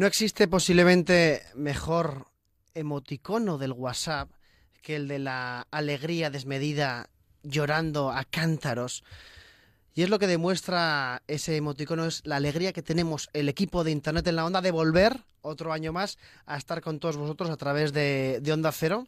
[0.00, 2.24] No existe posiblemente mejor
[2.72, 4.30] emoticono del WhatsApp
[4.80, 7.10] que el de la alegría desmedida
[7.42, 9.04] llorando a cántaros.
[9.92, 13.90] Y es lo que demuestra ese emoticono, es la alegría que tenemos el equipo de
[13.90, 17.58] Internet en la Onda de volver otro año más a estar con todos vosotros a
[17.58, 19.06] través de, de Onda Cero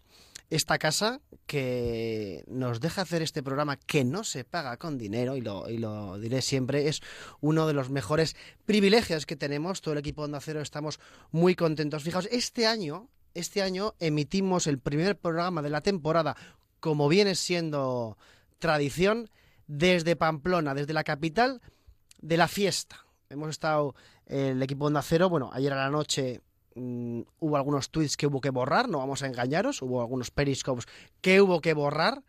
[0.54, 5.40] esta casa que nos deja hacer este programa que no se paga con dinero, y
[5.40, 7.00] lo, y lo diré siempre, es
[7.40, 8.36] uno de los mejores
[8.66, 9.80] privilegios que tenemos.
[9.80, 11.00] Todo el equipo de Onda Cero estamos
[11.30, 12.02] muy contentos.
[12.02, 16.36] Fijaos, este año, este año emitimos el primer programa de la temporada,
[16.80, 18.18] como viene siendo
[18.58, 19.30] tradición,
[19.66, 21.62] desde Pamplona, desde la capital
[22.20, 23.06] de la fiesta.
[23.30, 23.94] Hemos estado
[24.26, 26.42] el equipo de Onda Cero, bueno, ayer a la noche
[26.74, 30.86] Mm, hubo algunos tweets que hubo que borrar, no vamos a engañaros, hubo algunos periscopes
[31.20, 32.22] que hubo que borrar,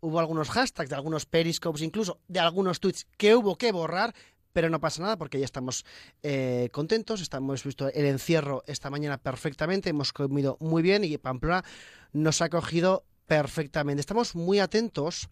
[0.00, 4.14] hubo algunos hashtags de algunos periscopes, incluso de algunos tweets que hubo que borrar,
[4.52, 5.84] pero no pasa nada porque ya estamos
[6.22, 11.64] eh, contentos, estamos visto el encierro esta mañana perfectamente, hemos comido muy bien y Pamplona
[12.12, 14.00] nos ha cogido perfectamente.
[14.00, 15.28] Estamos muy atentos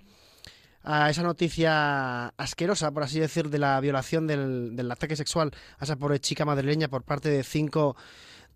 [0.82, 5.84] a esa noticia asquerosa, por así decir, de la violación del, del ataque sexual a
[5.84, 7.96] esa pobre chica madrileña por parte de cinco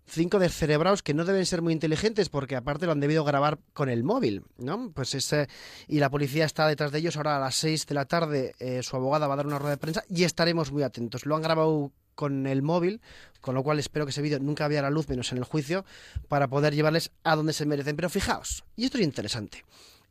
[0.09, 3.89] cinco descerebrados que no deben ser muy inteligentes porque aparte lo han debido grabar con
[3.89, 4.91] el móvil, ¿no?
[4.91, 5.47] Pues ese,
[5.87, 7.17] y la policía está detrás de ellos.
[7.17, 9.75] Ahora a las seis de la tarde eh, su abogada va a dar una rueda
[9.75, 11.25] de prensa y estaremos muy atentos.
[11.25, 12.99] Lo han grabado con el móvil,
[13.39, 15.85] con lo cual espero que ese vídeo nunca vea la luz, menos en el juicio,
[16.27, 17.95] para poder llevarles a donde se merecen.
[17.95, 19.63] Pero fijaos, y esto es interesante.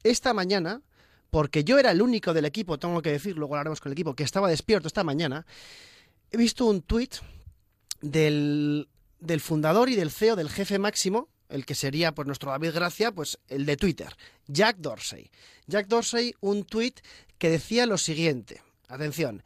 [0.03, 0.81] Esta mañana,
[1.29, 4.15] porque yo era el único del equipo, tengo que decir, luego hablaremos con el equipo,
[4.15, 5.45] que estaba despierto esta mañana,
[6.31, 7.17] he visto un tuit
[8.01, 8.89] del
[9.21, 13.13] del fundador y del CEO, del jefe máximo, el que sería pues nuestro David Gracia,
[13.13, 14.17] pues el de Twitter,
[14.47, 15.31] Jack Dorsey.
[15.67, 17.01] Jack Dorsey, un tuit
[17.39, 19.43] que decía lo siguiente, atención,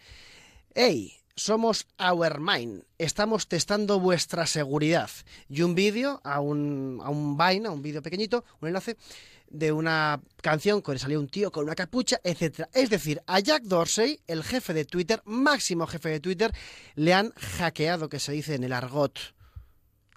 [0.75, 5.11] hey, somos Our Mind, estamos testando vuestra seguridad.
[5.49, 8.97] Y un vídeo a un, a un Vine, a un vídeo pequeñito, un enlace
[9.49, 12.69] de una canción le salió un tío con una capucha, etc.
[12.73, 16.53] Es decir, a Jack Dorsey, el jefe de Twitter, máximo jefe de Twitter,
[16.95, 19.19] le han hackeado, que se dice en el argot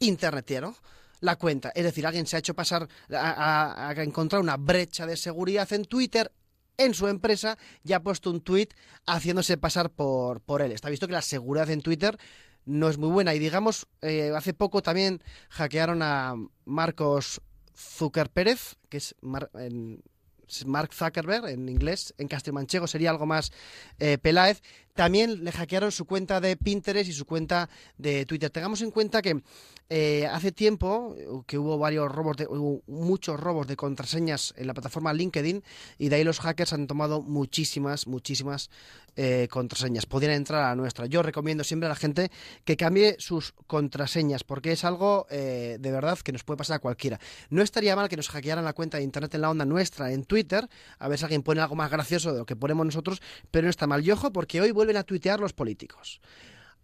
[0.07, 0.75] internetero
[1.21, 1.71] la cuenta.
[1.75, 6.31] Es decir, alguien se ha hecho pasar a, encontrar una brecha de seguridad en Twitter
[6.77, 8.69] en su empresa y ha puesto un tweet
[9.05, 10.71] haciéndose pasar por, por él.
[10.71, 12.17] Está visto que la seguridad en Twitter
[12.65, 13.33] no es muy buena.
[13.33, 16.35] Y digamos, eh, hace poco también hackearon a
[16.65, 17.41] Marcos
[17.75, 23.51] Zucker Pérez, que es Mark Zuckerberg en inglés, en castellanmanchego sería algo más
[23.99, 24.61] eh, Peláez.
[24.95, 28.49] También le hackearon su cuenta de Pinterest y su cuenta de Twitter.
[28.49, 29.41] Tengamos en cuenta que
[29.89, 32.47] eh, hace tiempo que hubo varios robos, de,
[32.87, 35.63] muchos robos de contraseñas en la plataforma LinkedIn
[35.99, 38.71] y de ahí los hackers han tomado muchísimas, muchísimas
[39.17, 40.05] eh, contraseñas.
[40.05, 41.05] Podrían entrar a la nuestra.
[41.05, 42.31] Yo recomiendo siempre a la gente
[42.63, 46.79] que cambie sus contraseñas porque es algo eh, de verdad que nos puede pasar a
[46.79, 47.19] cualquiera.
[47.49, 50.25] No estaría mal que nos hackearan la cuenta de Internet en la onda nuestra en
[50.25, 50.67] Twitter,
[50.99, 53.69] a ver si alguien pone algo más gracioso de lo que ponemos nosotros, pero no
[53.69, 54.05] está mal.
[54.05, 56.21] Y ojo porque hoy vuelven a tuitear los políticos.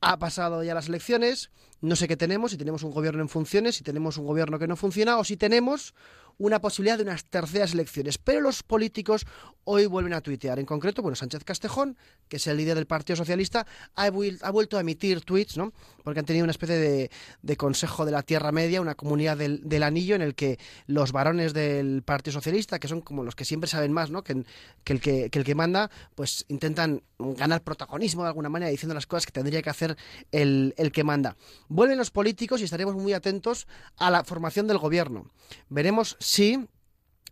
[0.01, 1.51] Ha pasado ya las elecciones,
[1.81, 4.67] no sé qué tenemos, si tenemos un gobierno en funciones, si tenemos un gobierno que
[4.67, 5.93] no funciona o si tenemos
[6.37, 8.17] una posibilidad de unas terceras elecciones.
[8.17, 9.25] Pero los políticos
[9.63, 10.59] hoy vuelven a tuitear.
[10.59, 11.97] En concreto, bueno, Sánchez Castejón,
[12.27, 13.65] que es el líder del Partido Socialista,
[13.95, 15.73] ha, vuelto a emitir tweets, ¿no?
[16.03, 17.09] Porque han tenido una especie
[17.41, 21.53] de, Consejo de la Tierra Media, una comunidad del, Anillo, en el que los varones
[21.53, 24.23] del Partido Socialista, que son como los que siempre saben más, ¿no?
[24.23, 24.43] Que,
[24.85, 29.61] el, que, manda, pues intentan ganar protagonismo de alguna manera, diciendo las cosas que tendría
[29.61, 29.95] que hacer
[30.31, 31.35] el, que manda.
[31.67, 33.67] Vuelven los políticos y estaremos muy atentos
[33.97, 35.29] a la formación del gobierno.
[35.69, 36.17] Veremos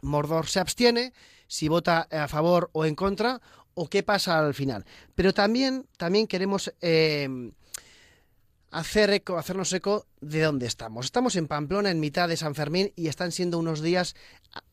[0.02, 1.14] Mordor se abstiene,
[1.48, 3.42] si vota a favor o en contra,
[3.74, 4.86] o qué pasa al final.
[5.16, 7.52] Pero también, también queremos eh,
[8.72, 11.06] hacer eco, hacernos eco de dónde estamos.
[11.06, 14.16] Estamos en Pamplona, en mitad de San Fermín, y están siendo unos días,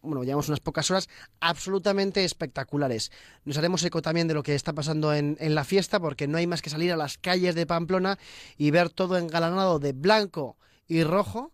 [0.03, 1.09] bueno, llevamos unas pocas horas,
[1.41, 3.11] absolutamente espectaculares.
[3.45, 6.39] Nos haremos eco también de lo que está pasando en, en la fiesta, porque no
[6.39, 8.19] hay más que salir a las calles de Pamplona
[8.57, 10.57] y ver todo engalanado de blanco
[10.89, 11.53] y rojo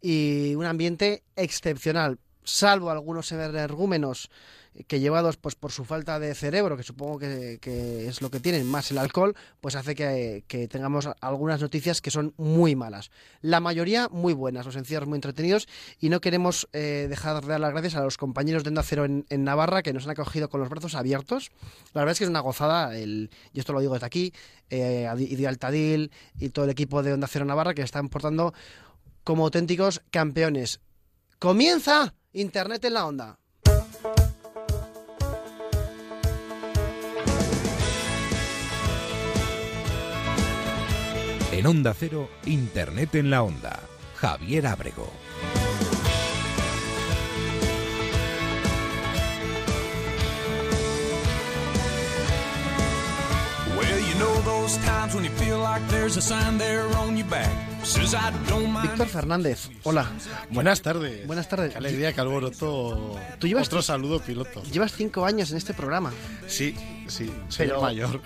[0.00, 4.30] y un ambiente excepcional, salvo algunos energúmenos
[4.84, 7.58] que llevados pues por su falta de cerebro, que supongo que,
[8.06, 12.34] es lo que tienen, más el alcohol, pues hace que, tengamos algunas noticias que son
[12.36, 13.10] muy malas.
[13.40, 15.68] La mayoría muy buenas, los encierros muy entretenidos
[16.00, 19.04] y no queremos eh, dejar de dar las gracias a los compañeros de Onda Cero
[19.04, 21.50] en, Navarra que nos han acogido con los brazos abiertos.
[21.92, 24.32] La verdad es que es una gozada, el, y esto lo digo desde aquí,
[24.70, 25.06] eh,
[25.46, 28.52] Altadil y todo el equipo de Onda Cero Navarra que están portando
[29.26, 30.80] como auténticos campeones.
[31.40, 33.38] Comienza Internet en la onda.
[41.50, 43.80] En Onda Cero, Internet en la Onda.
[44.14, 45.08] Javier Ábrego.
[53.76, 54.35] Well, you know
[58.82, 60.06] Víctor Fernández, hola.
[60.50, 61.26] Buenas tardes.
[61.26, 61.72] Buenas tardes.
[61.72, 64.62] Qué alegría que alboroto Tú llevas- otro saludo piloto.
[64.64, 66.12] Llevas cinco años en este programa.
[66.46, 66.74] Sí,
[67.06, 68.20] sí, soy Pero- el mayor.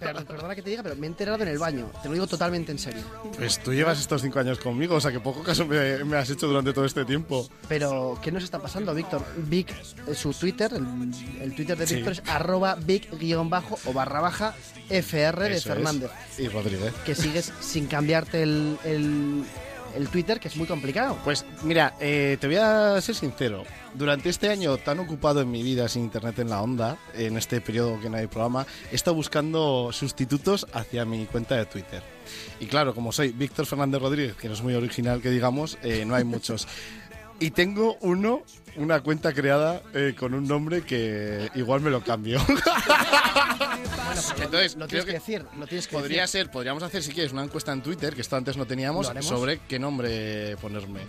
[0.00, 1.90] Pero, perdona que te diga, pero me he enterado en el baño.
[2.02, 3.02] Te lo digo totalmente en serio.
[3.36, 6.28] Pues tú llevas estos cinco años conmigo, o sea que poco caso me, me has
[6.30, 7.48] hecho durante todo este tiempo.
[7.68, 9.24] Pero, ¿qué nos está pasando, Víctor?
[9.36, 9.70] Vic,
[10.08, 10.86] eh, su Twitter, el,
[11.42, 11.96] el Twitter de Sí.
[11.96, 14.54] Víctor es arroba Vic guion bajo o barra baja
[14.88, 16.10] FR de Eso Fernández.
[16.32, 16.40] es.
[16.40, 16.92] Y Rodríguez.
[17.04, 19.44] Que sigues sin cambiarte el, el,
[19.96, 21.18] el Twitter, que es muy complicado.
[21.24, 23.64] Pues mira, eh, te voy a ser sincero.
[23.94, 27.60] Durante este año tan ocupado en mi vida sin internet en la onda, en este
[27.60, 32.02] periodo que no hay programa, he estado buscando sustitutos hacia mi cuenta de Twitter.
[32.58, 36.04] Y claro, como soy Víctor Fernández Rodríguez, que no es muy original que digamos, eh,
[36.06, 36.66] no hay muchos.
[37.40, 38.42] Y tengo uno,
[38.76, 42.40] una cuenta creada eh, con un nombre que igual me lo cambio.
[44.40, 46.42] Entonces, lo creo tienes que, decir, lo tienes que Podría decir.
[46.42, 49.58] ser, podríamos hacer si quieres una encuesta en Twitter, que esto antes no teníamos, sobre
[49.68, 51.00] qué nombre ponerme.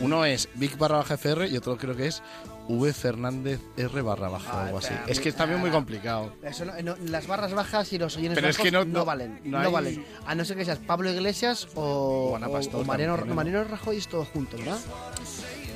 [0.00, 2.22] Uno es Vic barra baja FR y otro creo que es
[2.68, 4.94] V Fernández R barra baja o Ay, algo así.
[5.08, 6.32] Es que es también muy complicado.
[6.42, 9.00] Eso no- no- las barras bajas y los oyentes Pero es bajos que no- no,
[9.00, 9.40] no- valen.
[9.44, 10.04] no hay- valen.
[10.24, 13.16] A no ser que seas Pablo Iglesias o, O Pastor o Mariano.
[13.34, 14.78] Mariano Rajoy es todo junto, ¿verdad?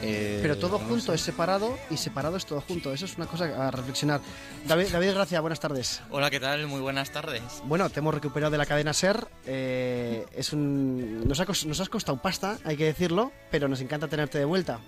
[0.03, 2.93] Eh, Pero todo junto es separado y separado es todo junto.
[2.93, 4.21] Eso es una cosa a reflexionar.
[4.67, 6.03] David, David Gracia, buenas tardes.
[6.11, 6.67] Hola, ¿qué tal?
[6.67, 7.43] Muy buenas tardes.
[7.65, 9.29] Bueno, te hemos recuperado de la cadena SER.
[9.47, 14.09] eh, es un, nos, ha nos has costado pasta, hay que decirlo, pero nos encanta
[14.09, 14.81] tenerte de vuelta.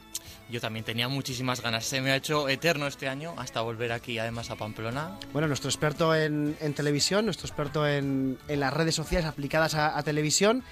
[0.50, 1.85] Yo también tenía muchísimas ganas.
[1.85, 5.19] Se me ha hecho eterno este año hasta volver aquí, además, a Pamplona.
[5.32, 9.96] Bueno, nuestro experto en, en televisión, nuestro experto en, en las redes sociales aplicadas a,
[9.99, 10.62] a televisión,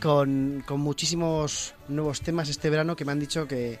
[0.00, 3.78] con, con muchísimos nuevos temas este verano que me han dicho que,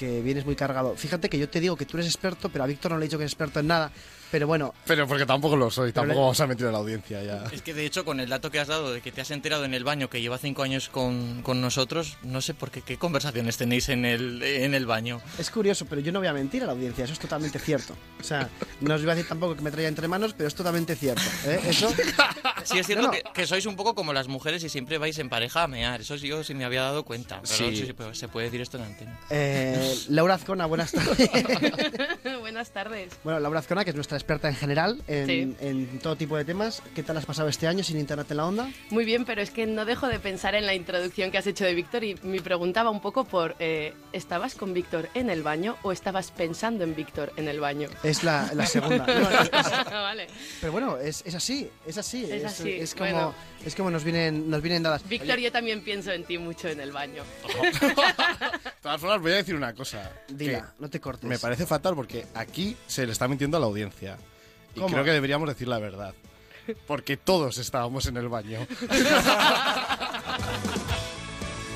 [0.00, 0.96] que vienes muy cargado.
[0.96, 3.08] Fíjate que yo te digo que tú eres experto, pero a Víctor no le he
[3.08, 3.92] dicho que es experto en nada.
[4.30, 7.20] Pero bueno, Pero porque tampoco lo soy, tampoco le- vamos a meter a la audiencia
[7.20, 7.46] ya.
[7.50, 9.64] Es que, de hecho, con el dato que has dado de que te has enterado
[9.64, 12.96] en el baño que lleva cinco años con, con nosotros, no sé por qué, qué
[12.96, 15.20] conversaciones tenéis en el, en el baño.
[15.36, 17.96] es curioso, pero yo no voy a mentir a la audiencia, eso es totalmente cierto.
[18.20, 18.48] O sea,
[18.80, 21.22] no os iba a decir tampoco que me traía entre manos, pero es totalmente cierto.
[21.46, 21.60] ¿eh?
[21.66, 21.92] Eso,
[22.62, 23.12] Sí, es cierto No, no.
[23.14, 26.02] Que, que sois un poco como las mujeres y siempre vais en pareja a mear.
[26.02, 27.40] Eso sí, yo sí me había dado cuenta.
[27.42, 27.64] Pero Sí.
[27.64, 29.18] no sé si se puede decir esto en antena.
[29.30, 31.30] eh, Laura Azcona, buenas tardes.
[32.40, 33.12] Buenas tardes.
[33.22, 35.56] Bueno, Laura Azcona, que es nuestra experta en general en, Sí.
[35.60, 36.82] en todo tipo de temas.
[36.94, 38.68] ¿Qué tal has pasado este año sin internet en la onda?
[38.90, 41.64] Muy bien, pero es que no dejo de pensar en la introducción que has hecho
[41.64, 45.76] de Víctor y me preguntaba un poco por, eh, ¿estabas con Víctor en el baño
[45.82, 47.88] o estabas pensando en Víctor en el baño?
[48.02, 49.06] Es la, la segunda.
[49.10, 50.26] No, es- es- vale.
[50.60, 52.24] pero bueno, es, es así, es así.
[52.30, 53.34] Es así, es como, bueno.
[53.64, 55.06] es como nos vienen, nos vienen dadas.
[55.08, 57.22] Víctor, yo también pienso en ti mucho en el baño.
[57.80, 59.79] De todas formas, voy a decir una cosa.
[60.28, 61.28] Dila, que no te cortes.
[61.28, 64.18] Me parece fatal porque aquí se le está mintiendo a la audiencia.
[64.74, 64.92] Y ¿Cómo?
[64.92, 66.14] creo que deberíamos decir la verdad.
[66.86, 68.66] Porque todos estábamos en el baño.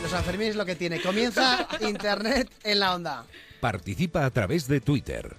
[0.03, 1.01] Los Sanfermín es lo que tiene.
[1.01, 3.25] Comienza internet en la onda.
[3.61, 5.37] Participa a través de Twitter.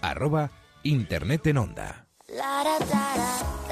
[0.00, 0.50] Arroba
[0.84, 2.06] Internet en Onda.
[2.28, 3.64] La da da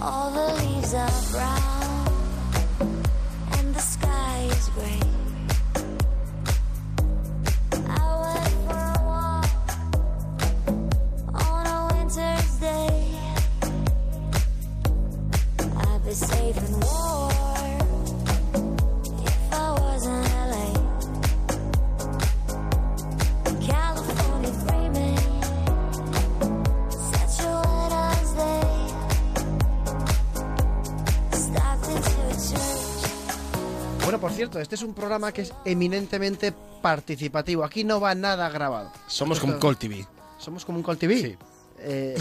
[0.00, 2.08] All the leaves are brown
[3.58, 5.00] and the sky is gray.
[7.88, 9.50] I went for a walk
[11.34, 13.18] on a winter's day.
[15.76, 17.27] I'd be safe and warm
[34.18, 37.62] Bueno, por cierto, este es un programa que es eminentemente participativo.
[37.62, 38.90] Aquí no va nada grabado.
[39.06, 40.04] Somos como Esto- Call TV.
[40.38, 41.20] Somos como un Call TV.
[41.20, 41.36] Sí.
[41.78, 42.16] Eh,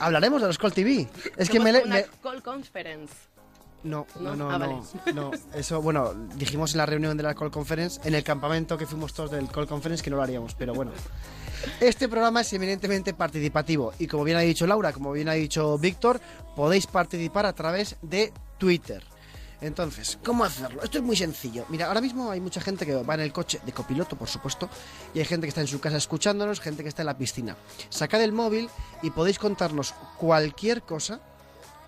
[0.00, 1.08] hablaremos de los Call TV.
[1.36, 3.14] Es que me, le- una me- call conference.
[3.84, 4.36] No, no, ¿No?
[4.36, 4.82] no, Ah, no,
[5.14, 5.30] no.
[5.54, 9.14] Eso, bueno, dijimos en la reunión de la Call Conference, en el campamento que fuimos
[9.14, 10.90] todos del Call Conference, que no lo haríamos, pero bueno.
[11.78, 15.78] Este programa es eminentemente participativo y como bien ha dicho Laura, como bien ha dicho
[15.78, 16.20] Víctor,
[16.56, 19.04] podéis participar a través de Twitter.
[19.60, 20.82] Entonces, ¿cómo hacerlo?
[20.82, 21.64] Esto es muy sencillo.
[21.68, 24.68] Mira, ahora mismo hay mucha gente que va en el coche de copiloto, por supuesto,
[25.14, 27.56] y hay gente que está en su casa escuchándonos, gente que está en la piscina.
[27.88, 28.68] Sacad el móvil
[29.02, 31.20] y podéis contarnos cualquier cosa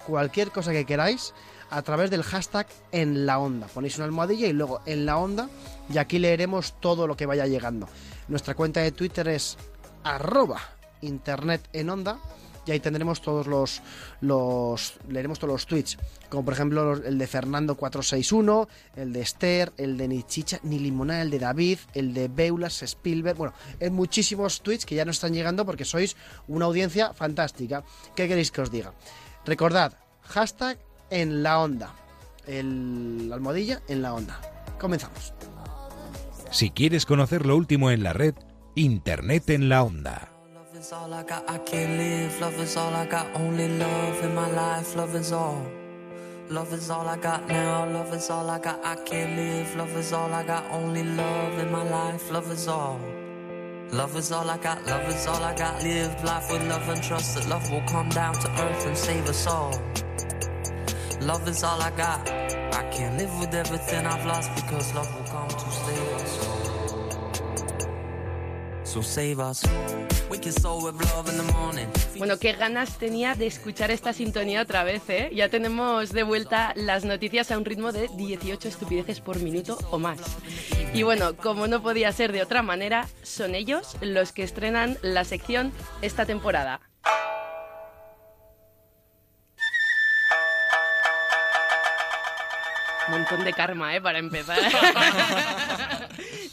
[0.08, 1.34] cualquier cosa que queráis
[1.70, 3.66] a través del hashtag en la onda.
[3.66, 5.50] Ponéis una almohadilla y luego en la onda
[5.92, 7.88] y aquí leeremos todo lo que vaya llegando.
[8.26, 9.58] Nuestra cuenta de Twitter es
[10.02, 10.60] arroba
[11.02, 12.18] internet en onda
[12.68, 13.80] y ahí tendremos todos los,
[15.08, 15.96] leeremos todos los tweets,
[16.28, 20.78] como por ejemplo el de Fernando 461, el de Esther, el de ni chicha ni
[20.78, 25.16] limonada, el de David, el de Beulas, Spielberg, bueno, en muchísimos tweets que ya nos
[25.16, 26.14] están llegando porque sois
[26.46, 27.84] una audiencia fantástica.
[28.14, 28.92] ¿Qué queréis que os diga?
[29.46, 29.94] Recordad,
[30.24, 31.94] hashtag en la onda,
[32.46, 34.40] el la almohadilla en la onda.
[34.78, 35.32] Comenzamos.
[36.50, 38.34] Si quieres conocer lo último en la red,
[38.74, 40.37] Internet en la onda.
[40.78, 42.40] Love is all I got, I can't live.
[42.40, 44.94] Love is all I got, only love in my life.
[44.94, 45.66] Love is all.
[46.50, 47.84] Love is all I got now.
[47.90, 49.74] Love is all I got, I can't live.
[49.74, 52.30] Love is all I got, only love in my life.
[52.30, 53.00] Love is all.
[53.90, 55.82] Love is all I got, love is all I got.
[55.82, 59.28] Live life with love and trust that love will come down to earth and save
[59.28, 59.74] us all.
[61.20, 62.20] Love is all I got.
[62.30, 65.57] I can't live with everything I've lost because love will come
[72.16, 75.30] Bueno, qué ganas tenía de escuchar esta sintonía otra vez, ¿eh?
[75.34, 79.98] Ya tenemos de vuelta las noticias a un ritmo de 18 estupideces por minuto o
[79.98, 80.18] más.
[80.94, 85.24] Y bueno, como no podía ser de otra manera, son ellos los que estrenan la
[85.24, 86.80] sección esta temporada.
[93.10, 94.00] Montón de karma, ¿eh?
[94.00, 94.58] Para empezar.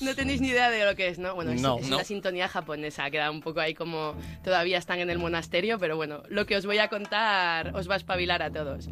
[0.01, 1.35] no tenéis ni idea de lo que es, ¿no?
[1.35, 1.77] Bueno, es, No.
[1.79, 1.95] es No.
[1.97, 6.23] una sintonía japonesa, queda un poco ahí como todavía están en el monasterio, pero bueno,
[6.29, 8.89] lo que os voy a contar os va a espabilar a todos.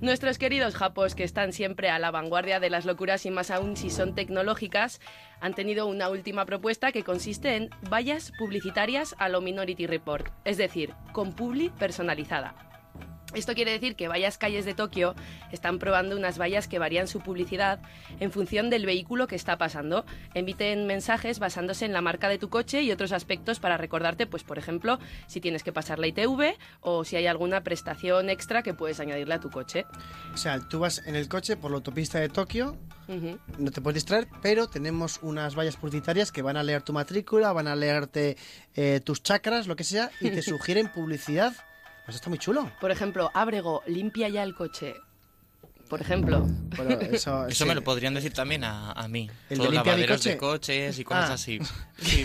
[0.00, 3.76] Nuestros queridos japos, que están siempre a la vanguardia de las locuras y más aún
[3.76, 5.00] si son tecnológicas,
[5.40, 10.56] han tenido una última propuesta que consiste en vallas publicitarias a lo Minority Report, es
[10.56, 12.56] decir, con publi personalizada.
[13.34, 15.14] Esto quiere decir que varias calles de Tokio
[15.50, 17.80] están probando unas vallas que varían su publicidad
[18.20, 20.04] en función del vehículo que está pasando.
[20.34, 24.44] Emiten mensajes basándose en la marca de tu coche y otros aspectos para recordarte, pues
[24.44, 28.74] por ejemplo, si tienes que pasar la ITV o si hay alguna prestación extra que
[28.74, 29.86] puedes añadirle a tu coche.
[30.34, 32.76] O sea, tú vas en el coche por la autopista de Tokio,
[33.58, 37.52] no te puedes distraer, pero tenemos unas vallas publicitarias que van a leer tu matrícula,
[37.52, 38.36] van a leerte
[38.74, 41.54] eh, tus chakras, lo que sea, y te sugieren publicidad.
[42.04, 42.70] Pues está muy chulo.
[42.80, 44.94] Por ejemplo, Ábrego, limpia ya el coche.
[45.88, 46.46] Por ejemplo.
[46.76, 47.68] Bueno, eso Eso sí.
[47.68, 49.28] me lo podrían decir también a, a mí.
[49.50, 50.38] ¿El de Todos limpia mi lavaderos de coche?
[50.38, 51.34] coches y cosas Ah.
[51.34, 51.58] así.
[51.98, 52.24] Sí.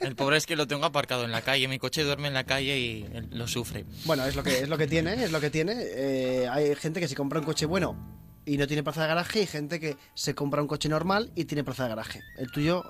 [0.00, 1.66] El pobre es que lo tengo aparcado en la calle.
[1.68, 3.84] Mi coche duerme en la calle y lo sufre.
[4.04, 5.74] Bueno, es lo que es lo que tiene, es lo que tiene.
[5.78, 7.96] Eh, hay gente que se compra un coche bueno
[8.46, 11.44] y no tiene plaza de garaje y gente que se compra un coche normal y
[11.44, 12.22] tiene plaza de garaje.
[12.38, 12.84] El tuyo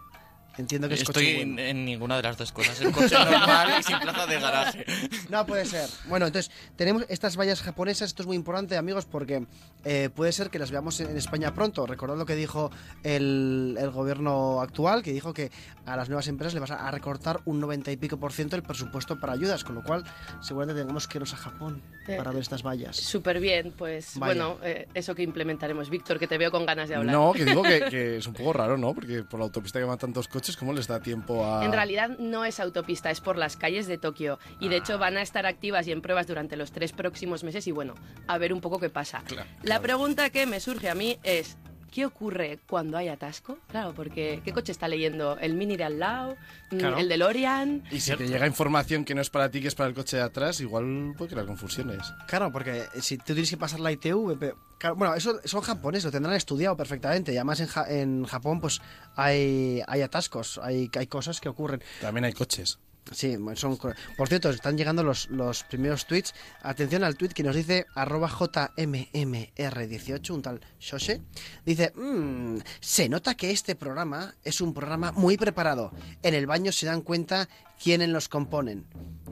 [0.63, 1.69] entiendo que es Estoy coche en, bueno.
[1.71, 2.81] en ninguna de las dos cosas.
[2.83, 4.85] El coche normal y sin plaza de garaje.
[5.29, 5.89] No puede ser.
[6.09, 8.09] Bueno, entonces tenemos estas vallas japonesas.
[8.09, 9.47] Esto es muy importante, amigos, porque
[9.85, 11.87] eh, puede ser que las veamos en, en España pronto.
[11.87, 12.71] Recordad lo que dijo
[13.03, 15.51] el, el gobierno actual, que dijo que
[15.87, 18.57] a las nuevas empresas le vas a, a recortar un 90 y pico por ciento
[18.57, 20.05] el presupuesto para ayudas, con lo cual
[20.41, 22.97] seguramente tengamos que irnos a Japón Eh, para ver estas vallas.
[22.97, 24.35] Súper bien, pues Vaya.
[24.45, 25.91] bueno, eh, eso que implementaremos.
[25.91, 27.15] Víctor, que te veo con ganas de hablar.
[27.15, 28.95] No, que digo que, que es un poco raro, ¿no?
[28.95, 31.65] Porque por la autopista que van tantos coches, ¿cómo les da tiempo a...?
[31.65, 34.39] En realidad no es autopista, es por las calles de Tokio.
[34.61, 37.67] Y de hecho van a estar activas y en pruebas durante los tres próximos meses
[37.67, 37.95] y bueno,
[38.27, 39.23] a ver un poco qué pasa.
[39.27, 39.83] Claro, La claro.
[39.83, 41.57] pregunta que me surge a mí es,
[41.93, 43.59] ¿qué ocurre cuando hay atasco?
[43.69, 45.39] Claro, porque ¿qué coche está leyendo?
[45.39, 46.37] ¿El Mini de al lado?
[46.71, 46.99] Mm, Claro.
[46.99, 47.85] ¿El DeLorean?
[47.91, 50.17] Y si te llega información que no es para ti, que es para el coche
[50.17, 52.13] de atrás, igual puede crear confusiones.
[52.27, 56.11] Claro, porque si tú tienes que pasar la ITV, claro, bueno, eso son japoneses, lo
[56.11, 57.33] tendrán estudiado perfectamente.
[57.33, 58.81] Y además en, Ja- en Japón, pues
[59.17, 61.83] hay, hay atascos, hay, hay cosas que ocurren.
[62.01, 62.79] También hay coches.
[63.13, 63.79] Sí, son,
[64.17, 66.35] por cierto, están llegando los, los primeros tweets.
[66.63, 71.21] Atención al tweet que nos dice arroba JMMR18, un tal Shoshe.
[71.65, 75.93] Dice, "Mm, se nota que este programa es un programa muy preparado.
[76.23, 77.49] En el baño se dan cuenta
[77.83, 78.85] quiénes los componen.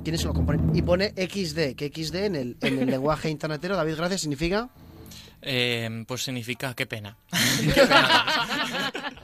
[0.03, 0.75] ¿Quiénes lo componen?
[0.75, 4.69] Y pone XD, que XD en el, en el lenguaje internetero, David Gracias, significa...
[5.43, 7.17] Eh, pues significa qué pena.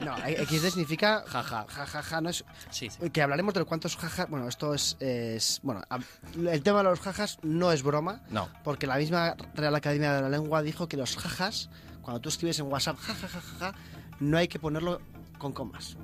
[0.03, 2.43] No, XD significa jaja, jajaja, no es...
[2.69, 3.09] Sí, sí.
[3.09, 4.29] Que hablaremos de los cuantos jajas.
[4.29, 5.99] Bueno, esto es, es- Bueno, a-
[6.49, 8.21] el tema de los jajas no es broma.
[8.29, 8.49] No.
[8.63, 11.69] Porque la misma Real Academia de la Lengua dijo que los jajas,
[12.01, 13.73] cuando tú escribes en WhatsApp jajajaja,
[14.19, 15.01] no hay que ponerlo
[15.37, 15.97] con comas.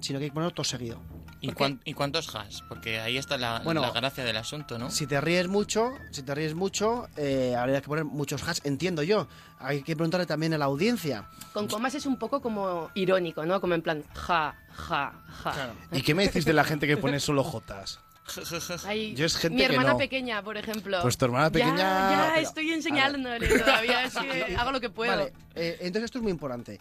[0.00, 1.00] Sino que hay que ponerlo todo seguido.
[1.42, 2.62] ¿Y, cuán- y cuántos has?
[2.68, 4.90] Porque ahí está la, Bueno, la gracia del asunto, ¿no?
[4.90, 9.02] Si te ríes mucho, si te ríes mucho, eh, habría que poner muchos has, entiendo
[9.02, 9.26] yo.
[9.58, 11.28] Hay que preguntarle también a la audiencia.
[11.52, 13.60] Con comas es un poco como irónico, ¿no?
[13.60, 15.72] Como en plan, ja, ja, ja.
[15.92, 18.00] ¿Y qué me decís de la gente que pone solo jotas?
[18.86, 19.98] Ay, Yo es gente mi que hermana no.
[19.98, 20.98] pequeña, por ejemplo.
[21.02, 24.04] Pues tu hermana pequeña- Ya, ya pero- estoy enseñándole todavía.
[24.04, 25.10] es que hago lo que puedo.
[25.10, 26.80] Vale, eh, entonces esto es muy importante.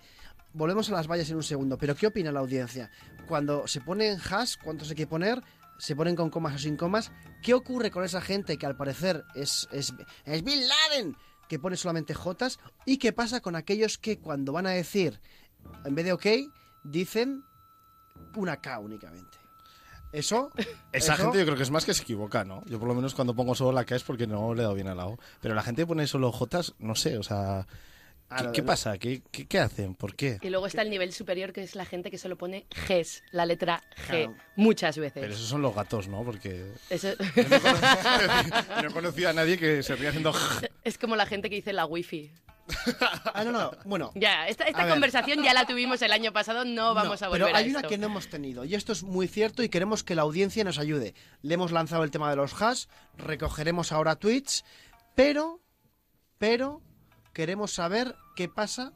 [0.53, 2.89] Volvemos a las vallas en un segundo, pero ¿qué opina la audiencia?
[3.27, 5.41] Cuando se ponen hash, ¿cuántos hay que poner?
[5.77, 7.11] ¿Se ponen con comas o sin comas?
[7.41, 9.93] ¿Qué ocurre con esa gente que al parecer es, es,
[10.25, 11.15] es Bin Laden,
[11.47, 12.59] que pone solamente jotas?
[12.85, 15.19] ¿Y qué pasa con aquellos que cuando van a decir,
[15.85, 16.25] en vez de ok,
[16.83, 17.43] dicen
[18.35, 19.37] una K únicamente?
[20.11, 20.51] Eso...
[20.91, 22.63] Esa eso- gente yo creo que es más que se equivoca, ¿no?
[22.65, 24.73] Yo por lo menos cuando pongo solo la K es porque no le he dado
[24.75, 25.19] bien al lado.
[25.39, 27.67] Pero la gente que pone solo Jotas, no sé, o sea...
[28.29, 28.97] ¿Qué, Ah, qué pasa?
[28.99, 29.95] ¿Qué, qué, qué hacen?
[29.95, 30.37] ¿Por qué?
[30.41, 33.45] Y luego está el nivel superior, que es la gente que solo pone Gs, la
[33.47, 34.35] letra G, Claro.
[34.55, 35.21] muchas veces.
[35.21, 36.23] Pero esos son los gatos, ¿no?
[36.23, 37.15] Porque Eso-
[38.75, 40.31] yo no conocía a nadie que se ría haciendo...
[40.83, 42.31] es como la gente que dice la wifi.
[43.33, 44.11] Ah, no, no, bueno...
[44.13, 44.91] Ya, esta, esta ver.
[44.93, 47.69] conversación ya la tuvimos el año pasado, no vamos No, a volver pero hay a
[47.69, 47.89] una esto.
[47.89, 50.77] que no hemos tenido y esto es muy cierto y queremos que la audiencia nos
[50.77, 51.15] ayude.
[51.41, 52.85] Le hemos lanzado el tema de los hash,
[53.17, 54.65] recogeremos ahora tweets,
[55.15, 55.59] pero,
[56.37, 56.81] pero
[57.33, 58.93] queremos saber qué pasa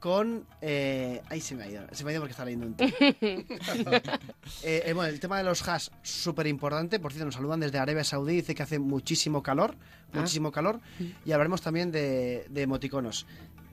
[0.00, 0.46] con...
[0.60, 2.92] Eh, ahí se me ha ido, se me ha ido porque está leyendo un tweet.
[4.62, 6.98] Eh, eh, bueno, el tema de los hash, súper importante.
[6.98, 9.76] Por cierto, nos saludan desde Arabia Saudí, dice que hace muchísimo calor,
[10.12, 10.80] muchísimo calor.
[11.24, 13.26] Y hablaremos también de, de emoticonos.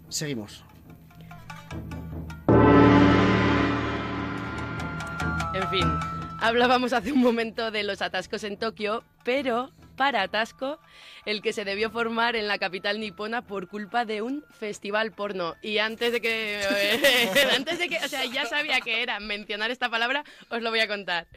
[0.10, 0.64] Seguimos.
[5.54, 5.88] En fin,
[6.40, 10.80] hablábamos hace un momento de los atascos en Tokio, pero para atasco,
[11.26, 15.56] el que se debió formar en la capital nipona por culpa de un festival porno.
[15.62, 16.62] Y antes de que,
[17.56, 20.80] antes de que, o sea, ya sabía que era mencionar esta palabra, os lo voy
[20.80, 21.28] a contar.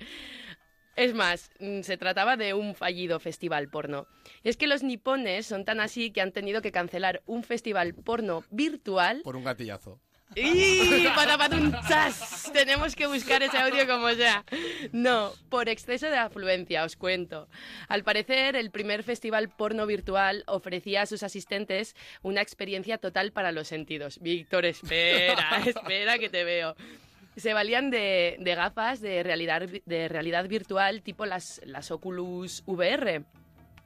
[0.97, 4.07] Es más, mm, se trataba de un fallido festival porno.
[4.45, 8.45] Es que los nipones son tan así que han tenido que cancelar un festival porno
[8.51, 9.99] virtual Por un gatillazo.
[10.35, 11.07] ¡Y!
[11.15, 12.51] ¡Patapatum, chas!
[12.53, 14.45] Tenemos que buscar ese audio como sea.
[14.93, 17.49] No, por exceso de afluencia, os cuento.
[17.89, 23.53] Al parecer, el primer festival porno virtual ofrecía a sus asistentes una experiencia total para
[23.53, 24.21] los sentidos.
[24.21, 26.77] Víctor, espera, espera que te veo.
[27.37, 33.25] Se valían de, de gafas de realidad, de realidad virtual tipo las, las Oculus VR.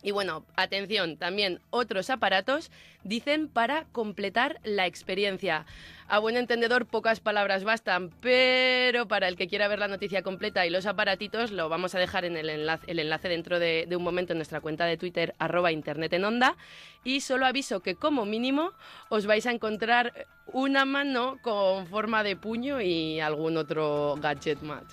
[0.04, 2.70] Y bueno, atención, también otros aparatos
[3.04, 5.64] dicen para completar la experiencia.
[6.08, 10.66] A buen entendedor, pocas palabras bastan, pero para el que quiera ver la noticia completa
[10.66, 14.02] y los aparatitos, lo vamos a dejar en el enlace, el enlace dentro de, un
[14.02, 16.58] momento en nuestra cuenta de Twitter, arroba internet en onda.
[17.02, 18.72] Y solo aviso que como mínimo
[19.08, 24.84] os vais a encontrar una mano con forma de puño y algún otro gadget más.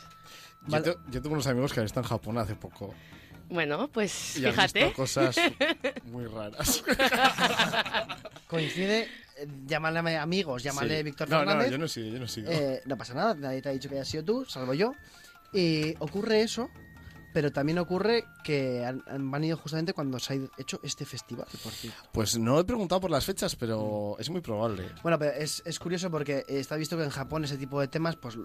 [0.67, 2.93] Yo, yo unos amigos que han estado en Japón hace poco.
[3.51, 4.79] Bueno, pues Y han fíjate.
[4.85, 5.35] visto cosas
[6.05, 6.83] muy raras.
[8.47, 9.01] Coincide,
[9.37, 11.03] eh, llámale amigos, llámale Sí.
[11.03, 11.67] Víctor no, Fernández.
[11.67, 12.49] No, yo no sigo, yo no sigo.
[12.49, 14.93] Eh, no pasa nada, nadie te ha dicho que hayas sido tú, salvo yo.
[15.53, 16.69] Y ocurre eso,
[17.33, 21.45] pero también ocurre que han, han venido justamente cuando se ha ido- hecho este festival,
[21.63, 21.99] por cierto.
[22.11, 24.89] Pues no he preguntado por las fechas, pero es muy probable.
[25.03, 28.15] Bueno, pero es, es curioso porque está visto que en Japón ese tipo de temas,
[28.15, 28.37] pues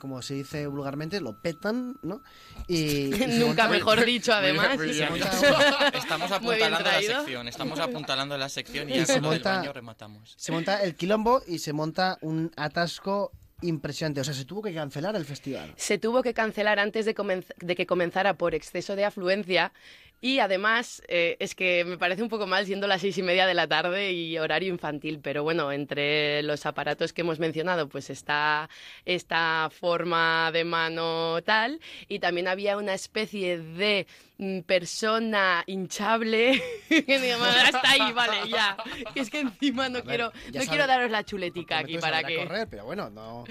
[0.00, 2.22] como se dice vulgarmente, lo petan, ¿no?
[2.66, 4.76] Y, Nunca monta- mejor dicho, además.
[4.76, 5.08] muy se bien.
[5.10, 9.12] monta- Estamos Muy bien apuntalando la sección, estamos apuntalando la sección y Y ya se
[9.14, 10.34] con lo del monta- baño rematamos.
[10.36, 14.20] se monta el quilombo y se monta un atasco impresionante.
[14.20, 15.72] O sea, se tuvo que cancelar el festival.
[15.76, 17.14] se tuvo que cancelar antes de,
[17.58, 19.72] de que comenzara por exceso de afluencia
[20.20, 23.46] y además eh, es que me parece un poco mal siendo las seis y media
[23.46, 28.10] de la tarde y horario infantil, pero bueno, entre los aparatos que hemos mencionado pues
[28.10, 28.68] está
[29.04, 34.06] esta forma de mano tal y también había una especie de
[34.38, 38.76] mm, persona hinchable que digo, hasta ahí, vale, ya.
[39.14, 42.24] Que es que encima no ver, quiero, no sabe- quiero daros la chuletica aquí para
[42.24, 42.36] que...
[42.36, 43.44] correr, pero bueno, no.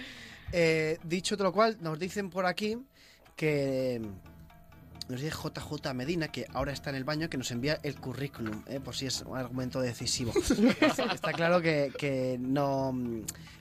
[0.51, 2.77] Eh, dicho de lo cual, nos dicen por aquí
[3.35, 4.01] que
[5.09, 8.63] nos dice JJ Medina, que ahora está en el baño, que nos envía el currículum,
[8.67, 10.33] eh, por si es un argumento decisivo.
[11.13, 12.91] está claro que, que no,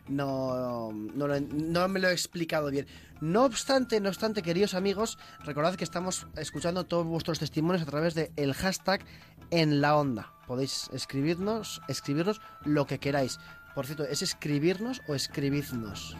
[0.09, 2.87] no, no, lo- no me lo he explicado bien.
[3.21, 8.15] No obstante, no obstante, queridos amigos, recordad que estamos escuchando todos vuestros testimonios a través
[8.15, 9.05] del el hashtag
[9.51, 10.33] en la onda.
[10.47, 13.39] Podéis escribirnos, escribirnos lo que queráis.
[13.75, 16.17] Por cierto, ¿es escribirnos o escribidnos?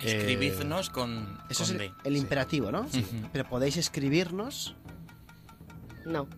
[0.00, 2.88] Escribidnos con, Eso con es el, el imperativo, ¿no?
[2.88, 3.04] Sí.
[3.32, 4.76] Pero podéis escribirnos.
[6.04, 6.28] No.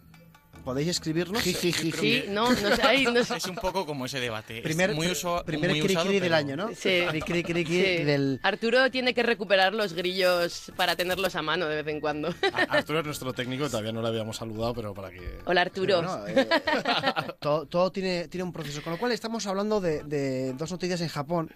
[0.64, 1.42] Podéis escribirnos.
[1.42, 3.36] Sí, no, no sé, ay, no sé.
[3.36, 4.58] Es un poco como ese debate.
[4.58, 6.68] Es Primer, muy, uso- primer muy cri usado, cri del pero- año, ¿no?
[6.74, 7.02] Sí.
[7.10, 8.04] Cri cri cri cri Sí.
[8.04, 8.40] del.
[8.42, 12.34] Arturo tiene que recuperar los grillos para tenerlos a mano de vez en cuando.
[12.68, 15.38] Arturo es nuestro técnico, todavía no le habíamos saludado, pero para que...
[15.46, 16.02] Hola Arturo.
[16.02, 16.48] Bueno, eh,
[17.40, 18.82] todo todo tiene, tiene un proceso.
[18.82, 21.50] Con lo cual estamos hablando de, de dos noticias en Japón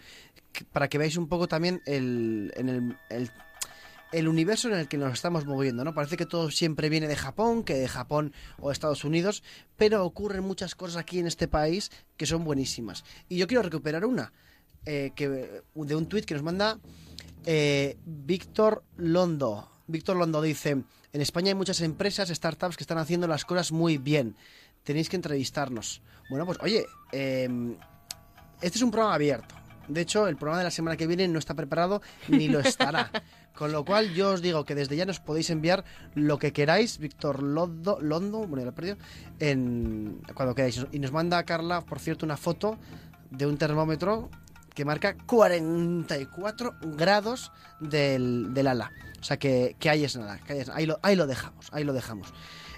[0.73, 3.31] para que veáis un poco también el, en el, el,
[4.15, 5.93] el universo en el que nos estamos moviendo, ¿no?
[5.93, 9.43] Parece que todo siempre viene de Japón, que de Japón o Estados Unidos,
[9.77, 13.05] pero ocurren muchas cosas aquí en este país que son buenísimas.
[13.29, 14.33] Y yo quiero recuperar una,
[14.87, 15.29] eh, que,
[15.75, 16.79] de un tuit que nos manda
[17.45, 19.69] eh, Víctor Londo.
[19.89, 23.99] Víctor Londo dice, en España hay muchas empresas, startups que están haciendo las cosas muy
[23.99, 24.37] bien.
[24.85, 26.03] Tenéis que entrevistarnos.
[26.31, 27.49] Bueno, pues oye, eh,
[28.61, 29.57] este es un programa abierto.
[29.89, 33.11] De hecho, el programa de la semana que viene no está preparado ni lo estará.
[33.55, 36.99] Con lo cual, yo os digo que desde ya nos podéis enviar lo que queráis,
[36.99, 38.97] Víctor Londo, Londo bueno, ya lo he perdido,
[39.39, 40.85] en, cuando queráis.
[40.91, 42.79] Y nos manda Carla, por cierto, una foto
[43.31, 44.29] de un termómetro
[44.75, 48.91] que marca 44 grados del, del ala.
[49.21, 51.85] O sea que, que ahí es nada, que ahí, ahí lo, ahí lo dejamos, ahí
[51.85, 52.35] lo dejamos.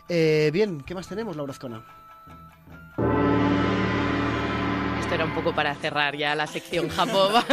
[0.08, 1.84] Eh, bien, ¿qué más tenemos, Laura Azcona?
[5.16, 7.32] Era un poco para cerrar ya la sección Japón.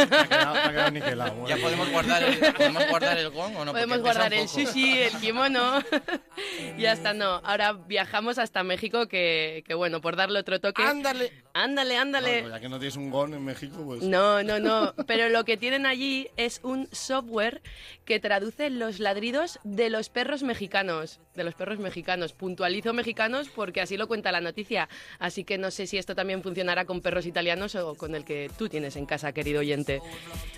[1.48, 3.72] ¿Ya podemos guardar el, podemos guardar el gong o no?
[3.72, 5.82] Podemos guardar el sushi, el kimono.
[6.78, 7.40] ya está, no.
[7.42, 10.82] Ahora viajamos hasta México, que, que bueno, por darle otro toque.
[10.82, 11.43] ¡Ándale!
[11.56, 12.44] Ándale, ándale.
[12.48, 14.02] Ya que no tienes un gon en México, pues...
[14.02, 14.92] No, no, no.
[15.06, 17.62] Pero lo que tienen allí es un software
[18.04, 21.20] que traduce los ladridos de los perros mexicanos.
[21.36, 22.32] De los perros mexicanos.
[22.32, 24.88] Puntualizo mexicanos porque así lo cuenta la noticia.
[25.20, 28.50] Así que no sé si esto también funcionará con perros italianos o con el que
[28.58, 30.02] tú tienes en casa, querido oyente.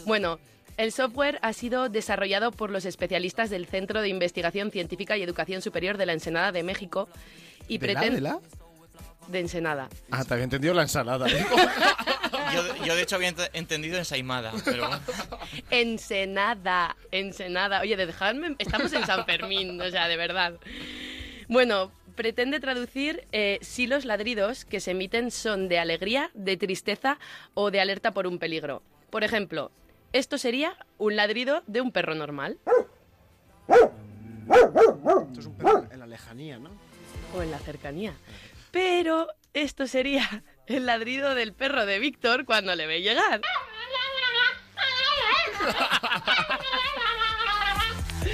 [0.07, 0.39] Bueno.
[0.79, 5.63] El software ha sido desarrollado por los especialistas del Centro de Investigación Científica y Educación
[5.63, 7.09] Superior de la Ensenada de México
[7.67, 8.21] y ¿De la, pretende
[9.27, 9.89] de de Ensenada.
[10.11, 11.27] Ah, te había entendido la ensalada.
[12.55, 14.89] Yo, yo, de hecho había ent- entendido ensaimada, pero
[15.71, 17.81] Ensenada, Ensenada.
[17.81, 20.55] Oye, dejadme, estamos en San Fermín, o sea, de verdad.
[21.49, 27.19] Bueno, pretende traducir eh, si los ladridos que se emiten son de alegría, de tristeza
[27.55, 28.83] o de alerta por un peligro.
[29.11, 29.71] Por ejemplo,
[30.13, 32.59] esto sería un ladrido de un perro normal
[33.69, 36.71] Esto es un perro en la lejanía, ¿no?
[37.35, 38.15] o en la cercanía.
[38.77, 43.41] Pero esto sería el ladrido del perro de Víctor cuando le ve llegar.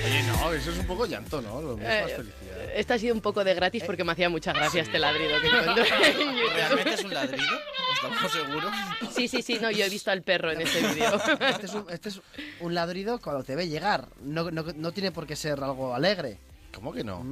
[0.05, 1.63] Oye, no, eso es un poco llanto, ¿no?
[1.63, 2.71] Lo es más Eh, felicidad.
[2.75, 5.47] Esto ha sido un poco de gratis porque me hacía mucha gracia este ladrido que
[5.47, 6.53] encontré en YouTube.
[6.55, 7.61] ¿realmente es un ladrido?
[7.95, 8.73] ¿Estamos seguros?
[9.13, 11.21] Sí, sí, sí, no, yo he visto al perro en ese vídeo.
[11.49, 12.21] Este es este es
[12.59, 14.09] un ladrido cuando te ve llegar.
[14.23, 16.39] No, no, no tiene por qué ser algo alegre.
[16.75, 17.25] ¿Cómo que no?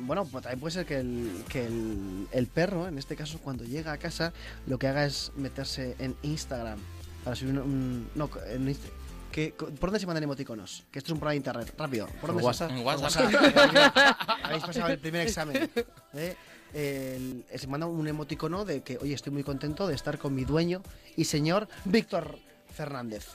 [0.00, 3.64] Bueno, pues también puede ser que, el, que el, el perro, en este caso, cuando
[3.64, 4.32] llega a casa,
[4.66, 6.78] lo que haga es meterse en Instagram
[7.24, 7.58] para subir un...
[7.60, 8.90] un- no, en Inst-
[9.32, 10.84] que, ¿Por dónde se mandan emoticonos?
[10.90, 11.74] Que esto es un programa de internet.
[11.76, 12.06] Rápido.
[12.06, 12.70] ¿Por ¿Por dónde se- WhatsApp?
[12.70, 14.26] En WhatsApp.
[14.44, 15.70] Habéis pasado el primer examen.
[16.14, 16.36] ¿eh?
[16.72, 20.44] El- se manda un emoticono de que, oye, estoy muy contento de estar con mi
[20.44, 20.82] dueño
[21.16, 22.38] y señor Víctor
[22.74, 23.26] Fernández.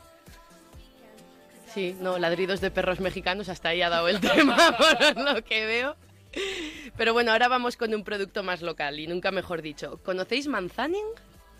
[1.74, 5.66] Sí, no, ladridos de perros mexicanos, hasta ahí ha dado el tema por lo que
[5.66, 5.96] veo.
[6.98, 10.00] Pero bueno, ahora vamos con un producto más local y nunca mejor dicho.
[10.04, 11.06] ¿Conocéis Manzaning?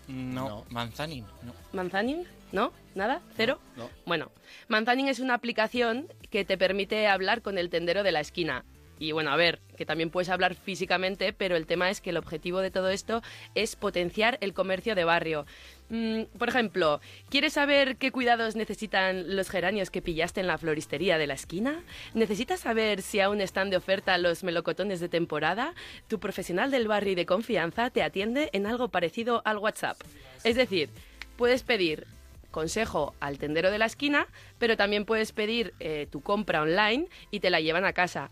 [0.08, 0.66] No, No.
[0.70, 1.54] manzanín, no.
[1.74, 2.26] ¿Manzaning?
[2.52, 2.74] ¿No?
[2.96, 3.22] ¿Nada?
[3.38, 3.60] ¿Cero?
[3.78, 3.90] No.
[4.06, 4.30] Bueno,
[4.68, 8.66] Manzaning es una aplicación que te permite hablar con el tendero de la esquina.
[9.02, 12.18] Y bueno, a ver, que también puedes hablar físicamente, pero el tema es que el
[12.18, 13.24] objetivo de todo esto
[13.56, 15.48] es potenciar el comercio de barrio.
[15.90, 21.18] Mm, por ejemplo, ¿quieres saber qué cuidados necesitan los geranios que pillaste en la floristería
[21.18, 21.82] de la esquina?
[22.14, 25.74] ¿Necesitas saber si aún están de oferta los melocotones de temporada?
[26.08, 29.98] Tu profesional del barrio y de confianza te atiende en algo parecido al WhatsApp.
[30.44, 30.92] Es decir,
[31.38, 32.06] puedes pedir
[32.52, 34.28] consejo al tendero de la esquina,
[34.60, 38.30] pero también puedes pedir eh, tu compra online y te la llevan a casa.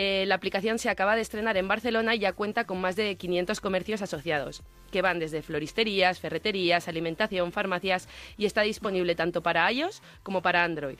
[0.00, 3.16] Eh, la aplicación se acaba de estrenar en Barcelona y ya cuenta con más de
[3.16, 8.06] 500 comercios asociados, que van desde floristerías, ferreterías, alimentación, farmacias
[8.36, 10.98] y está disponible tanto para iOS como para Android.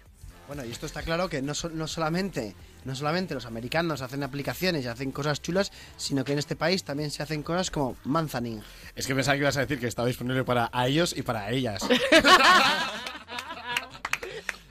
[0.49, 4.23] Bueno, y esto está claro que no, so- no solamente no solamente los americanos hacen
[4.25, 7.97] aplicaciones y hacen cosas chulas, sino que en este país también se hacen cosas como
[8.05, 8.63] Manzaning.
[8.97, 11.87] Es que pensaba que ibas a decir que estaba disponible para ellos y para ellas.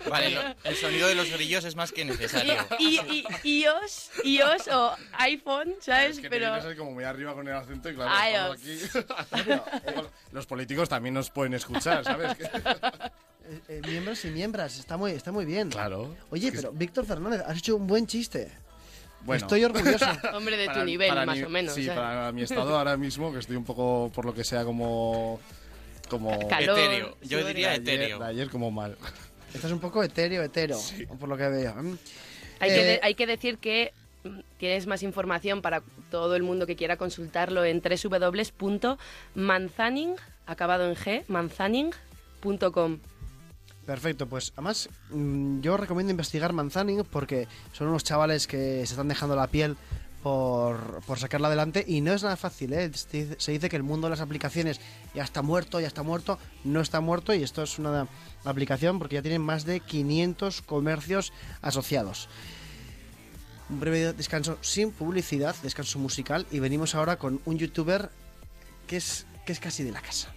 [0.10, 2.56] Vale, lo- el sonido de los grillos es más que necesario.
[2.80, 6.18] Y, y- y- iOS, iOS o iPhone, ¿sabes?
[6.18, 6.58] Es que Pero...
[6.62, 10.02] te como muy arriba con el acento y claro, estamos aquí.
[10.32, 12.36] Los políticos también nos pueden escuchar, ¿sabes?
[13.50, 15.70] Eh, eh, miembros y miembros, está muy, está muy bien.
[15.70, 16.14] Claro.
[16.32, 18.52] Oye, pero Víctor Fernández, has hecho un buen chiste.
[19.22, 19.46] Bueno.
[19.46, 20.06] Estoy orgulloso.
[20.34, 21.74] Hombre de Para- tu nivel, para más mi- o menos.
[21.74, 21.94] Sí, ¿eh?
[21.96, 25.40] para mi estado ahora mismo, que estoy un poco, por lo que sea, como...
[26.10, 28.20] como Calor, Etéreo, yo diría ayer, etéreo.
[28.20, 28.98] de ayer como mal.
[29.54, 30.78] Estás un poco etéreo, etero,
[31.20, 31.74] por lo que veo.
[32.60, 35.82] Hay, que Eh, de- hay que decir que mm, tienes más información para
[36.12, 43.00] todo el mundo que quiera consultarlo en www.manzaning, acabado en G, manzaning.com.
[43.86, 49.08] Perfecto, pues además mm, yo recomiendo investigar Manzaning porque son unos chavales que se están
[49.08, 49.78] dejando la piel
[50.24, 52.92] por, por sacarla adelante y no es nada fácil, ¿eh?
[52.94, 54.80] Se dice- que el mundo de las aplicaciones
[55.14, 58.08] ya está muerto, ya está muerto, no está muerto y esto es una
[58.44, 62.30] aplicación porque ya tienen más de 500 comercios asociados.
[63.70, 68.10] Un breve descanso sin publicidad, descanso musical y venimos ahora con un youtuber
[68.88, 70.34] que es, que es casi de la casa.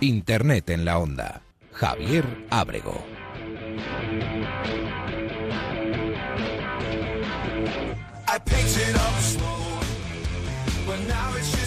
[0.00, 1.42] Internet en la onda.
[1.72, 3.04] Javier Ábrego.
[8.34, 9.78] I picked it up slow,
[10.86, 11.61] but now it's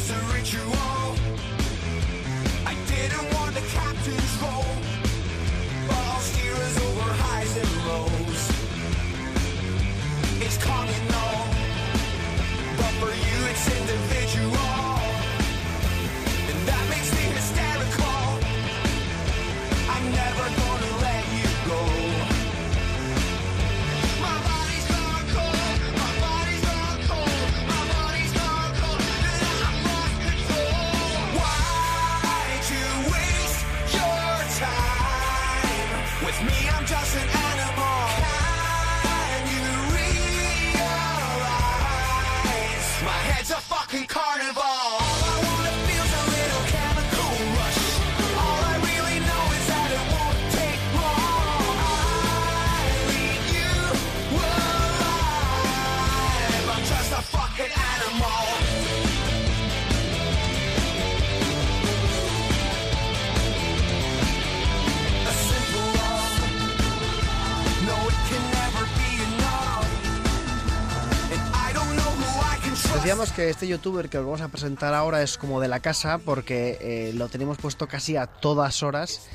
[73.05, 76.17] Decíamos que este youtuber que os vamos a presentar ahora es como de la casa
[76.17, 79.27] porque eh, lo tenemos puesto casi a todas horas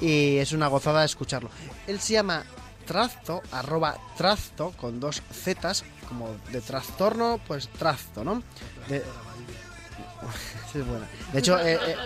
[0.00, 1.50] y es una gozada escucharlo.
[1.86, 2.44] Él se llama
[2.86, 8.42] Trazto, arroba Trazto, con dos zetas, como de trastorno, pues Trazto, ¿no?
[8.88, 9.04] De...
[10.74, 11.06] Es buena.
[11.30, 11.96] De hecho, eh, eh,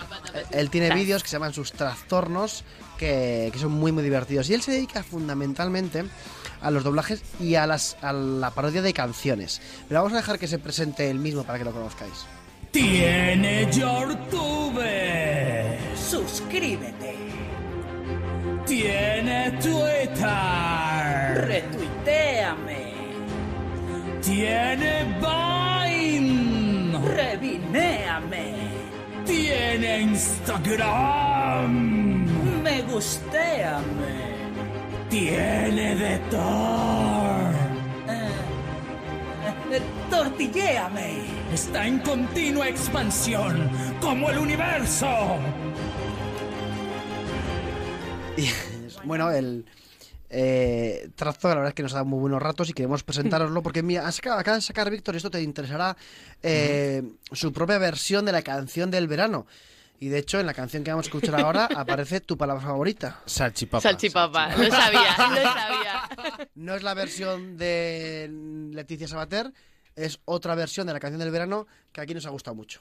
[0.50, 2.64] él tiene vídeos que se llaman sus trastornos,
[2.98, 4.50] que, que son muy, muy divertidos.
[4.50, 6.04] Y él se dedica fundamentalmente
[6.70, 9.60] los doblajes y a, las, a la parodia de canciones.
[9.88, 12.26] Pero vamos a dejar que se presente él mismo para que lo conozcáis.
[12.70, 14.80] Tiene YouTube.
[15.94, 17.16] Suscríbete.
[18.64, 20.24] Tiene Twitter.
[21.46, 22.92] Retuiteame.
[24.22, 26.98] Tiene Vine.
[27.14, 28.54] Revinéame.
[29.26, 31.72] Tiene Instagram.
[32.62, 34.31] Me gustéame.
[35.12, 37.50] Tiene de todo.
[39.70, 41.26] Eh, tortilléame.
[41.52, 43.70] Está en continua expansión,
[44.00, 45.36] como el universo.
[48.38, 48.48] Y,
[49.04, 49.66] bueno, el
[50.30, 53.62] eh, Trazo, la verdad es que nos ha dado muy buenos ratos y queremos presentároslo
[53.62, 55.94] porque mira, acaba de sacar Víctor, y esto te interesará,
[56.42, 59.46] eh, su propia versión de la canción del verano.
[60.02, 63.20] Y de hecho, en la canción que vamos a escuchar ahora aparece tu palabra favorita.
[63.24, 63.82] Salchipapa.
[63.82, 66.48] Salchipapa, lo sabía, lo sabía.
[66.56, 68.28] No es la versión de
[68.72, 69.52] Leticia Sabater,
[69.94, 72.80] es otra versión de la canción del verano que aquí nos ha gustado mucho.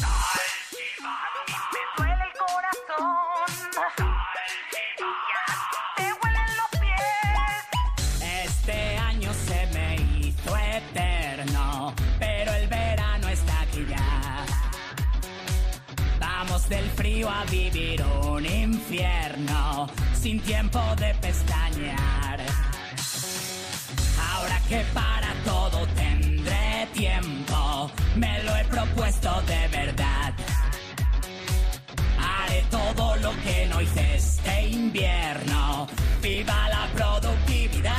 [17.31, 22.39] A vivir un infierno, sin tiempo de pestañear.
[24.31, 30.33] Ahora que para todo tendré tiempo, me lo he propuesto de verdad.
[32.19, 35.87] Haré todo lo que no hice este invierno.
[36.21, 37.91] ¡Viva la productividad!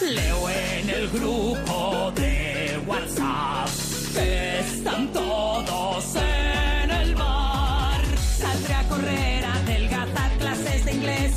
[0.00, 3.68] Leo en el grupo de WhatsApp
[4.14, 6.29] que están todos en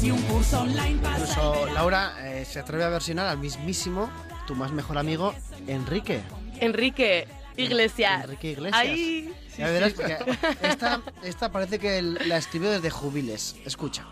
[0.04, 4.12] y un curso online para Incluso Laura eh, se atreve a versionar al mismísimo,
[4.46, 5.34] tu más mejor amigo,
[5.68, 6.22] Enrique.
[6.60, 8.26] Enrique Iglesias.
[8.26, 8.82] Enrique Iglesias.
[8.82, 9.34] Ahí.
[9.58, 10.18] Ya verás, porque
[10.62, 13.56] esta, esta parece que la escribió desde Jubiles.
[13.66, 14.06] Escucha.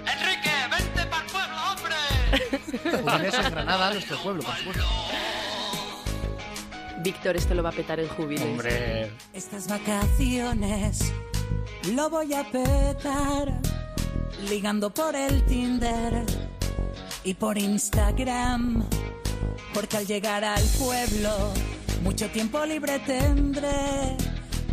[0.00, 3.02] Enrique, vente para el pueblo, hombre.
[3.02, 4.84] Jubiles en Granada, nuestro pueblo, por supuesto.
[6.98, 8.44] Víctor, esto lo va a petar en Jubiles.
[8.44, 11.12] Hombre, Estas vacaciones
[11.94, 13.60] lo voy a petar
[14.48, 16.24] ligando por el Tinder
[17.24, 18.84] y por Instagram.
[19.74, 21.52] Porque al llegar al pueblo
[22.02, 24.16] mucho tiempo libre tendré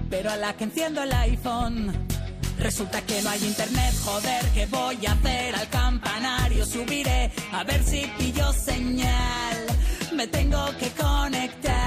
[0.10, 1.94] Pero a la que enciendo el iPhone,
[2.58, 3.94] resulta que no hay internet.
[4.04, 5.56] Joder, ¿qué voy a hacer?
[5.56, 9.66] Al campanario subiré a ver si pillo señal.
[10.16, 11.78] Me tengo que conectar.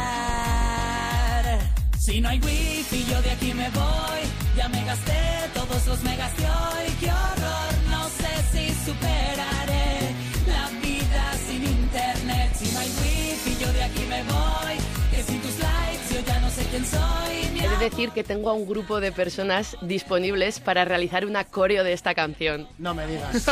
[1.98, 4.49] Si no hay wifi, yo de aquí me voy.
[4.60, 5.18] Ya me gasté
[5.54, 6.86] todos los megas de hoy.
[7.00, 10.14] Qué horror, no sé si superaré
[10.46, 12.50] la vida sin internet.
[12.58, 14.76] Si no hay wifi, yo de aquí me voy.
[15.10, 17.00] Que sin tus likes yo ya no sé quién soy.
[17.58, 21.94] De decir que tengo a un grupo de personas disponibles para realizar una coreo de
[21.94, 22.68] esta canción.
[22.76, 23.34] No me digas.
[23.42, 23.50] Sí,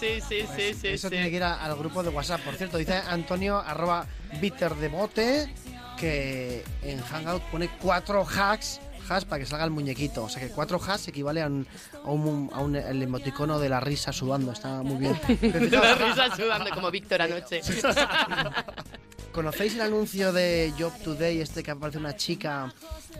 [0.00, 0.88] sí, sí, sí, sí.
[0.88, 1.14] Eso sí.
[1.14, 2.40] tiene que ir a- al grupo de WhatsApp.
[2.40, 4.06] Por cierto, dice Antonio arroba
[4.40, 5.54] bitter de bote
[5.98, 10.24] que en Hangout pone cuatro hacks hacks para que salga el muñequito.
[10.24, 11.66] O sea que cuatro hacks equivale a un,
[12.04, 14.52] a un, a un- el emoticono de la risa sudando.
[14.52, 15.18] Está muy bien.
[15.70, 17.60] La risa sudando como Víctor anoche.
[19.32, 22.72] ¿Conocéis el anuncio de Job Today, este que aparece una chica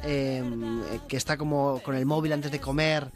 [0.02, 0.42] eh,
[1.06, 3.08] que está como con el móvil antes de comer?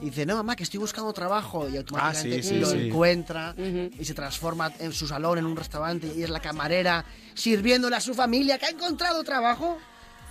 [0.00, 1.68] Y dice, no, mamá, que estoy buscando trabajo.
[1.68, 2.86] Y automáticamente Ah, sí, sí, lo sí.
[2.88, 7.96] encuentra y se transforma en su salón, en un restaurante, y es la camarera sirviéndole
[7.96, 9.76] a su familia que ha encontrado trabajo.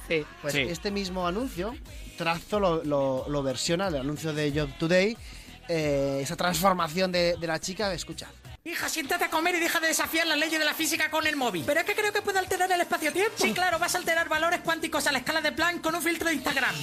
[0.07, 0.25] Sí.
[0.41, 0.61] Pues Sí.
[0.61, 1.75] este mismo anuncio,
[2.17, 5.15] Trazo lo, lo- lo versiona, el anuncio de Job Today,
[5.69, 8.27] eh, esa transformación de, de la chica, escucha.
[8.65, 11.35] Hija, siéntate a comer y deja de desafiar las leyes de la física con el
[11.35, 11.63] móvil.
[11.65, 13.35] Pero es que creo que puede alterar el espacio-tiempo.
[13.37, 16.27] Sí, claro, vas a alterar valores cuánticos a la escala de Planck con un filtro
[16.29, 16.73] de Instagram.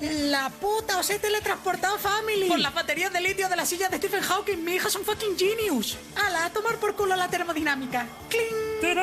[0.00, 2.48] La puta, os he teletransportado, family.
[2.48, 5.04] Por las baterías de litio de la silla de Stephen Hawking, mi hija es un
[5.04, 5.96] fucking genius.
[6.26, 8.06] Ala, a tomar por culo la termodinámica.
[8.30, 8.94] ¡Cling!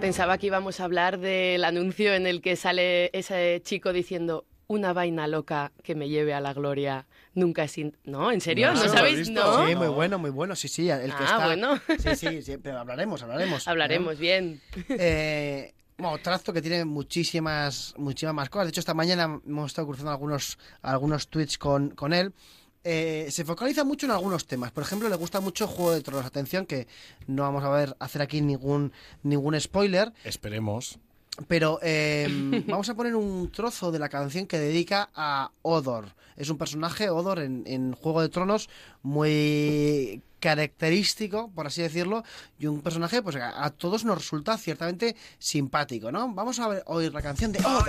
[0.00, 4.92] Pensaba que íbamos a hablar del anuncio en el que sale ese chico diciendo una
[4.92, 7.06] vaina loca que me lleve a la gloria.
[7.34, 7.76] Nunca es...
[7.78, 7.96] in-".
[8.04, 8.30] ¿No?
[8.30, 8.68] ¿En serio?
[8.68, 9.30] No, ¿No, no lo he sabéis?
[9.30, 9.66] ¿No?
[9.66, 10.54] Sí, muy bueno, muy bueno.
[10.54, 11.46] Sí, sí, el que Ah, está...
[11.46, 11.80] bueno.
[11.98, 13.66] Sí, sí, sí, pero hablaremos, hablaremos.
[13.66, 14.60] Hablaremos bien.
[14.88, 18.66] Eh, bueno, Trazo que tiene muchísimas, muchísimas más cosas.
[18.66, 22.32] De hecho, esta mañana hemos estado cruzando algunos, algunos tweets con, con él.
[22.84, 24.70] Eh, se focaliza mucho en algunos temas.
[24.72, 26.24] Por ejemplo, le gusta mucho Juego de Tronos.
[26.26, 26.86] Atención, que
[27.26, 30.12] no vamos a ver hacer aquí ningún, ningún spoiler.
[30.24, 30.98] Esperemos.
[31.46, 32.26] Pero eh,
[32.68, 36.14] vamos a poner un trozo de la canción que dedica a Odor.
[36.36, 38.68] Es un personaje, Odor, en, en Juego de Tronos,
[39.02, 42.22] muy característico, por así decirlo,
[42.60, 46.32] y un personaje pues a, a todos nos resulta ciertamente simpático, ¿no?
[46.32, 47.88] Vamos a ver- oír la canción de Odor.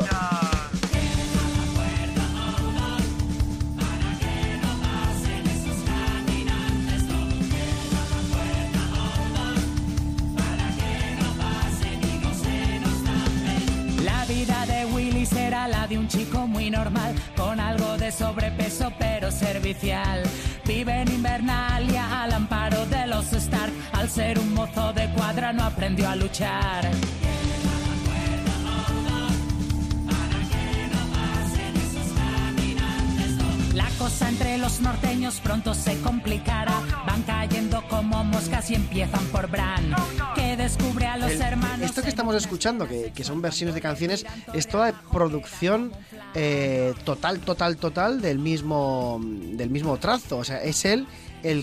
[15.67, 20.23] La de un chico muy normal, con algo de sobrepeso pero servicial.
[20.65, 25.63] Vive en Invernalia al amparo de los Stark, al ser un mozo de cuadra no
[25.63, 26.89] aprendió a luchar.
[33.79, 36.81] La cosa entre los norteños pronto se complicará.
[37.07, 39.95] Van cayendo como moscas y empiezan por Bran,
[40.35, 41.81] que descubre a los El- hermanos.
[41.89, 45.93] esto que estamos escuchando, que, que son versiones de canciones, es toda producción
[46.35, 50.37] eh, total, total, total del mismo, del mismo trazo.
[50.39, 51.07] O sea, es él el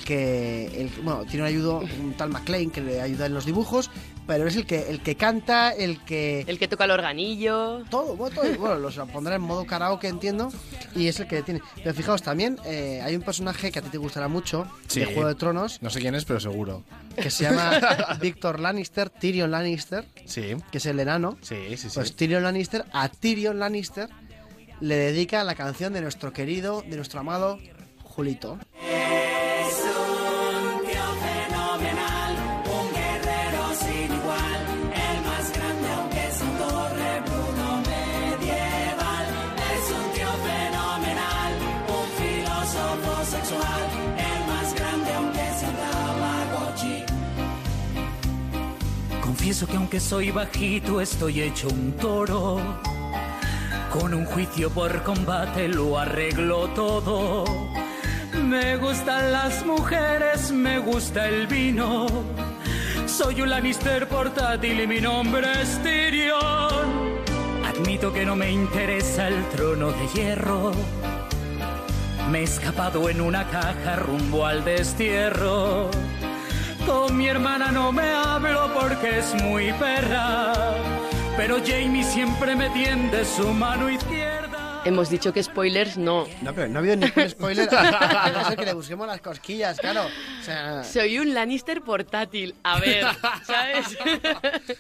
[0.04, 3.90] que, el, bueno, tiene un ayudo, un tal McLean que le ayuda en los dibujos,
[4.26, 6.44] pero es el que, el que canta, el que...
[6.48, 7.84] El que toca el organillo.
[7.90, 10.50] Todo, bueno, todo, bueno, los pondrá en modo karaoke, entiendo,
[10.96, 11.60] y es el que tiene.
[11.76, 15.00] Pero fijaos, también eh, hay un personaje que a ti te gustará mucho, Sí.
[15.00, 16.82] de Juego de Tronos, No sé quién es, pero seguro.
[17.14, 17.78] que se llama
[18.20, 21.36] Víctor Lannister, Tyrion Lannister, Sí, que es el enano.
[21.42, 21.88] sí, sí, sí.
[21.94, 24.08] Pues Tyrion Lannister, a Tyrion Lannister
[24.80, 27.58] le dedica la canción de nuestro querido, de nuestro amado
[28.16, 28.58] Julito.
[28.80, 32.32] Es un tío fenomenal,
[32.64, 34.60] un guerrero sin igual,
[35.04, 39.26] el más grande aunque es un torre Bruno medieval.
[39.74, 41.52] Es un tío fenomenal,
[41.98, 43.82] un filósofo sexual,
[44.30, 46.96] el más grande aunque sea Tamagotchi.
[49.20, 52.62] Confieso que aunque soy bajito estoy hecho un toro.
[53.92, 57.44] Con un juicio por combate lo arreglo todo.
[58.46, 62.06] Me gustan las mujeres, me gusta el vino.
[63.06, 67.16] Soy un Lannister portátil y mi nombre es Tyrion.
[67.64, 70.70] Admito que no me interesa el trono de hierro.
[72.30, 75.90] Me he escapado en una caja rumbo al destierro.
[76.86, 80.52] Con mi hermana no me hablo porque es muy perra.
[81.36, 84.45] Pero Jamie siempre me tiende su mano izquierda.
[84.86, 86.26] Hemos dicho que spoilers no.
[86.42, 87.68] No, pero no ha habido ningún spoiler.
[87.74, 90.02] A no ser que le busquemos las cosquillas, claro.
[90.40, 92.54] O sea, Soy un Lannister portátil.
[92.62, 93.04] A ver,
[93.44, 93.98] ¿sabes?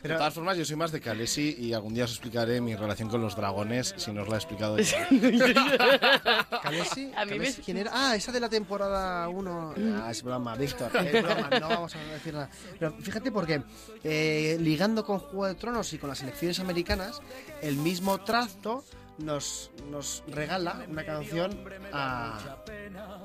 [0.02, 3.08] De todas formas, yo soy más de Khaleesi y algún día os explicaré mi relación
[3.08, 4.76] con los dragones si no os la he explicado.
[6.62, 7.90] Khaleesi, A mí me- ¿quién era?
[7.92, 9.74] Ah, esa de la temporada 1.
[10.04, 10.90] Ah, es broma, Víctor.
[10.96, 12.48] Es broma, no vamos a decir nada.
[12.78, 13.62] Pero fíjate porque,
[14.04, 17.20] eh, ligando con Juego de Tronos y con las elecciones americanas,
[17.62, 18.84] el mismo trazo
[19.18, 21.58] nos, nos regala una canción
[21.92, 22.38] a,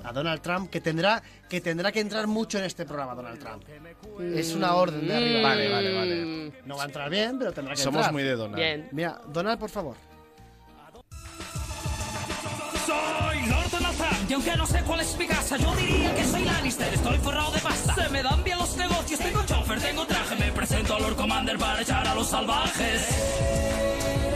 [0.03, 3.63] a Donald Trump que tendrá, que tendrá que entrar mucho en este programa, Donald Trump.
[4.21, 5.49] Es una orden de arriba.
[5.49, 6.53] Vale, vale, vale.
[6.65, 8.13] No va a entrar bien, pero tendrá que Somos entrar.
[8.13, 8.55] muy de Donald.
[8.55, 8.89] Bien.
[8.91, 9.95] Mira, Donald, por favor.
[12.85, 16.23] Soy Lord Donald Trump y aunque no sé cuál es mi casa, yo diría que
[16.25, 17.95] soy Lannister, estoy forrado de pasta.
[17.95, 21.57] Se me dan bien los negocios, tengo chofer, tengo traje, me presento a Lord Commander
[21.57, 24.30] para echar a los salvajes.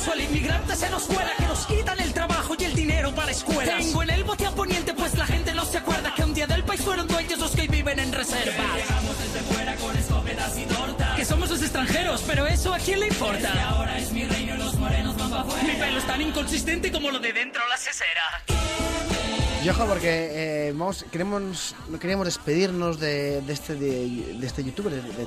[0.00, 3.30] Discurso, el inmigrante se nos cuela, que nos quitan el trabajo y el dinero para
[3.30, 3.84] escuelas.
[3.84, 6.46] Tengo en el bote a poniente, pues la gente no se acuerda que un día
[6.46, 8.76] del país fueron dueños los que viven en reservas.
[8.76, 11.16] Llegamos desde fuera con escopetas y tortas.
[11.16, 13.68] Que somos los extranjeros, pero eso a quién le importa.
[13.68, 15.62] ahora es mi reino y los morenos van para afuera.
[15.62, 19.29] Mi pelo es tan inconsistente como lo de dentro la sesera.
[19.62, 20.74] Y ojo, porque eh,
[21.12, 25.26] queremos, queríamos despedirnos de, este, de, este youtuber, de, de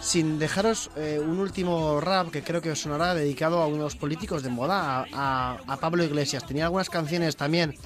[0.00, 3.82] sin dejaros eh, un último rap que creo que os sonará dedicado a uno de
[3.84, 6.44] los políticos de moda, a Pablo Iglesias.
[6.44, 7.76] Tenía algunas canciones también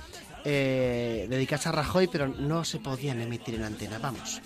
[0.45, 3.99] eh, dedicadas a Rajoy, pero no se podían emitir en antena.
[3.99, 4.41] Vamos.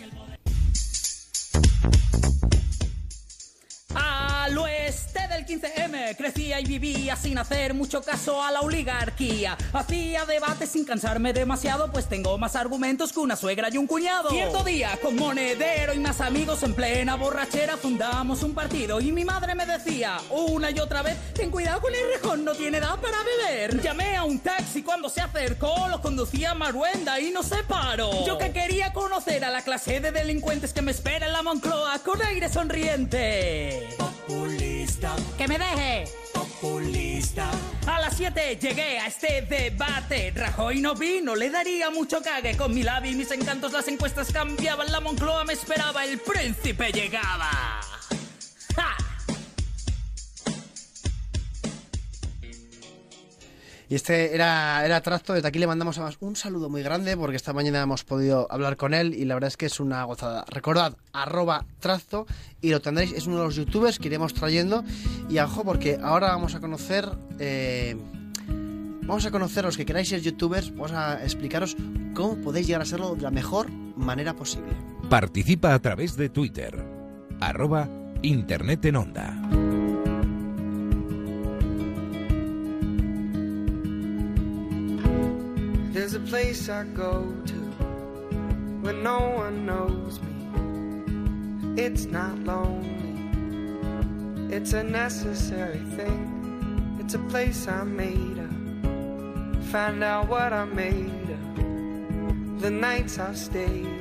[3.94, 9.56] Al oeste del 15M crecía y vivía sin hacer mucho caso a la oligarquía.
[9.72, 14.30] Hacía debates sin cansarme demasiado, pues tengo más argumentos que una suegra y un cuñado.
[14.30, 19.24] Cierto día, con monedero y más amigos en plena borrachera, fundamos un partido y mi
[19.24, 22.98] madre me decía una y otra vez: Ten cuidado con el rejón, no tiene edad
[23.00, 23.82] para beber.
[23.82, 28.26] Llamé a un taxi cuando se acercó, lo conducía Maruenda y no se paró.
[28.26, 31.98] Yo que quería conocer a la clase de delincuentes que me espera en la Moncloa
[32.00, 33.77] con aire sonriente.
[33.96, 35.16] Populista.
[35.36, 36.04] Que me deje.
[36.32, 37.50] Populista.
[37.86, 40.32] A las 7 llegué a este debate.
[40.34, 42.56] Rajoy no vino, le daría mucho cague.
[42.56, 44.90] Con mi labi y mis encantos las encuestas cambiaban.
[44.92, 47.50] La Moncloa me esperaba, el príncipe llegaba.
[48.76, 48.96] ¡Ja!
[53.88, 57.36] Y este era, era Trasto, desde aquí le mandamos además un saludo muy grande porque
[57.36, 60.44] esta mañana hemos podido hablar con él y la verdad es que es una gozada.
[60.50, 62.26] Recordad, arroba Trasto
[62.60, 64.84] y lo tendréis, es uno de los youtubers que iremos trayendo
[65.30, 67.08] y ojo porque ahora vamos a conocer...
[67.38, 67.96] eh,
[69.08, 71.78] Vamos a conocer los que queráis ser youtubers, vamos a explicaros
[72.14, 74.68] cómo podéis llegar a serlo de la mejor manera posible.
[75.08, 76.76] Participa a través de Twitter.
[77.40, 77.88] Arroba
[78.20, 79.34] Internet en Onda.
[85.98, 87.54] There's a place I go to
[88.82, 91.82] when no one knows me.
[91.82, 93.18] It's not lonely,
[94.54, 97.00] it's a necessary thing.
[97.00, 99.64] It's a place I made up.
[99.72, 102.60] Find out what I made of.
[102.60, 103.97] The nights I've stayed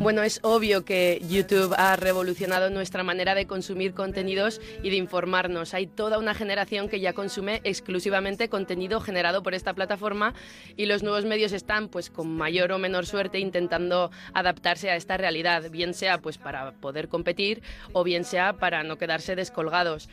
[0.00, 5.72] Bueno, es obvio que YouTube ha revolucionado nuestra manera de consumir contenidos y de informarnos.
[5.74, 10.34] Hay toda una generación que ya consume exclusivamente contenido generado por esta plataforma
[10.76, 15.16] y los nuevos medios están, pues, con mayor o menor suerte intentando adaptarse a esta
[15.16, 20.08] realidad, bien sea pues para poder competir o bien sea para no quedarse descolgados.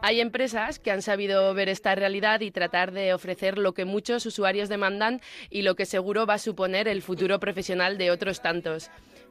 [0.00, 4.24] Hay empresas que han sabido ver esta realidad y tratar de ofrecer lo que muchos
[4.26, 5.20] usuarios demandan
[5.50, 8.90] y lo que seguro va a suponer el futuro profesional de otros tantos.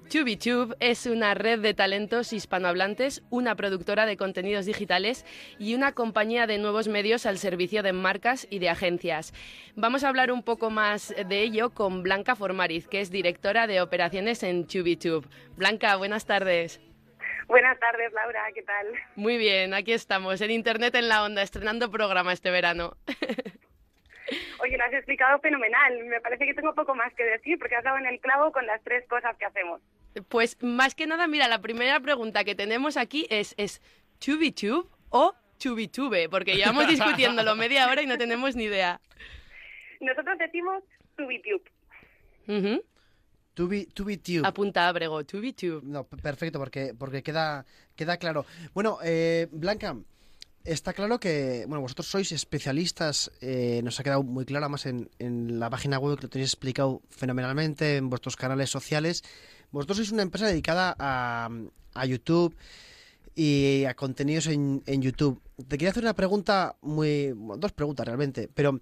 [0.10, 5.26] TubiTube es una red de talentos hispanohablantes, una productora de contenidos digitales
[5.58, 9.34] y una compañía de nuevos medios al servicio de marcas y de agencias.
[9.76, 13.82] Vamos a hablar un poco más de ello con Blanca Formariz, que es directora de
[13.82, 15.28] operaciones en TubiTube.
[15.56, 16.80] Blanca, buenas tardes.
[17.48, 18.88] Buenas tardes, Laura, ¿qué tal?
[19.16, 22.98] Muy bien, aquí estamos, en Internet en la Onda, estrenando programa este verano.
[24.60, 26.04] Oye, lo has explicado fenomenal.
[26.06, 28.66] Me parece que tengo poco más que decir porque has dado en el clavo con
[28.68, 29.82] las tres cosas que hacemos.
[30.28, 33.82] Pues más que nada, mira, la primera pregunta que tenemos aquí es, ¿es
[34.20, 36.30] TubiTube o TubiTube?
[36.30, 39.00] Porque llevamos discutiéndolo media hora y no tenemos ni idea.
[40.02, 40.84] Nosotros decimos
[41.16, 41.64] TubiTube.
[43.58, 43.68] Ujú.
[43.68, 44.46] Tubi, TubiTube.
[44.46, 45.84] Apunta, Brego, TubiTube.
[45.84, 48.46] No, perfecto, porque, porque queda, queda claro.
[48.74, 49.98] Bueno, eh, Blanca,
[50.64, 55.10] está claro que, bueno, vosotros sois especialistas, eh, nos ha quedado muy claro además en,
[55.18, 59.24] en la página web que lo tenéis explicado fenomenalmente, en vuestros canales sociales.
[59.72, 61.50] Vosotros sois una empresa dedicada a,
[61.94, 62.56] a YouTube
[63.34, 65.42] y a contenidos en, en YouTube.
[65.68, 67.32] Te quería hacer una pregunta muy...
[67.32, 68.80] bueno, dos preguntas realmente, pero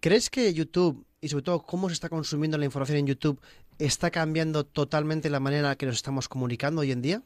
[0.00, 3.40] ¿crees que YouTube y sobre todo cómo se está consumiendo la información en YouTube
[3.78, 7.22] está cambiando totalmente la manera en la que nos estamos comunicando hoy en día?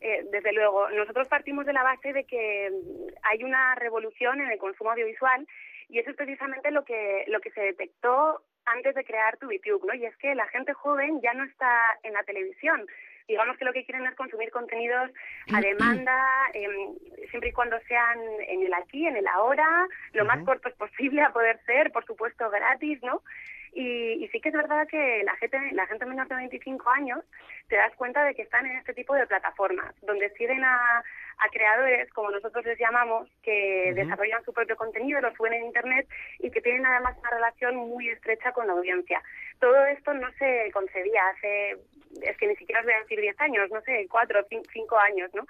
[0.00, 4.50] Eh, desde luego, nosotros partimos de la base de que mm, hay una revolución en
[4.50, 5.46] el consumo audiovisual
[5.88, 9.94] y eso es precisamente lo que lo que se detectó antes de crear TubeTube, ¿no?
[9.94, 12.86] Y es que la gente joven ya no está en la televisión.
[13.28, 15.10] Digamos que lo que quieren es consumir contenidos
[15.52, 16.20] a demanda,
[16.54, 16.94] em,
[17.30, 18.18] siempre y cuando sean
[18.48, 22.50] en el aquí, en el ahora, lo más cortos posible a poder ser, por supuesto
[22.50, 23.22] gratis, ¿no?
[23.74, 27.24] Y, y sí que es verdad que la gente, la gente menor de 25 años
[27.68, 31.02] te das cuenta de que están en este tipo de plataformas, donde siguen a,
[31.38, 36.06] a creadores, como nosotros les llamamos, que desarrollan su propio contenido, lo suben en Internet
[36.38, 39.22] y que tienen además una relación muy estrecha con la audiencia.
[39.58, 41.78] Todo esto no se concebía hace,
[42.22, 44.98] es que ni siquiera os voy a decir 10 años, no sé, 4 o 5
[44.98, 45.46] años, ¿no?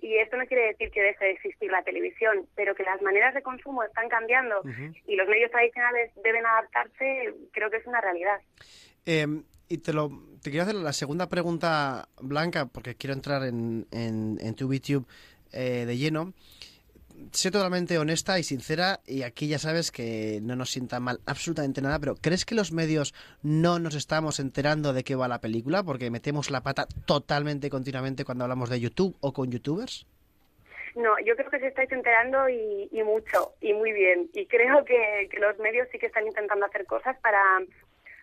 [0.00, 3.34] Y esto no quiere decir que deje de existir la televisión, pero que las maneras
[3.34, 4.62] de consumo están cambiando
[5.06, 8.40] y los medios tradicionales deben adaptarse, creo que es una realidad.
[9.06, 9.26] Eh,
[9.68, 10.10] y te lo
[10.42, 15.06] te quiero hacer la segunda pregunta, Blanca, porque quiero entrar en, en, en tu YouTube
[15.52, 16.32] eh, de lleno.
[17.32, 21.82] Sé totalmente honesta y sincera, y aquí ya sabes que no nos sienta mal absolutamente
[21.82, 25.82] nada, pero ¿crees que los medios no nos estamos enterando de qué va la película?
[25.82, 30.06] Porque metemos la pata totalmente continuamente cuando hablamos de YouTube o con youtubers.
[30.94, 34.30] No, yo creo que se estáis enterando y, y mucho, y muy bien.
[34.32, 37.42] Y creo que, que los medios sí que están intentando hacer cosas para,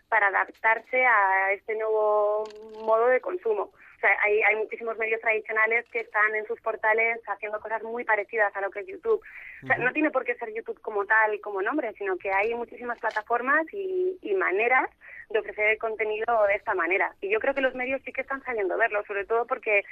[0.10, 2.44] para adaptarse a este nuevo
[2.84, 3.72] modo de consumo.
[3.96, 8.04] O sea, hay, hay muchísimos medios tradicionales que están en sus portales haciendo cosas muy
[8.04, 9.22] parecidas a lo que es YouTube.
[9.64, 12.54] O sea, no tiene por qué ser YouTube como tal, como nombre, sino que hay
[12.54, 14.90] muchísimas plataformas y, y maneras
[15.30, 17.16] de ofrecer el contenido de esta manera.
[17.22, 19.84] Y yo creo que los medios sí que están sabiendo verlo, sobre todo porque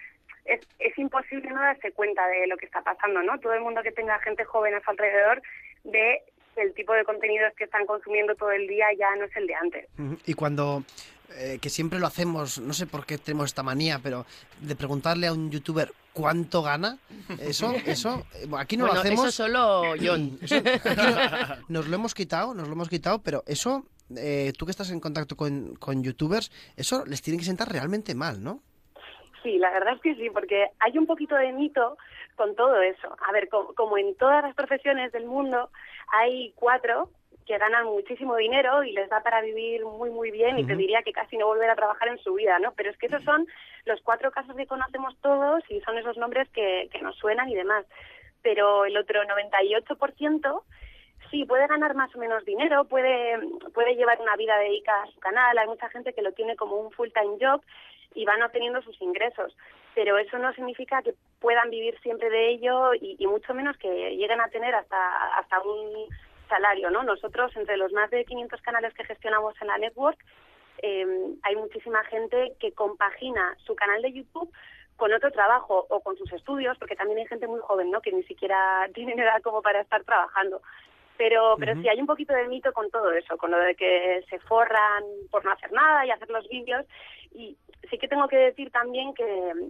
[0.46, 3.40] es, es imposible no darse cuenta de lo que está pasando, ¿no?
[3.40, 5.42] Todo el mundo que tenga gente joven a su alrededor
[5.84, 6.22] ve
[6.56, 9.56] el tipo de contenidos que están consumiendo todo el día ya no es el de
[9.56, 9.90] antes.
[10.26, 10.84] Y cuando,
[11.32, 14.26] eh, que siempre lo hacemos, no sé por qué tenemos esta manía, pero
[14.62, 16.98] de preguntarle a un youtuber cuánto gana,
[17.40, 19.26] eso, eso, eh, bueno, aquí no Bueno, lo hacemos.
[19.28, 20.38] eso solo John.
[20.42, 20.62] Eso,
[20.96, 24.92] no- nos lo hemos quitado, nos lo hemos quitado, pero eso, eh, tú que estás
[24.92, 28.62] en contacto con, con youtubers, eso les tiene que sentar realmente mal, ¿no?
[29.42, 31.98] Sí, la verdad es que sí, porque hay un poquito de mito
[32.36, 33.16] con todo eso.
[33.28, 35.70] A ver, co- como en todas las profesiones del mundo,
[36.18, 37.10] hay cuatro
[37.46, 41.04] que ganan muchísimo dinero y les da para vivir muy, muy bien y te diría
[41.04, 42.72] que casi no volver a trabajar en su vida, ¿no?
[42.74, 43.48] Pero es que esos son
[43.86, 47.56] los cuatro casos que conocemos todos y son esos nombres que, que nos suenan y
[47.56, 47.86] demás.
[48.42, 50.64] Pero el otro 98%
[51.32, 53.40] sí puede ganar más o menos dinero, puede,
[53.74, 55.58] puede llevar una vida dedicada a su canal.
[55.58, 57.62] Hay mucha gente que lo tiene como un full-time job
[58.16, 59.56] y van obteniendo sus ingresos.
[59.96, 64.16] Pero eso no significa que puedan vivir siempre de ello y, y mucho menos que
[64.16, 66.08] lleguen a tener hasta, hasta un
[66.54, 67.02] salario, ¿no?
[67.02, 70.18] Nosotros, entre los más de 500 canales que gestionamos en la network,
[70.84, 71.06] eh,
[71.42, 74.52] hay muchísima gente que compagina su canal de YouTube
[74.98, 78.02] con otro trabajo o con sus estudios, porque también hay gente muy joven, ¿no?
[78.02, 80.62] Que ni siquiera tienen edad como para estar trabajando.
[81.18, 84.24] Pero, pero sí hay un poquito de mito con todo eso, con lo de que
[84.30, 86.86] se forran por no hacer nada y hacer los vídeos.
[87.34, 87.56] Y
[87.90, 89.26] sí que tengo que decir también que,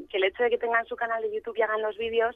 [0.10, 2.36] que el hecho de que tengan su canal de YouTube y hagan los vídeos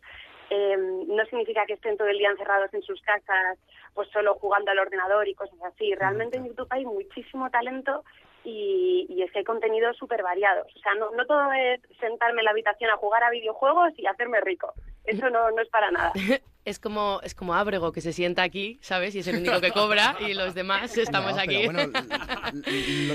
[0.49, 3.57] eh, no significa que estén todo el día encerrados en sus casas,
[3.93, 5.93] pues solo jugando al ordenador y cosas así.
[5.95, 8.03] Realmente en YouTube hay muchísimo talento
[8.43, 10.67] y, y es que hay contenidos súper variados.
[10.75, 14.05] O sea, no, no todo es sentarme en la habitación a jugar a videojuegos y
[14.07, 14.73] hacerme rico.
[15.03, 16.11] Eso no, no es para nada.
[16.67, 19.15] Es como, es como Ábrego, que se sienta aquí, ¿sabes?
[19.15, 21.65] Y es el único que cobra y los demás estamos No, pero aquí.
[21.65, 21.91] bueno,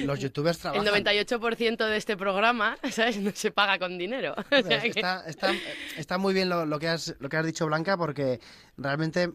[0.06, 1.04] los youtubers el trabajan.
[1.04, 3.18] 98% de este programa, ¿sabes?
[3.18, 4.34] No se paga con dinero.
[4.50, 5.52] O sea que- Está, está,
[5.96, 8.40] está muy bien lo, lo que has, lo que has dicho, Blanca, porque
[8.76, 9.30] realmente,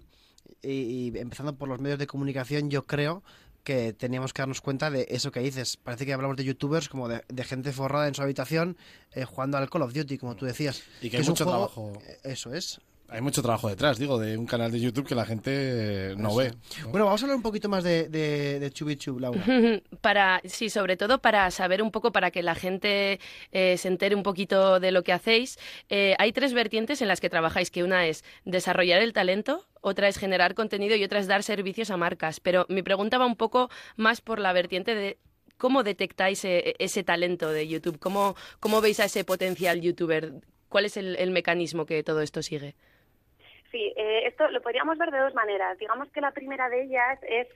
[0.61, 0.71] y,
[1.13, 3.23] y empezando por los medios de comunicación, yo creo
[3.63, 5.77] que teníamos que darnos cuenta de eso que dices.
[5.77, 8.77] Parece que hablamos de youtubers como de, de gente forrada en su habitación
[9.11, 10.83] eh, jugando al Call of Duty, como tú decías.
[11.01, 12.01] Y que hay es un mucho juego- trabajo.
[12.07, 12.79] eh, Eso es.
[13.09, 16.37] Hay mucho trabajo detrás, digo, de un canal de YouTube que la gente no Eso.
[16.37, 16.53] ve.
[16.89, 19.41] Bueno, vamos a hablar un poquito más de, de, de Chubichu, Laura.
[20.01, 23.19] para sí sobre todo para saber un poco para que la gente
[23.51, 25.57] eh, se entere un poquito de lo que hacéis
[25.89, 30.07] Eh, hay tres vertientes en las que trabajáis que una es desarrollar el talento otra
[30.09, 33.35] es generar contenido y otra es dar servicios a marcas pero mi pregunta va un
[33.37, 35.17] poco más por la vertiente de
[35.57, 40.33] cómo detectáis eh, ese talento de YouTube cómo cómo veis a ese potencial youtuber
[40.69, 42.75] cuál es el, el mecanismo que todo esto sigue
[43.77, 45.77] Sí, eh, esto lo podríamos ver de dos maneras.
[45.77, 47.47] Digamos que la primera de ellas es,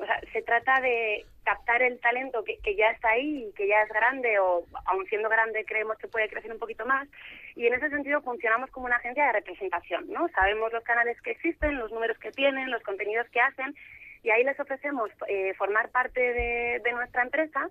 [0.00, 3.82] o sea, se trata de captar el talento que, ya está ahí, y que ya
[3.82, 7.08] es grande o aun siendo grande creemos que puede crecer un poquito más.
[7.56, 10.28] Y en ese sentido funcionamos como una agencia de representación, ¿no?
[10.28, 13.74] Sabemos los canales que existen, los números que tienen, los contenidos que hacen
[14.22, 17.68] y ahí les ofrecemos eh, formar parte de nuestra empresa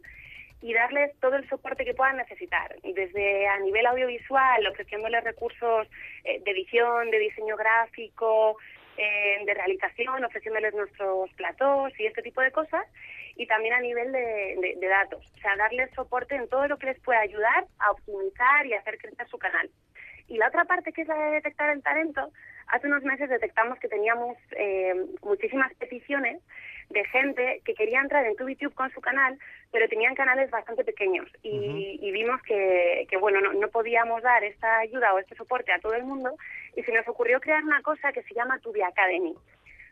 [0.64, 5.90] y darles todo el soporte que puedan necesitar, desde a nivel audiovisual, ofreciéndoles recursos
[6.24, 8.58] eh, de edición, de diseño gráfico,
[8.96, 12.86] eh, de realización, ofreciéndoles nuestros platós y este tipo de cosas,
[13.36, 17.00] y también a nivel de, datos, o sea, darles soporte en todo lo que les
[17.02, 19.70] pueda ayudar a optimizar y hacer crecer su canal.
[20.30, 22.32] Y la otra parte, que es la de detectar el talento,
[22.68, 26.42] hace unos meses detectamos que teníamos eh, muchísimas peticiones
[26.90, 29.38] de gente que quería entrar en TubeTube con su canal,
[29.74, 31.28] pero tenían canales bastante pequeños.
[31.42, 35.74] Y, y vimos que, que bueno, no, no podíamos dar esta ayuda o este soporte
[35.74, 36.38] a todo el mundo,
[36.76, 39.34] y se nos ocurrió crear una cosa que se llama Tubi Academy.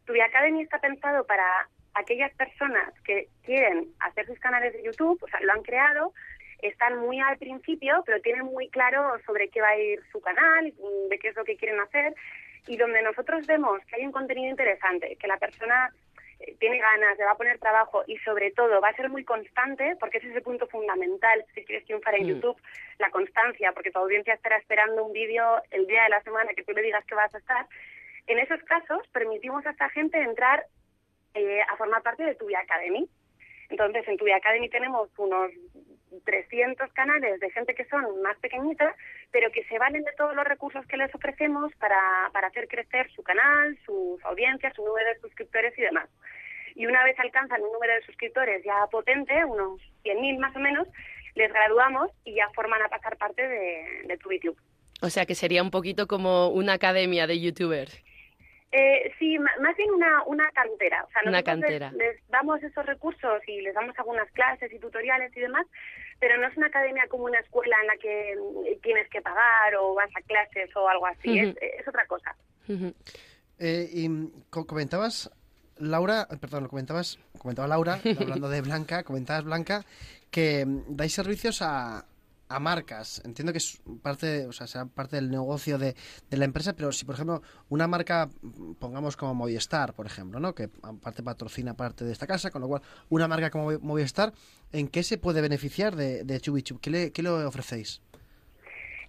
[0.05, 5.27] Tubi Academy está pensado para aquellas personas que quieren hacer sus canales de YouTube, o
[5.27, 6.13] sea, lo han creado,
[6.61, 10.71] están muy al principio, pero tienen muy claro sobre qué va a ir su canal,
[11.09, 12.13] de qué es lo que quieren hacer,
[12.67, 15.91] y donde nosotros vemos que hay un contenido interesante, que la persona
[16.59, 19.95] tiene ganas, le va a poner trabajo y sobre todo va a ser muy constante,
[19.99, 22.29] porque ese es el punto fundamental si quieres triunfar en Mm.
[22.29, 22.57] YouTube,
[22.99, 26.63] la constancia, porque tu audiencia estará esperando un vídeo el día de la semana que
[26.63, 27.67] tú le digas que vas a estar.
[28.27, 30.65] En esos casos permitimos a esta gente entrar
[31.33, 33.09] eh, a formar parte de Tubi Academy.
[33.69, 35.51] Entonces, en Tubi Academy tenemos unos
[36.25, 38.95] 300 canales de gente que son más pequeñitas,
[39.31, 41.99] pero que se valen de todos los recursos que les ofrecemos para,
[42.33, 46.09] para hacer crecer su canal, sus audiencias, su número de suscriptores y demás.
[46.75, 50.87] Y una vez alcanzan un número de suscriptores ya potente, unos 100.000 más o menos,
[51.35, 54.57] les graduamos y ya forman a pasar parte de, de TubiTube.
[55.01, 58.03] O sea que sería un poquito como una academia de youtubers.
[58.73, 61.03] Eh, sí, más bien una, una cantera.
[61.03, 61.59] O sea, Una nosotros
[61.97, 65.65] les- damos esos recursos y les damos algunas clases y tutoriales y demás,
[66.19, 69.75] pero no es una academia como una escuela en la que mm, tienes que pagar
[69.75, 71.37] o vas a clases o algo así.
[71.37, 72.33] Es, es otra cosa.
[73.59, 75.29] Eh, y mm, co- comentabas,
[75.77, 79.83] Laura, eh, perdón, lo comentabas, comentaba Laura, hablando de Blanca, comentabas Blanca,
[80.31, 82.05] que mm, dais servicios a,
[82.55, 83.21] a marcas.
[83.25, 85.95] Entiendo que es parte, o sea, sea parte del negocio de,
[86.29, 88.29] de la empresa, pero si por ejemplo una marca,
[88.79, 90.53] pongamos como Movistar, por ejemplo, ¿no?
[90.53, 94.33] Que aparte patrocina parte de esta casa, con lo cual una marca como Movistar,
[94.71, 96.79] ¿en qué se puede beneficiar de, de Chubichub?
[96.81, 98.01] ¿Qué le, qué le ofrecéis?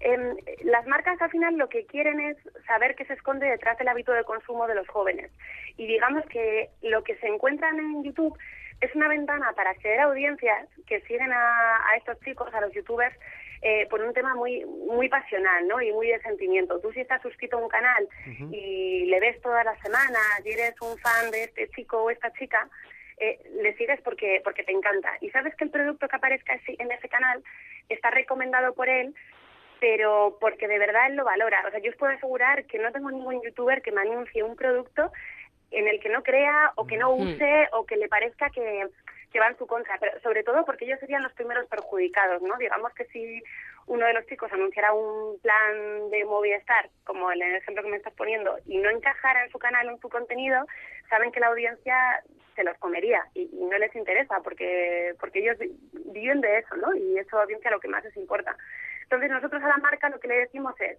[0.03, 2.37] Em, las marcas al final lo que quieren es
[2.67, 5.31] saber qué se esconde detrás del hábito de consumo de los jóvenes.
[5.77, 8.37] Y digamos que lo que se encuentran en YouTube
[8.83, 12.73] es una ventana para acceder a audiencias que siguen a, a estos chicos, a los
[12.73, 13.17] youtubers,
[13.63, 15.81] eh, por un tema muy muy pasional ¿no?
[15.81, 16.81] y muy de sentimiento.
[16.81, 18.09] Tú si estás suscrito a un canal
[18.51, 22.33] y le ves todas las semanas y eres un fan de este chico o esta
[22.33, 22.69] chica,
[23.19, 25.17] eh, le sigues porque, porque te encanta.
[25.21, 27.41] Y sabes que el producto que aparezca en ese canal
[27.89, 29.15] está recomendado por él
[29.79, 31.65] pero porque de verdad él lo valora.
[31.67, 34.55] O sea, yo os puedo asegurar que no tengo ningún youtuber que me anuncie un
[34.55, 35.11] producto
[35.73, 38.87] en el que no crea o que no use o que le parezca que,
[39.33, 42.57] que va en su contra, pero sobre todo porque ellos serían los primeros perjudicados, ¿no?
[42.59, 43.43] Digamos que si
[43.87, 48.13] uno de los chicos anunciara un plan de Movistar, como el ejemplo que me estás
[48.15, 50.65] poniendo, y no encajara en su canal o en su contenido,
[51.09, 52.23] saben que la audiencia
[52.55, 55.73] se los comería y, y no les interesa porque porque ellos vi-
[56.13, 56.95] viven de eso, ¿no?
[56.95, 58.55] Y eso audiencia lo que más les importa.
[59.05, 60.99] Entonces nosotros a la marca lo que le decimos es,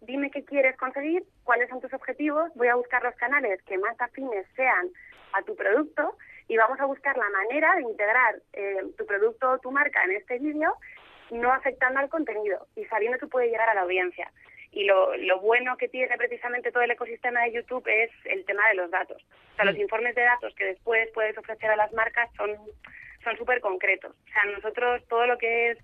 [0.00, 4.00] dime qué quieres conseguir, cuáles son tus objetivos, voy a buscar los canales que más
[4.00, 4.88] afines sean
[5.32, 6.16] a tu producto
[6.48, 10.12] y vamos a buscar la manera de integrar eh, tu producto o tu marca en
[10.12, 10.74] este vídeo
[11.30, 14.30] no afectando al contenido y sabiendo que puede llegar a la audiencia.
[14.72, 18.68] Y lo, lo bueno que tiene precisamente todo el ecosistema de YouTube es el tema
[18.68, 19.22] de los datos.
[19.52, 22.56] O sea, los informes de datos que después puedes ofrecer a las marcas son
[23.22, 24.12] son súper concretos.
[24.12, 25.78] O sea, nosotros todo lo que es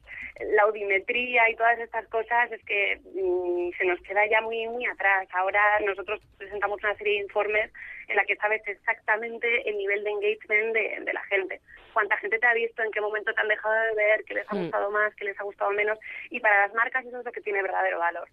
[0.55, 4.87] la audiometría y todas estas cosas es que mm, se nos queda ya muy muy
[4.87, 5.29] atrás.
[5.33, 7.71] Ahora nosotros presentamos una serie de informes
[8.09, 11.61] en la que sabes exactamente el nivel de engagement de, de la gente.
[11.93, 14.51] Cuánta gente te ha visto, en qué momento te han dejado de ver, qué les
[14.51, 14.63] ha Mm.
[14.63, 15.99] gustado más, qué les ha gustado menos.
[16.31, 18.29] Y para las marcas eso es lo que tiene verdadero valor.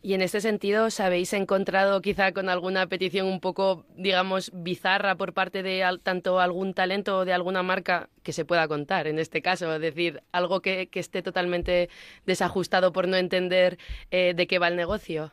[0.00, 5.16] Y en este sentido, ¿os habéis encontrado quizá con alguna petición un poco, digamos, bizarra
[5.16, 9.06] por parte de al- tanto algún talento o de alguna marca que se pueda contar
[9.08, 9.74] en este caso?
[9.74, 11.88] Es decir, algo que, que esté totalmente
[12.26, 13.78] desajustado por no entender
[14.10, 15.32] eh, de qué va el negocio.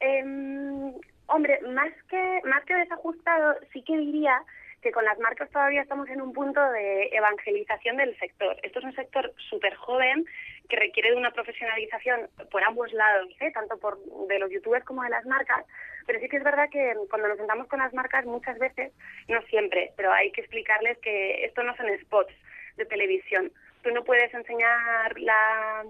[0.00, 0.92] Em,
[1.28, 4.42] hombre, más que más que desajustado, sí que diría
[4.82, 8.56] que con las marcas todavía estamos en un punto de evangelización del sector.
[8.62, 10.24] Esto es un sector súper joven
[10.68, 13.50] que requiere de una profesionalización por ambos lados, ¿eh?
[13.52, 13.98] tanto por
[14.28, 15.64] de los youtubers como de las marcas,
[16.06, 18.92] pero sí que es verdad que cuando nos sentamos con las marcas muchas veces,
[19.28, 22.32] no siempre, pero hay que explicarles que esto no son spots
[22.76, 23.50] de televisión.
[23.82, 25.84] Tú no puedes enseñar la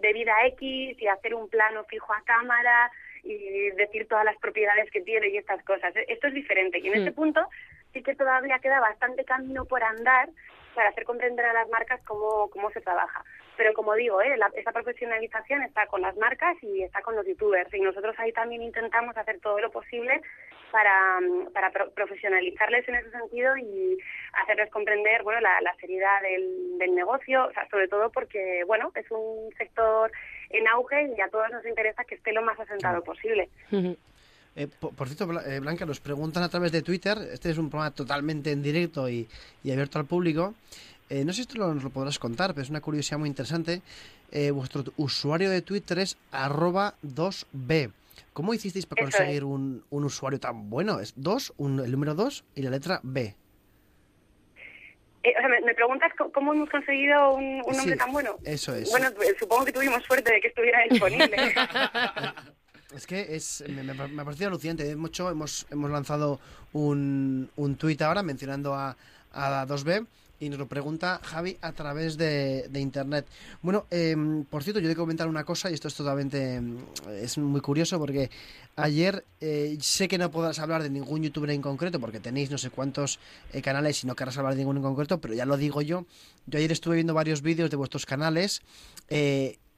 [0.00, 2.90] bebida X y hacer un plano fijo a cámara
[3.22, 5.92] y decir todas las propiedades que tiene y estas cosas.
[6.08, 6.98] Esto es diferente y en Hmm.
[6.98, 7.46] este punto
[7.92, 10.28] sí que todavía queda bastante camino por andar
[10.74, 13.24] para hacer comprender a las marcas cómo, cómo se trabaja.
[13.56, 14.36] Pero como digo, ¿eh?
[14.36, 17.72] la- esa profesionalización está con las marcas y está con los youtubers.
[17.74, 20.20] Y nosotros ahí también intentamos hacer todo lo posible
[20.70, 23.98] para, mm, para pro- profesionalizarles en ese sentido y
[24.42, 28.90] hacerles comprender bueno la, la seriedad del, del negocio, o sea, sobre todo porque bueno
[28.94, 30.10] es un sector
[30.50, 33.48] en auge y a todos nos interesa que esté lo más asentado posible.
[34.56, 37.58] Eh, por, por cierto, Bla- eh, Blanca, nos preguntan a través de Twitter, este es
[37.58, 39.28] un programa totalmente en directo y,
[39.62, 40.54] y abierto al público.
[41.08, 43.28] Eh, no sé si esto lo- nos lo podrás contar, pero es una curiosidad muy
[43.28, 43.80] interesante.
[44.32, 47.92] Eh, vuestro usuario de Twitter es arroba 2b.
[48.32, 51.00] ¿Cómo hicisteis para Eso conseguir un, un usuario tan bueno?
[51.00, 53.34] Es 2, un- el número 2 y la letra B.
[55.22, 58.36] Eh, o sea, me, me preguntas cómo hemos conseguido un, un nombre Sí, tan bueno.
[58.44, 58.90] eso es.
[58.90, 61.36] Bueno, pues, supongo que tuvimos suerte de que estuviera disponible.
[62.96, 64.82] Es que es, me, me, me ha parecido alucinante.
[64.82, 66.40] De hecho, hemos, hemos lanzado
[66.72, 68.96] un, un tuit ahora mencionando a,
[69.32, 70.06] a 2B
[70.40, 73.26] y nos lo pregunta Javi a través de, de internet.
[73.62, 76.78] Bueno, em, por cierto, yo he de comentar una cosa y esto es totalmente em,
[77.22, 78.30] es muy curioso porque
[78.76, 82.58] ayer eh, sé que no podrás hablar de ningún youtuber en concreto porque tenéis no
[82.58, 83.20] sé cuántos
[83.52, 86.06] eh, canales y no querrás hablar de ninguno en concreto, pero ya lo digo yo.
[86.46, 88.62] Yo ayer estuve viendo varios vídeos de vuestros canales.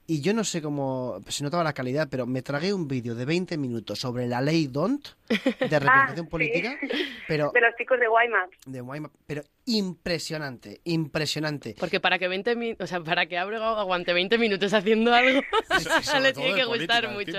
[0.07, 3.15] Eh, y yo no sé cómo se notaba la calidad, pero me tragué un vídeo
[3.15, 5.29] de 20 minutos sobre la ley DONT de
[5.79, 6.87] representación Ah, política, sí.
[7.27, 8.49] pero de los chicos de Guaymas.
[8.65, 11.75] de Guayma, pero impresionante, impresionante.
[11.79, 15.41] Porque para que 20 min- o sea, para que Abrego aguante 20 minutos haciendo algo,
[16.21, 17.31] le tiene que gustar mucho.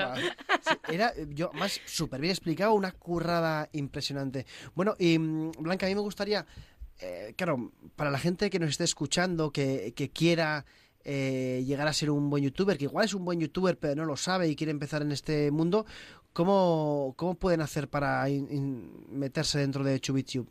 [0.63, 4.47] Sí, era yo más súper bien explicado, una currada impresionante.
[4.75, 6.47] Bueno, y mm, Blanca, a mí me gustaría,
[7.01, 10.65] eh, claro, para la gente que nos esté escuchando, que, que quiera
[11.05, 14.05] eh, llegar a ser un buen youtuber, que igual es un buen youtuber pero no
[14.05, 15.85] lo sabe y quiere empezar en este mundo,
[16.33, 20.49] ¿cómo, cómo pueden hacer para in- meterse dentro de ChubiTube?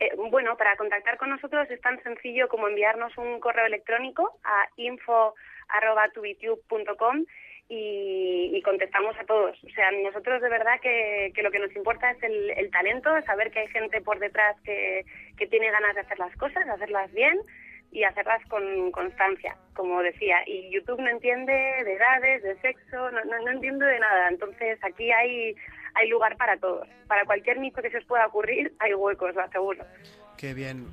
[0.00, 4.68] Eh, bueno, para contactar con nosotros es tan sencillo como enviarnos un correo electrónico a
[4.76, 7.24] info.tubitube.com
[7.68, 9.58] y, y contestamos a todos.
[9.64, 13.10] O sea, nosotros de verdad que, que lo que nos importa es el, el talento,
[13.26, 15.04] saber que hay gente por detrás que,
[15.36, 17.36] que tiene ganas de hacer las cosas, de hacerlas bien
[17.90, 20.36] y hacerlas con constancia, como decía.
[20.46, 24.28] Y YouTube no entiende de edades, de sexo, no, no, no entiende de nada.
[24.28, 25.54] Entonces aquí hay,
[25.94, 26.86] hay lugar para todos.
[27.06, 29.84] Para cualquier nicho que se os pueda ocurrir, hay huecos, lo aseguro.
[30.36, 30.86] Qué bien.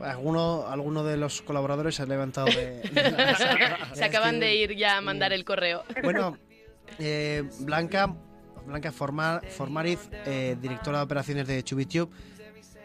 [0.00, 3.94] Alguno, alguno de los colaboradores se ha levantado de, de la mesa.
[3.94, 5.84] Se acaban de ir ya a mandar el correo.
[6.02, 6.38] Bueno,
[6.98, 8.14] eh, Blanca,
[8.66, 12.10] Blanca Formar, Formariz, eh, directora de operaciones de Chubitube,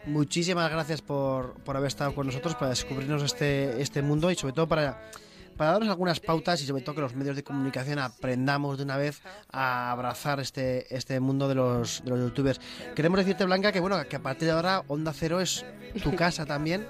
[0.06, 4.54] muchísimas gracias por, por haber estado con nosotros, para descubrirnos este, este mundo y sobre
[4.54, 4.98] todo para,
[5.56, 8.96] para darnos algunas pautas y sobre todo que los medios de comunicación aprendamos de una
[8.96, 12.60] vez a abrazar este, este mundo de los, de los youtubers.
[12.94, 15.64] Queremos decirte, Blanca, que bueno, que a partir de ahora Onda Cero es
[16.02, 16.86] tu casa también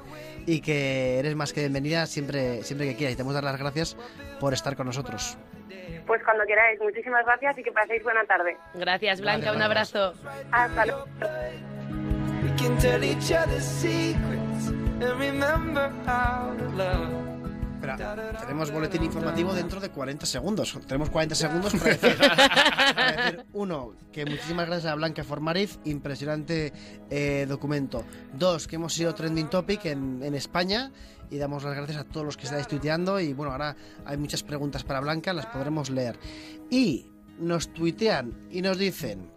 [0.46, 3.14] y que eres más que bienvenida siempre, siempre que quieras.
[3.14, 3.96] Y te damos dar las gracias
[4.40, 5.36] por estar con nosotros.
[6.06, 8.56] Pues cuando queráis, muchísimas gracias y que paséis buena tarde.
[8.74, 10.14] Gracias, Blanca, Gracias, un abrazo.
[10.50, 11.06] Hasta luego.
[12.43, 17.32] We can tell each other secrets and remember how to love.
[17.82, 20.78] Espera, tenemos boletín informativo dentro de 40 segundos.
[20.86, 22.16] Tenemos 40 segundos para decir,
[22.97, 26.72] para decir, uno, que muchísimas gracias a Blanca Formariz, impresionante
[27.11, 28.05] eh, documento.
[28.32, 30.93] Dos, que hemos sido trending topic en, en España
[31.28, 33.74] y damos las gracias a todos los que estáis tuiteando y bueno, ahora
[34.05, 36.20] hay muchas preguntas para Blanca, las podremos leer.
[36.70, 39.32] Y nos tuitean y nos dicen,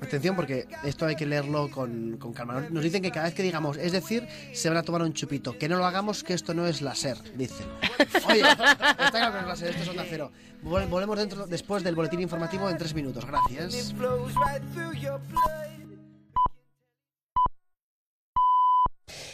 [0.00, 2.66] Atención porque esto hay que leerlo con, con calma.
[2.70, 5.56] Nos dicen que cada vez que digamos, es decir, se van a tomar un chupito.
[5.58, 7.66] Que no lo hagamos, que esto no es láser, dicen.
[8.28, 10.32] Oye, está claro que no es láser, esto es onda cero.
[10.64, 13.24] Vol- volvemos dentro, después del boletín informativo en tres minutos.
[13.26, 13.94] Gracias.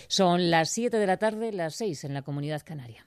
[0.09, 3.07] Son las 7 de la tarde, las 6 en la comunidad canaria.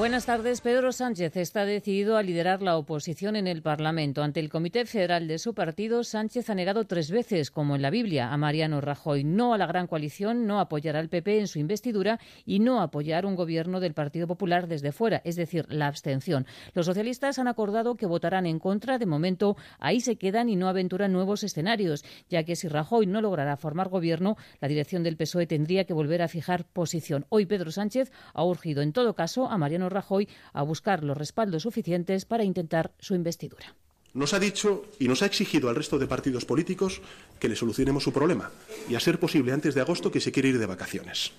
[0.00, 0.62] Buenas tardes.
[0.62, 4.22] Pedro Sánchez está decidido a liderar la oposición en el Parlamento.
[4.22, 7.90] Ante el Comité Federal de su partido, Sánchez ha negado tres veces, como en la
[7.90, 11.58] Biblia, a Mariano Rajoy no a la gran coalición, no apoyar al PP en su
[11.58, 16.46] investidura y no apoyar un gobierno del Partido Popular desde fuera, es decir, la abstención.
[16.72, 18.96] Los socialistas han acordado que votarán en contra.
[18.96, 23.20] De momento, ahí se quedan y no aventuran nuevos escenarios, ya que si Rajoy no
[23.20, 27.26] logrará formar gobierno, la dirección del PSOE tendría que volver a fijar posición.
[27.28, 31.62] Hoy Pedro Sánchez ha urgido, en todo caso, a Mariano Rajoy a buscar los respaldos
[31.62, 33.74] suficientes para intentar su investidura.
[34.12, 37.00] Nos ha dicho y nos ha exigido al resto de partidos políticos
[37.38, 38.50] que le solucionemos su problema
[38.88, 41.32] y, a ser posible, antes de agosto, que se quiere ir de vacaciones.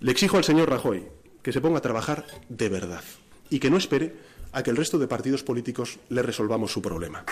[0.00, 1.04] Le exijo al señor Rajoy
[1.42, 3.02] que se ponga a trabajar de verdad
[3.50, 4.14] y que no espere
[4.52, 7.24] a que el resto de partidos políticos le resolvamos su problema.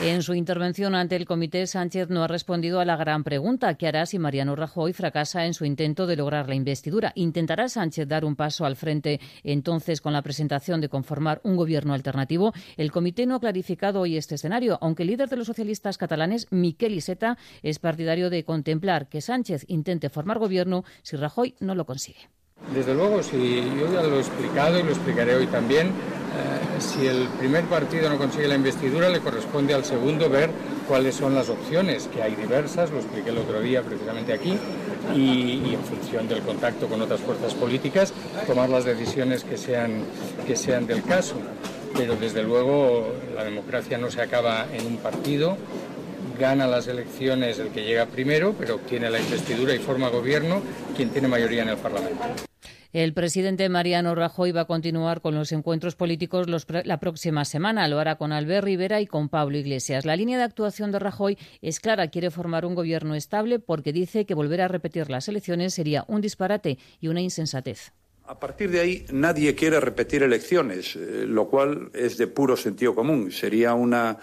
[0.00, 3.88] En su intervención ante el comité, Sánchez no ha respondido a la gran pregunta que
[3.88, 7.10] hará si Mariano Rajoy fracasa en su intento de lograr la investidura.
[7.16, 11.94] ¿Intentará Sánchez dar un paso al frente entonces con la presentación de conformar un gobierno
[11.94, 12.52] alternativo?
[12.76, 16.46] El comité no ha clarificado hoy este escenario, aunque el líder de los socialistas catalanes,
[16.50, 21.86] Miquel Iceta, es partidario de contemplar que Sánchez intente formar gobierno si Rajoy no lo
[21.86, 22.30] consigue.
[22.72, 27.06] Desde luego, si yo ya lo he explicado y lo explicaré hoy también, eh, si
[27.06, 30.50] el primer partido no consigue la investidura, le corresponde al segundo ver
[30.86, 34.56] cuáles son las opciones, que hay diversas, lo expliqué el otro día precisamente aquí,
[35.14, 38.12] y, y en función del contacto con otras fuerzas políticas,
[38.46, 40.02] tomar las decisiones que sean,
[40.46, 41.36] que sean del caso.
[41.96, 45.56] Pero desde luego la democracia no se acaba en un partido,
[46.38, 50.62] gana las elecciones el que llega primero, pero obtiene la investidura y forma gobierno
[50.96, 52.47] quien tiene mayoría en el Parlamento.
[52.94, 57.86] El presidente Mariano Rajoy va a continuar con los encuentros políticos los la próxima semana.
[57.86, 60.06] Lo hará con Albert Rivera y con Pablo Iglesias.
[60.06, 62.08] La línea de actuación de Rajoy es clara.
[62.08, 66.22] Quiere formar un gobierno estable porque dice que volver a repetir las elecciones sería un
[66.22, 67.92] disparate y una insensatez.
[68.24, 72.94] A partir de ahí, nadie quiere repetir elecciones, eh, lo cual es de puro sentido
[72.94, 73.30] común.
[73.32, 74.18] Sería una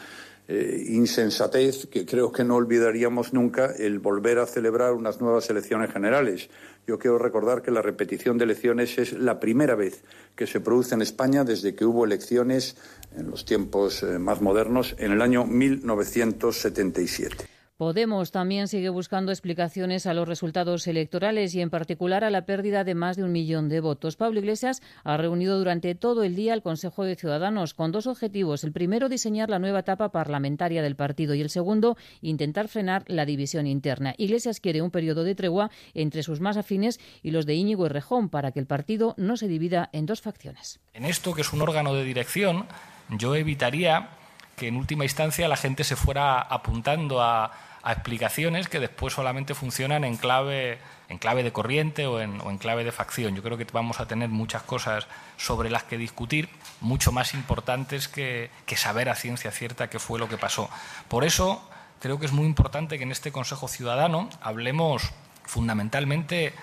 [0.47, 5.91] eh, insensatez que creo que no olvidaríamos nunca el volver a celebrar unas nuevas elecciones
[5.91, 6.49] generales.
[6.85, 10.03] Yo quiero recordar que la repetición de elecciones es la primera vez
[10.35, 12.77] que se produce en España desde que hubo elecciones
[13.17, 17.54] en los tiempos eh, más modernos en el año 1977.
[17.77, 22.85] Podemos también sigue buscando explicaciones a los resultados electorales y en particular a la pérdida
[22.85, 24.15] de más de un millón de votos.
[24.15, 28.63] Pablo Iglesias ha reunido durante todo el día al Consejo de Ciudadanos con dos objetivos.
[28.63, 33.25] El primero, diseñar la nueva etapa parlamentaria del partido y el segundo, intentar frenar la
[33.25, 34.13] división interna.
[34.17, 38.29] Iglesias quiere un periodo de tregua entre sus más afines y los de Íñigo Errejón
[38.29, 40.79] para que el partido no se divida en dos facciones.
[40.93, 42.67] En esto, que es un órgano de dirección,
[43.09, 44.11] yo evitaría
[44.55, 47.51] que en última instancia la gente se fuera apuntando a,
[47.85, 52.57] a explicaciones que después solamente funcionan en clave, en clave de corriente o en, en
[52.57, 53.35] clave de facción.
[53.35, 55.05] Yo creo que vamos a tener muchas cosas
[55.37, 56.49] sobre las que discutir,
[56.81, 60.67] mucho más importantes que, que saber a ciencia cierta qué fue lo que pasó.
[61.07, 61.69] Por eso
[61.99, 65.11] creo que es muy importante que en este Consejo Ciudadano hablemos
[65.43, 66.53] fundamentalmente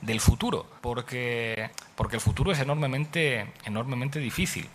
[0.00, 4.68] del futuro, porque, porque el futuro es enormemente, enormemente difícil.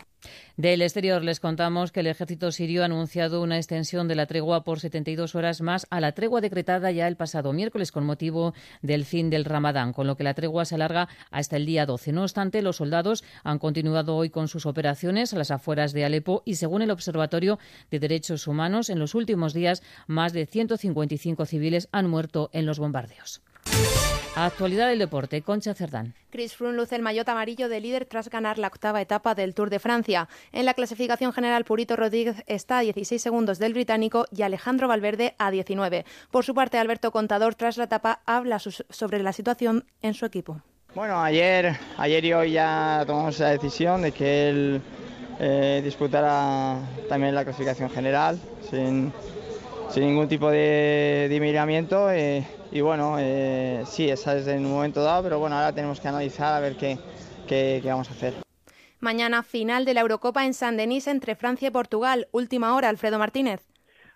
[0.58, 4.64] Del exterior les contamos que el ejército sirio ha anunciado una extensión de la tregua
[4.64, 9.06] por 72 horas más a la tregua decretada ya el pasado miércoles con motivo del
[9.06, 12.12] fin del Ramadán, con lo que la tregua se alarga hasta el día 12.
[12.12, 16.42] No obstante, los soldados han continuado hoy con sus operaciones a las afueras de Alepo
[16.46, 17.60] y, según el Observatorio
[17.92, 22.80] de Derechos Humanos, en los últimos días más de 155 civiles han muerto en los
[22.80, 23.42] bombardeos.
[24.40, 26.14] Actualidad del deporte, Concha Cerdán.
[26.30, 29.72] Chris Froome luce el maillot amarillo de líder tras ganar la octava etapa del Tour
[29.72, 30.30] de Francia.
[30.52, 35.34] En la clasificación general, Purito Rodríguez está a 16 segundos del británico y Alejandro Valverde
[35.40, 36.06] a 19.
[36.30, 40.62] Por su parte, Alberto Contador, tras la etapa, habla sobre la situación en su equipo.
[40.94, 44.82] Bueno, ayer, ayer y hoy ya tomamos la decisión de que él
[45.40, 46.78] eh, disputara
[47.10, 49.12] también la clasificación general sin,
[49.90, 52.12] sin ningún tipo de, de miramiento.
[52.12, 56.00] Eh, y bueno, eh, sí, esa es en un momento dado, pero bueno, ahora tenemos
[56.00, 56.98] que analizar a ver qué,
[57.48, 58.34] qué, qué vamos a hacer.
[59.00, 62.28] Mañana final de la Eurocopa en San Denis entre Francia y Portugal.
[62.32, 63.62] Última hora, Alfredo Martínez.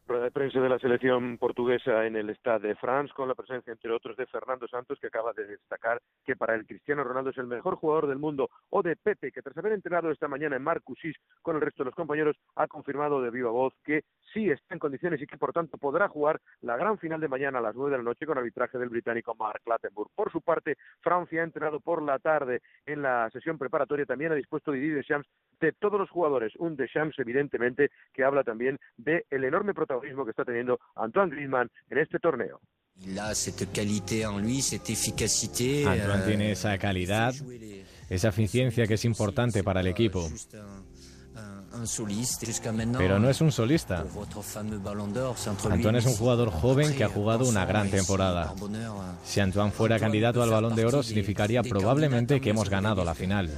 [0.08, 3.72] Rueda de prensa de la selección portuguesa en el Stade de France, con la presencia,
[3.72, 7.38] entre otros, de Fernando Santos, que acaba de destacar que para el Cristiano Ronaldo es
[7.38, 10.64] el mejor jugador del mundo, o de Pepe, que tras haber entrenado esta mañana en
[10.64, 14.04] Marcusis con el resto de los compañeros, ha confirmado de viva voz que
[14.34, 17.60] sí está en condiciones y que, por tanto, podrá jugar la gran final de mañana
[17.60, 20.10] a las nueve de la noche con arbitraje del británico Mark Clattenburg.
[20.16, 24.36] Por su parte, Francia ha entrenado por la tarde en la sesión preparatoria, también ha
[24.36, 25.28] dispuesto Didier Deschamps
[25.60, 30.46] de todos los jugadores, un Deschamps, evidentemente, que habla también del enorme protagonismo que está
[30.46, 32.60] teniendo Antoine Griezmann en este torneo.
[33.04, 35.86] Il a cette qualité en lui, cette efficacité.
[35.88, 37.34] Antoine euh, tiene esa calidad,
[38.10, 40.30] esa eficiencia que es importante para el equipo.
[42.98, 44.04] Pero no es un solista.
[45.70, 48.54] Antoine es un jugador joven que ha jugado una gran temporada.
[49.24, 53.50] Si Antoine fuera candidato al Balón de Oro, significaría probablemente que hemos ganado la final.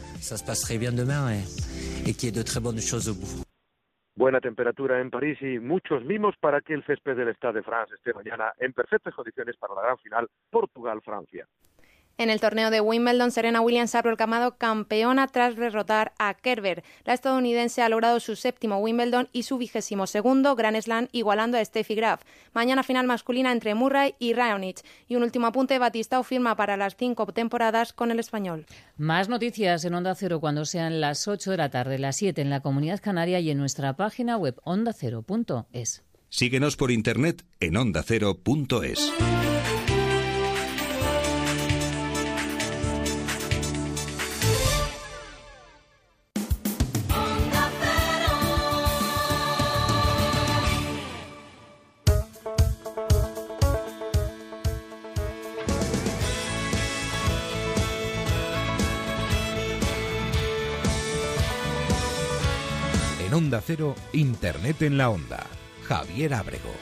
[4.16, 7.96] Buena temperatura en París y muchos mimos para que el césped del Stade de France
[7.96, 11.48] esté mañana en perfectas condiciones para la gran final Portugal-Francia.
[12.20, 16.84] En el torneo de Wimbledon, Serena Williams ha proclamado campeona tras derrotar a Kerber.
[17.06, 21.66] La estadounidense ha logrado su séptimo Wimbledon y su vigésimo segundo Grand Slam, igualando a
[21.66, 22.22] Steffi Graf.
[22.54, 24.82] Mañana final masculina entre Murray y Raonic.
[25.08, 28.68] Y un último apunte, Batistao firma para las cinco temporadas con el español.
[28.96, 32.52] Más noticias en Onda Cero cuando sean las 8 de la tarde, las 7 en
[32.52, 36.04] la Comunidad Canaria y en nuestra página web ondacero.es.
[36.30, 39.14] Síguenos por internet en ondacero.es.
[63.66, 65.46] Cero, Internet en la Onda.
[65.88, 66.74] Javier Ábrego.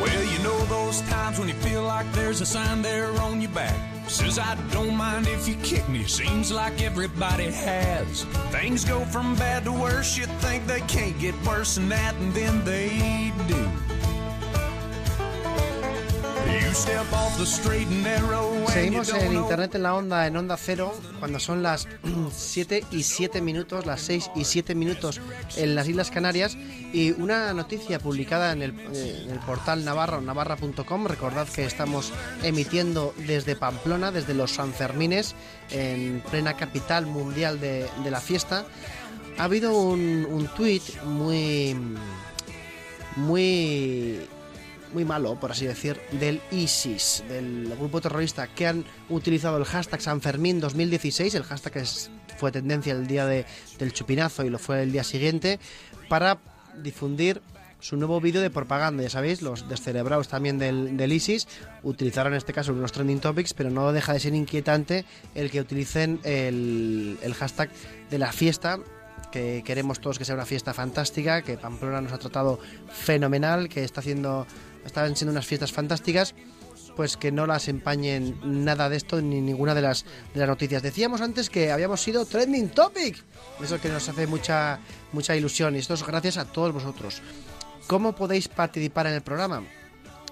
[0.00, 3.50] Well, you know those times when you feel like there's a sign there on your
[3.52, 3.76] back.
[4.08, 6.04] Says I don't mind if you kick me.
[6.04, 8.24] Seems like everybody has.
[8.50, 10.16] Things go from bad to worse.
[10.16, 13.95] You think they can't get worse than that, and then they do.
[18.68, 21.88] Seguimos en Internet en la Onda, en Onda Cero, cuando son las
[22.36, 25.20] 7 y 7 minutos, las 6 y 7 minutos
[25.56, 26.54] en las Islas Canarias.
[26.92, 31.06] Y una noticia publicada en el, en el portal Navarro, navarra.com.
[31.06, 32.12] Recordad que estamos
[32.42, 35.34] emitiendo desde Pamplona, desde los Sanfermines,
[35.70, 38.66] en plena capital mundial de, de la fiesta.
[39.38, 41.74] Ha habido un, un tuit muy.
[43.16, 44.28] muy
[44.96, 50.00] muy malo, por así decir, del ISIS, del grupo terrorista que han utilizado el hashtag
[50.00, 51.84] San Fermín 2016, el hashtag que
[52.38, 53.44] fue tendencia el día de-
[53.78, 55.60] del chupinazo y lo fue el día siguiente,
[56.08, 56.38] para
[56.82, 57.42] difundir
[57.78, 59.02] su nuevo vídeo de propaganda.
[59.02, 61.46] Ya sabéis, los descerebrados también del, del ISIS
[61.82, 65.60] utilizaron en este caso unos trending topics, pero no deja de ser inquietante el que
[65.60, 67.68] utilicen el, el hashtag
[68.08, 68.78] de la fiesta
[69.30, 72.58] que queremos todos que sea una fiesta fantástica, que Pamplona nos ha tratado
[72.90, 74.46] fenomenal, que está haciendo,
[74.86, 76.34] están siendo unas fiestas fantásticas,
[76.96, 80.82] pues que no las empañen nada de esto ni ninguna de las, de las noticias.
[80.82, 83.22] Decíamos antes que habíamos sido trending topic,
[83.62, 84.80] eso que nos hace mucha,
[85.12, 87.20] mucha ilusión y esto es gracias a todos vosotros.
[87.86, 89.62] ¿Cómo podéis participar en el programa?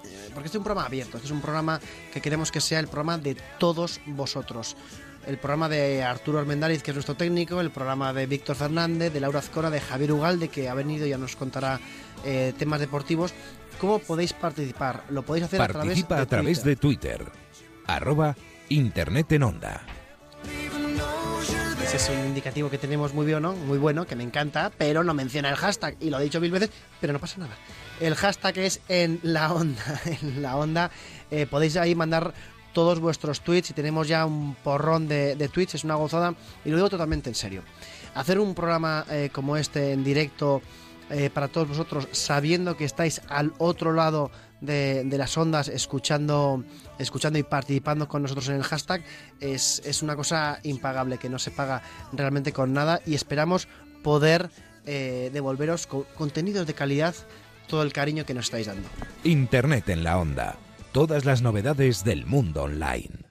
[0.03, 1.79] Eh, Porque este es un programa abierto, este es un programa
[2.11, 4.75] que queremos que sea el programa de todos vosotros
[5.27, 9.19] el programa de Arturo Armendáriz, que es nuestro técnico, el programa de Víctor Fernández, de
[9.19, 11.79] Laura Azcona, de Javier Ugalde, que ha venido y ya nos contará
[12.23, 13.33] eh, temas deportivos.
[13.79, 15.03] ¿Cómo podéis participar?
[15.09, 17.25] Lo podéis hacer Participa a través de a través de Twitter.
[17.87, 18.35] Arroba
[18.69, 19.85] Internet en Onda.
[21.83, 25.13] Ese es un indicativo que tenemos muy bueno, muy bueno, que me encanta, pero no
[25.13, 25.95] menciona el hashtag.
[25.99, 27.55] Y lo he dicho mil veces, pero no pasa nada.
[27.99, 30.01] El hashtag es en la onda.
[30.05, 30.89] En la onda
[31.29, 32.33] eh, podéis ahí mandar
[32.73, 36.33] todos vuestros tweets y tenemos ya un porrón de, de tweets, es una gozada.
[36.65, 37.61] Y lo digo totalmente en serio.
[38.15, 40.61] Hacer un programa eh, como este en directo
[41.09, 44.31] eh, para todos vosotros, sabiendo que estáis al otro lado
[44.61, 46.63] de, las ondas, escuchando,
[46.97, 49.03] escuchando y participando con nosotros en el hashtag,
[49.39, 51.81] es, es una cosa impagable que no se paga
[52.13, 53.67] realmente con nada y esperamos
[54.03, 54.49] poder
[54.85, 57.15] eh, devolveros con contenidos de calidad
[57.67, 58.87] todo el cariño que nos estáis dando.
[59.23, 60.55] Internet en la Onda.
[60.91, 63.24] Todas las novedades del mundo online.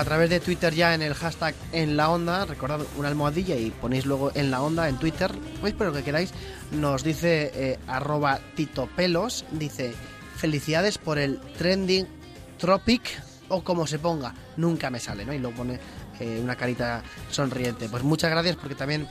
[0.00, 3.70] A través de Twitter ya en el hashtag en la onda, recordad una almohadilla y
[3.70, 5.30] ponéis luego en la onda en Twitter,
[5.60, 6.32] podéis poner lo que queráis,
[6.72, 9.92] nos dice eh, arroba Tito Pelos, dice
[10.36, 12.06] felicidades por el trending
[12.56, 13.02] tropic
[13.48, 15.34] o como se ponga, nunca me sale, ¿no?
[15.34, 15.78] Y lo pone
[16.18, 17.90] eh, una carita sonriente.
[17.90, 19.06] Pues muchas gracias porque también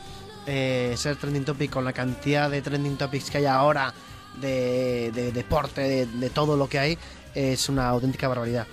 [0.48, 3.94] eh, ser trending topic con la cantidad de trending topics que hay ahora
[4.42, 6.98] de, de deporte, de, de todo lo que hay,
[7.36, 8.66] es una auténtica barbaridad.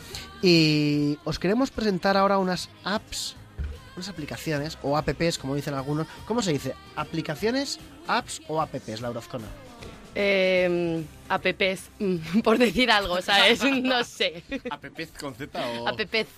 [0.43, 3.37] Y os queremos presentar ahora unas apps,
[3.97, 6.07] unas aplicaciones, o apps, como dicen algunos.
[6.27, 6.75] ¿Cómo se dice?
[6.95, 9.47] ¿Aplicaciones, apps o apps, Laura Azcona?
[10.15, 13.63] Eh, apps, mm, por decir algo, ¿sabes?
[13.83, 14.43] No sé.
[14.71, 15.89] ¿Apps con Z o...?
[15.89, 16.29] Apps.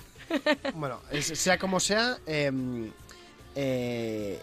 [0.74, 2.90] Bueno, sea como sea, em,
[3.54, 4.38] eh,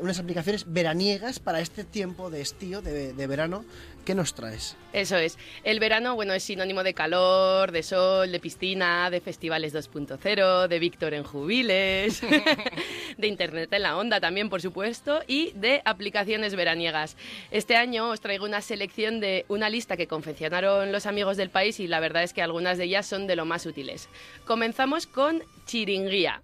[0.00, 3.64] unas aplicaciones veraniegas para este tiempo de estío, de, de verano.
[4.08, 4.74] ¿Qué nos traes?
[4.94, 5.36] Eso es.
[5.64, 10.78] El verano, bueno, es sinónimo de calor, de sol, de piscina, de festivales 2.0, de
[10.78, 12.22] Víctor en jubiles,
[13.18, 17.18] de internet en la onda también, por supuesto, y de aplicaciones veraniegas.
[17.50, 21.78] Este año os traigo una selección de una lista que confeccionaron los amigos del país
[21.78, 24.08] y la verdad es que algunas de ellas son de lo más útiles.
[24.46, 26.42] Comenzamos con Chiringuía.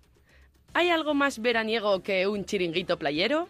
[0.77, 3.49] ¿Hay algo más veraniego que un chiringuito playero?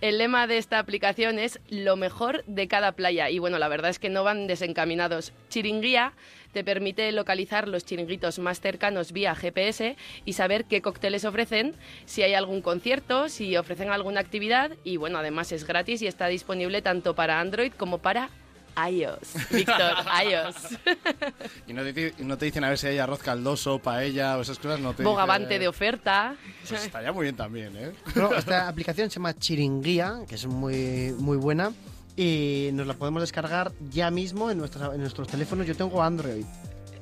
[0.00, 3.92] El lema de esta aplicación es lo mejor de cada playa y bueno, la verdad
[3.92, 5.32] es que no van desencaminados.
[5.50, 6.14] Chiringuía
[6.52, 12.24] te permite localizar los chiringuitos más cercanos vía GPS y saber qué cócteles ofrecen, si
[12.24, 16.82] hay algún concierto, si ofrecen alguna actividad y bueno, además es gratis y está disponible
[16.82, 18.30] tanto para Android como para
[18.90, 19.34] iOS.
[19.50, 19.92] Víctor,
[20.24, 20.78] iOS.
[21.66, 24.58] Y no te, no te dicen a ver si hay arroz caldoso, paella o esas
[24.58, 26.34] cosas, no te dicen- Bogavante de oferta.
[26.68, 27.92] Pues estaría muy bien también, ¿eh?
[28.14, 31.72] Bueno, esta aplicación se llama Chiringuía, que es muy, muy buena.
[32.16, 35.66] Y nos la podemos descargar ya mismo en, nuestra- en nuestros teléfonos.
[35.66, 36.44] Yo tengo Android.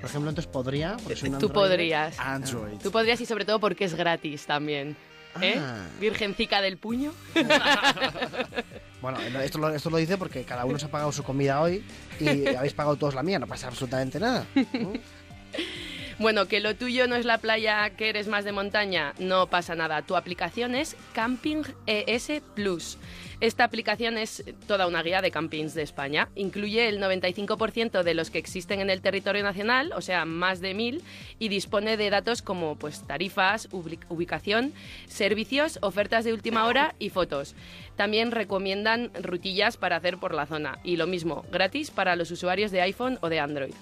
[0.00, 0.96] Por ejemplo, entonces podría.
[0.96, 1.68] porque soy un Tú androide.
[1.68, 2.18] podrías.
[2.18, 2.78] Android.
[2.82, 4.96] Tú podrías y sobre todo porque es gratis también.
[5.40, 5.54] ¿Eh?
[5.58, 5.86] Ah.
[6.00, 7.12] Virgencica del puño.
[9.02, 11.84] Bueno, esto lo, esto lo dice porque cada uno se ha pagado su comida hoy
[12.20, 14.46] y habéis pagado todos la mía, no pasa absolutamente nada.
[16.18, 19.74] Bueno, que lo tuyo no es la playa, que eres más de montaña, no pasa
[19.74, 20.02] nada.
[20.02, 22.98] Tu aplicación es Camping ES Plus.
[23.42, 26.28] Esta aplicación es toda una guía de campings de España.
[26.36, 30.74] Incluye el 95% de los que existen en el territorio nacional, o sea, más de
[30.74, 31.02] mil,
[31.40, 34.72] y dispone de datos como pues, tarifas, ubicación,
[35.08, 37.56] servicios, ofertas de última hora y fotos.
[37.96, 40.78] También recomiendan rutillas para hacer por la zona.
[40.84, 43.74] Y lo mismo, gratis para los usuarios de iPhone o de Android.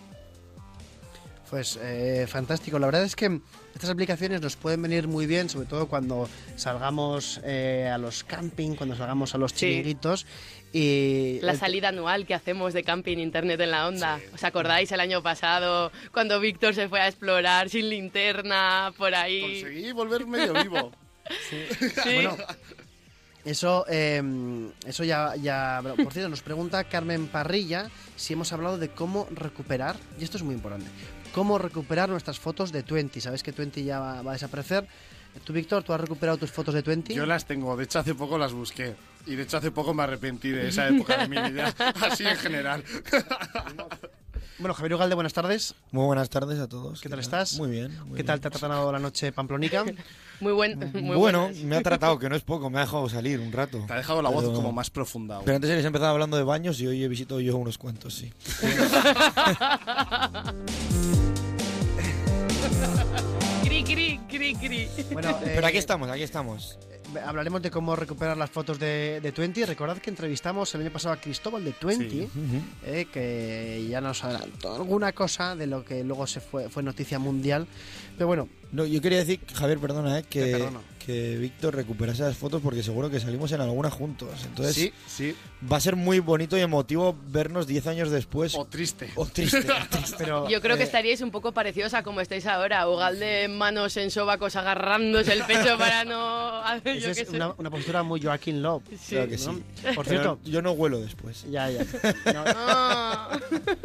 [1.51, 2.78] Pues eh, fantástico.
[2.78, 3.40] La verdad es que
[3.74, 8.76] estas aplicaciones nos pueden venir muy bien, sobre todo cuando salgamos eh, a los camping,
[8.76, 9.59] cuando salgamos a los Sí.
[9.59, 10.26] chiringuitos.
[10.72, 14.20] Y La el- salida anual que hacemos de camping internet en la onda.
[14.32, 19.61] ¿Os acordáis el año pasado cuando Víctor se fue a explorar sin linterna por ahí?
[19.62, 20.92] Conseguí volver medio vivo.
[21.51, 22.14] Sí.
[22.14, 22.36] Bueno,
[23.44, 24.20] eso, eh,
[24.84, 25.80] eso ya, ya.
[25.82, 30.42] Por cierto, nos pregunta Carmen Parrilla si hemos hablado de cómo recuperar, y esto es
[30.42, 30.90] muy importante,
[31.33, 33.20] cómo recuperar nuestras fotos de Twenty.
[33.20, 34.87] Sabes que Twenty ya va, va a desaparecer.
[35.45, 37.14] Tú, Víctor, ¿tú has recuperado tus fotos de Twenty?
[37.14, 38.95] Yo las tengo, de hecho hace poco las busqué.
[39.26, 42.37] Y de hecho hace poco me arrepentí de esa época de mi vida, así en
[42.37, 42.83] general.
[44.59, 45.74] Bueno, Javier Ugalde, buenas tardes.
[45.91, 47.01] Muy buenas tardes a todos.
[47.01, 47.57] ¿Qué tal estás?
[47.59, 47.93] Muy bien.
[48.01, 48.26] muy ¿Qué bien.
[48.26, 49.85] tal te ha tratado la noche pamplonica?
[50.41, 50.78] Muy buen.
[50.78, 51.59] Muy bueno, buenas.
[51.64, 53.85] me ha tratado, que no es poco, me ha dejado salir un rato.
[53.87, 55.37] Te ha dejado la voz Pero- como más profunda.
[55.37, 55.45] aún.
[55.45, 58.33] Pero antes habéis empezado hablando de baños y hoy he visitado yo unos cuantos, sí.
[63.85, 64.89] Cri, cri, cri, cri.
[65.12, 66.78] Bueno, Pero aquí eh, estamos, aquí estamos.
[67.24, 69.64] Hablaremos de cómo recuperar las fotos de, de Twenty.
[69.64, 72.28] Recordad que entrevistamos el año pasado a Cristóbal de Twenty,
[72.85, 77.18] eh, que ya nos adelantó alguna cosa de lo que luego se fue, fue noticia
[77.18, 77.66] mundial.
[78.16, 80.83] Pero bueno, No, yo quería decir, Javier, perdona, eh, Te que, perdono.
[81.05, 84.28] Que Víctor recuperase las fotos porque seguro que salimos en alguna juntos.
[84.44, 85.34] Entonces Sí, sí.
[85.70, 88.55] va a ser muy bonito y emotivo vernos 10 años después.
[88.55, 89.11] O triste.
[89.16, 89.62] O triste.
[89.90, 90.14] triste.
[90.18, 92.88] pero, Yo creo que eh, estaríais un poco parecidos a como estáis ahora.
[92.88, 96.62] Ugalde manos en sobacos agarrándose el pecho para no...
[96.84, 98.82] esa es una, una postura muy Joaquín Love.
[98.90, 99.14] Sí.
[99.16, 99.53] Claro que ¿no?
[99.55, 99.62] sí.
[99.94, 101.44] Por Pero cierto, yo no huelo después.
[101.51, 101.84] ya, ya.
[102.32, 103.38] No, Ah.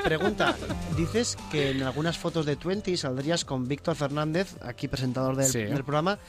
[0.03, 0.55] Pregunta,
[0.97, 5.59] dices que en algunas fotos de Twenty saldrías con Víctor Fernández, aquí presentador del, Sí.
[5.59, 6.20] del programa.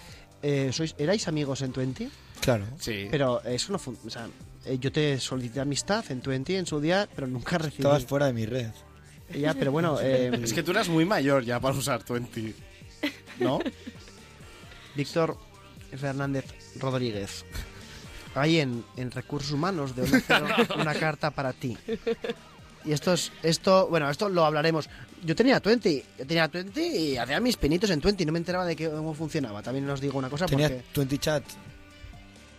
[0.48, 2.09] Eh, ¿sois, ¿Erais amigos en Twenty?
[2.40, 2.64] Claro.
[2.78, 3.09] Sí.
[3.10, 4.28] Pero eso no fun- o sea,
[4.64, 7.78] eh, yo te solicité amistad en Twenty en su día, pero nunca recibí.
[7.82, 8.70] Estabas fuera de mi red.
[9.35, 12.55] Ya, pero bueno, eh, Es que tú eras muy mayor ya para usar Twenty.
[13.40, 13.59] ¿No?
[14.94, 15.36] Víctor
[15.97, 16.44] Fernández
[16.78, 17.44] Rodríguez.
[18.36, 20.47] Hay en, en Recursos Humanos de Onda Cero
[20.78, 21.77] una carta para ti.
[22.85, 24.89] Y esto es, esto, bueno, esto lo hablaremos.
[25.27, 28.39] Yo tenía 20, yo tenía 20 y hacía mis pinitos en 20 y no me
[28.39, 29.62] enteraba de que- cómo funcionaba.
[29.62, 30.85] También os digo una cosa Tenía porque...
[30.94, 31.43] 20 chat.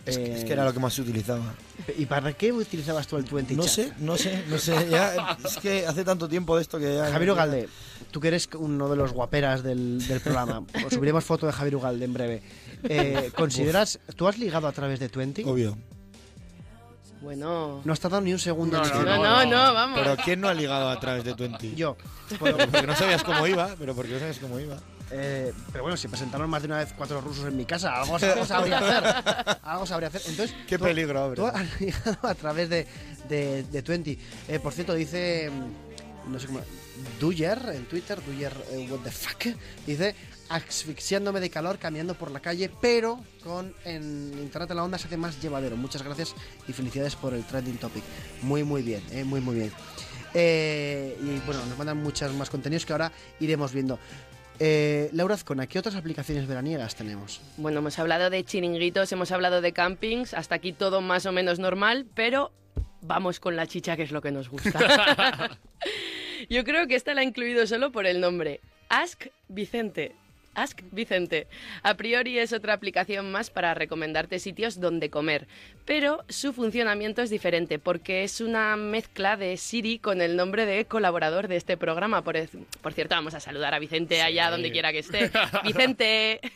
[0.06, 1.54] Es, que, es que era lo que más se utilizaba.
[1.98, 3.72] ¿Y para qué utilizabas tú el 20 No chat?
[3.72, 4.86] sé, no sé, no sé.
[4.90, 7.10] Ya, es que hace tanto tiempo de esto que ya.
[7.10, 7.68] Javier Ugalde,
[8.10, 11.76] tú que eres uno de los guaperas del, del programa, os subiremos foto de Javier
[11.76, 12.42] Ugalde en breve.
[12.84, 15.44] Eh, ¿Consideras, tú has ligado a través de 20?
[15.44, 15.76] Obvio.
[17.20, 17.80] Bueno.
[17.84, 19.98] No has tardado ni un segundo No, en no, no, no, no, vamos.
[20.00, 21.74] Pero ¿quién no ha ligado a través de 20?
[21.74, 21.96] Yo.
[22.38, 24.76] porque no sabías cómo iba, pero porque no sabías cómo iba.
[25.10, 28.16] Eh, pero bueno, si presentaron más de una vez cuatro rusos en mi casa, algo,
[28.16, 29.58] algo sabría hacer.
[29.62, 30.22] Algo sabría hacer.
[30.26, 31.36] Entonces, Qué tú- peligro, hombre.
[31.40, 32.86] Tú has ligado a través de,
[33.28, 34.18] de, de 20.
[34.48, 35.50] Eh, por cierto, dice.
[35.50, 36.60] mm, No sé cómo.
[37.18, 39.44] Duyer en Twitter, Duyer, eh, what the fuck.
[39.86, 40.14] Dice.
[40.48, 45.06] Asfixiándome de calor caminando por la calle, pero con en Internet en la onda se
[45.06, 45.76] hace más llevadero.
[45.76, 46.34] Muchas gracias
[46.66, 48.02] y felicidades por el trending topic.
[48.42, 49.72] Muy, muy bien, eh, muy, muy bien.
[50.34, 53.98] Eh, y bueno, nos mandan muchos más contenidos que ahora iremos viendo.
[54.60, 57.40] Eh, Laura Azcona, ¿qué otras aplicaciones veraniegas tenemos?
[57.56, 61.58] Bueno, hemos hablado de chiringuitos, hemos hablado de campings, hasta aquí todo más o menos
[61.58, 62.52] normal, pero
[63.02, 64.78] vamos con la chicha, que es lo que nos gusta.
[66.50, 68.60] Yo creo que esta la he incluido solo por el nombre.
[68.88, 70.14] Ask Vicente.
[70.62, 71.46] Ask Vicente.
[71.82, 75.46] A priori es otra aplicación más para recomendarte sitios donde comer,
[75.84, 80.84] pero su funcionamiento es diferente porque es una mezcla de Siri con el nombre de
[80.84, 82.22] colaborador de este programa.
[82.22, 82.36] Por,
[82.82, 85.30] por cierto, vamos a saludar a Vicente allá donde quiera que esté.
[85.64, 86.40] Vicente.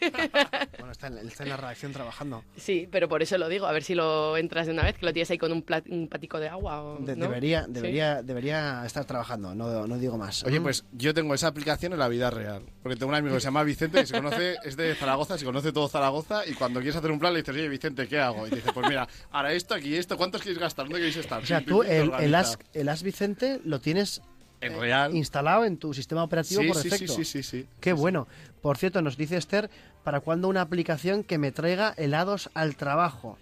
[0.78, 2.44] Bueno, está en, está en la redacción trabajando.
[2.56, 5.06] Sí, pero por eso lo digo, a ver si lo entras de una vez, que
[5.06, 6.82] lo tienes ahí con un, plat- un patico de agua.
[6.82, 7.26] O, De- ¿no?
[7.26, 7.72] debería, Sí.
[7.72, 10.42] debería, debería estar trabajando, no, no digo más.
[10.44, 10.62] Oye, Mm.
[10.62, 12.62] pues yo tengo esa aplicación en la vida real.
[12.82, 15.44] Porque tengo un amigo que se llama Vicente, que se conoce, es de Zaragoza, se
[15.44, 18.46] conoce todo Zaragoza, y cuando quieres hacer un plan le dices, oye, Vicente, ¿qué hago?
[18.46, 20.86] Y te dice, pues mira, ahora esto, aquí esto, ¿cuántos quieres gastar?
[20.86, 21.42] ¿Dónde queréis estar?
[21.42, 22.34] O sea, tú el, el.
[22.34, 24.22] Ask, el Ask Vicente lo tienes
[24.60, 25.14] En eh, real.
[25.16, 27.14] instalado en tu sistema operativo Sí, por sí, sí, defecto.
[27.14, 27.66] sí, sí, sí.
[27.80, 28.26] Qué bueno.
[28.60, 29.70] Por cierto, nos dice Esther,
[30.04, 33.38] ¿para cuándo una aplicación que me traiga helados al trabajo?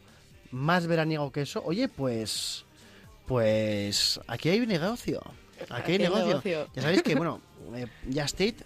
[0.50, 1.62] Más veraniego que eso.
[1.64, 2.64] Oye, pues...
[3.26, 5.20] Pues aquí hay un negocio.
[5.60, 6.26] Aquí hay Aquí hay negocio.
[6.26, 6.66] negocio.
[6.74, 7.40] Ya sabéis que, bueno,
[7.76, 8.56] eh, Just Eat,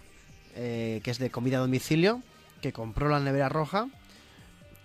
[0.55, 2.21] eh, que es de comida a domicilio,
[2.61, 3.87] que compró la nevera roja,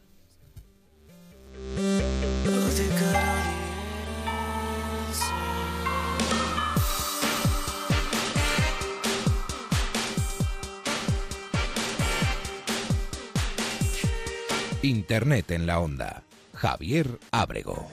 [14.83, 16.23] Internet en la onda.
[16.53, 17.87] Javier Ábrego.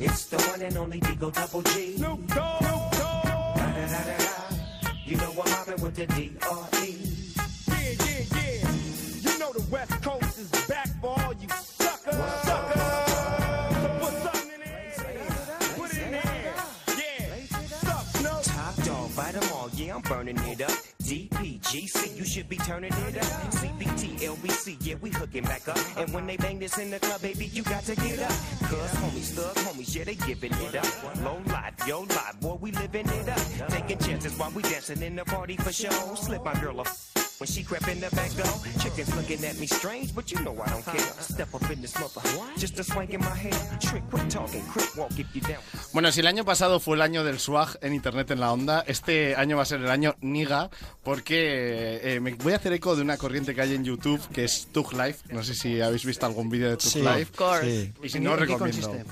[0.00, 1.96] It's the one and only Digo Double G.
[1.96, 2.66] Snoop Dogg.
[5.06, 6.96] You know I'm mobbing with the D.R.E.
[7.68, 8.70] Yeah, yeah, yeah.
[9.22, 12.16] You know the West Coast is back for all you suckers.
[12.42, 12.82] Suckers.
[13.82, 14.92] So put something in there.
[15.76, 16.02] Put it
[19.94, 20.81] I'm burning up.
[21.72, 23.24] DPGC, you should be turning it up.
[23.54, 25.78] CBT, LBC, yeah, we hooking back up.
[25.96, 28.28] And when they bang this in the club, baby, you got to get up.
[28.68, 31.24] Cause homies, thug homies, yeah, they giving it up.
[31.24, 33.68] Low life, yo life, boy, we living it up.
[33.70, 36.14] Taking chances while we dancing in the party for show.
[36.14, 36.84] Slip my girl a
[37.38, 40.54] When she crept in the back door, chickens looking at me strange, but you know
[40.64, 41.00] I don't care.
[41.20, 42.22] Step up in this mother,
[42.56, 43.52] just a swank in my hair.
[43.80, 45.58] Trick, quit talking, quick walk if you down.
[45.92, 48.84] Bueno, si el año pasado fue el año del swag en Internet en la onda,
[48.86, 50.70] este año va a ser el año Niga,
[51.02, 54.44] porque eh, me voy a hacer eco de una corriente que hay en YouTube que
[54.44, 55.22] es Tug Life.
[55.34, 57.22] No sé si habéis visto algún vídeo de Tug Sí, Life.
[57.22, 57.64] of course.
[57.64, 57.92] Sí.
[58.04, 58.88] Y si ¿En no, recomiendo.
[58.88, 59.04] consiste?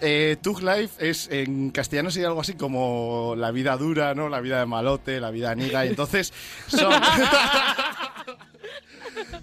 [0.00, 4.28] Eh, Tug Life es en castellano sería algo así como la vida dura, ¿no?
[4.28, 5.84] La vida de malote, la vida niga.
[5.84, 6.32] Y entonces
[6.68, 6.92] son.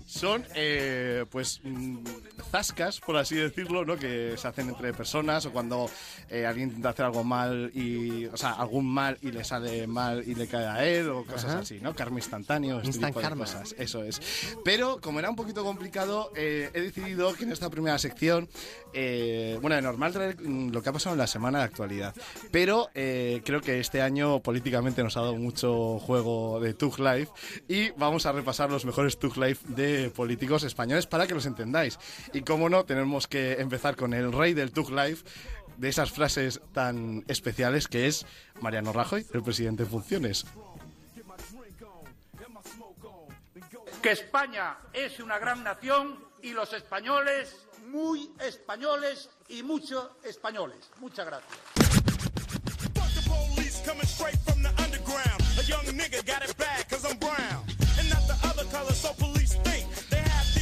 [0.06, 1.98] son eh, pues mm,
[2.52, 3.98] zascas, por así decirlo, ¿no?
[3.98, 5.90] Que se hacen entre personas o cuando
[6.30, 8.26] eh, alguien intenta hacer algo mal y.
[8.28, 11.52] O sea, algún mal y le sale mal y le cae a él o cosas
[11.52, 11.60] Ajá.
[11.60, 11.96] así, ¿no?
[11.96, 13.46] Karma instantáneo, este Instant tipo de karma.
[13.46, 13.76] cosas.
[13.78, 14.22] Eso es.
[14.64, 18.50] Pero como era un poquito complicado, eh, he decidido que en esta primera sección,
[18.94, 22.16] eh, bueno, de normal traer lo que ha pasado en la semana de actualidad.
[22.52, 27.32] Pero creo que este año políticamente nos ha dado mucho juego de Tug Life
[27.68, 31.98] y vamos a repasar los mejores Tug Life de políticos españoles para que los entendáis.
[32.34, 35.26] Y como no, tenemos que empezar con el rey del Tug Life.
[35.78, 38.26] De esas frases tan especiales que es
[38.62, 40.46] Mariano Rajoy, el presidente en funciones.
[44.06, 50.78] que España es una gran nación y los españoles muy españoles y muchos españoles.
[51.00, 51.52] Muchas gracias.
[53.28, 55.42] Police coming straight from the underground.
[55.58, 57.55] A young nigga got it bad cause I'm brown.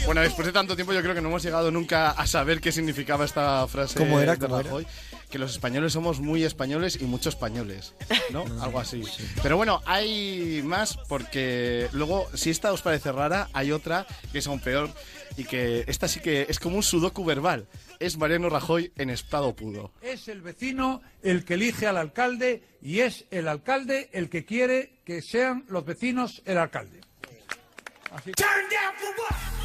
[0.06, 2.72] Bueno, después de tanto tiempo yo creo que no hemos llegado nunca a saber qué
[2.72, 4.34] significaba esta frase ¿Cómo era?
[4.34, 4.64] de ¿Cómo era?
[4.64, 4.88] Rajoy.
[5.30, 7.96] Que los españoles somos muy españoles y muchos españoles,
[8.32, 8.46] ¿no?
[8.62, 9.02] Algo así.
[9.42, 14.48] Pero bueno, hay más porque luego, si esta os parece rara, hay otra que es
[14.48, 14.92] aún peor
[15.38, 17.68] y que esta sí que es como un sudoku verbal.
[18.00, 19.92] Es Mariano Rajoy en estado puro.
[20.02, 25.00] Es el vecino el que elige al alcalde y es el alcalde el que quiere
[25.06, 27.00] que sean los vecinos el alcalde.
[28.36, 29.63] Turn down for what?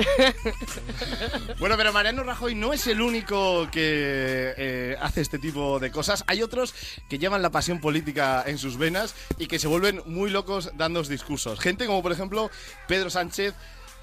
[1.58, 6.24] Bueno, pero Mariano Rajoy no es el único que eh, hace este tipo de cosas.
[6.26, 6.74] Hay otros
[7.08, 11.00] que llevan la pasión política en sus venas y que se vuelven muy locos dando
[11.08, 11.60] discursos.
[11.60, 12.50] Gente como, por ejemplo,
[12.86, 13.54] Pedro Sánchez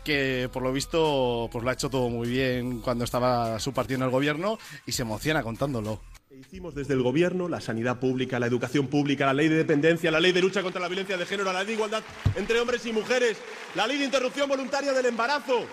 [0.03, 3.97] que por lo visto pues lo ha hecho todo muy bien cuando estaba su partido
[3.97, 5.99] en el gobierno y se emociona contándolo.
[6.39, 10.19] Hicimos desde el gobierno la sanidad pública, la educación pública, la ley de dependencia, la
[10.19, 12.03] ley de lucha contra la violencia de género, la ley de igualdad
[12.35, 13.39] entre hombres y mujeres,
[13.73, 15.65] la ley de interrupción voluntaria del embarazo,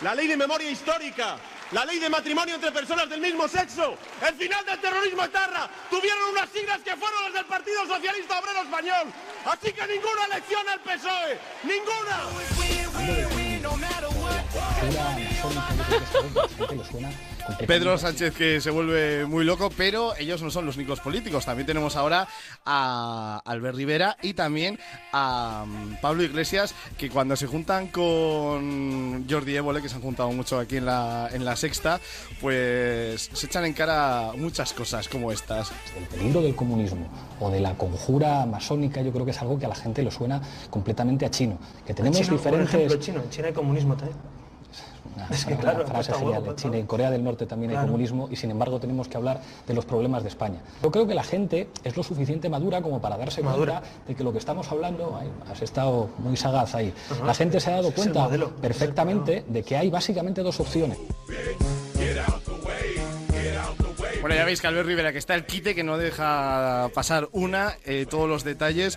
[0.00, 1.36] la ley de memoria histórica,
[1.72, 6.30] la ley de matrimonio entre personas del mismo sexo, el final del terrorismo etarra, tuvieron
[6.30, 9.12] unas siglas que fueron las del Partido Socialista Obrero Español.
[9.44, 13.33] Así que ninguna elección al PSOE, ninguna.
[17.66, 21.44] Pedro Sánchez que se vuelve muy loco, pero ellos no son los únicos políticos.
[21.44, 22.26] También tenemos ahora
[22.64, 24.78] a Albert Rivera y también
[25.12, 30.30] a mm, Pablo Iglesias, que cuando se juntan con Jordi Évole, que se han juntado
[30.32, 32.00] mucho aquí en la, en la sexta,
[32.40, 35.72] pues se echan en cara muchas cosas como estas.
[35.96, 37.08] El peligro del comunismo
[37.40, 40.10] o de la conjura masónica yo creo que es algo que a la gente le
[40.10, 40.40] suena
[40.70, 41.58] completamente a chino.
[41.86, 42.74] Que tenemos Chino, por diferentes...
[42.74, 43.22] ejemplo, chino.
[43.22, 44.43] En China hay comunismo también.
[45.16, 46.40] Una, Es que una claro, frase genial.
[46.40, 49.16] huevo, En China, en Corea del Norte también hay comunismo y sin embargo tenemos que
[49.16, 50.60] hablar de los problemas de España.
[50.82, 53.80] Yo creo que la gente es lo suficiente madura como para darse Madura.
[53.80, 57.24] cuenta de que lo que estamos hablando, ay, has estado muy sagaz ahí, Ajá.
[57.24, 58.50] la gente se ha dado cuenta modelo.
[58.56, 60.98] perfectamente de que hay básicamente dos opciones.
[64.24, 67.76] Bueno, ya veis que Albert Rivera que está el quite, que no deja pasar una,
[67.84, 68.96] eh, todos los detalles,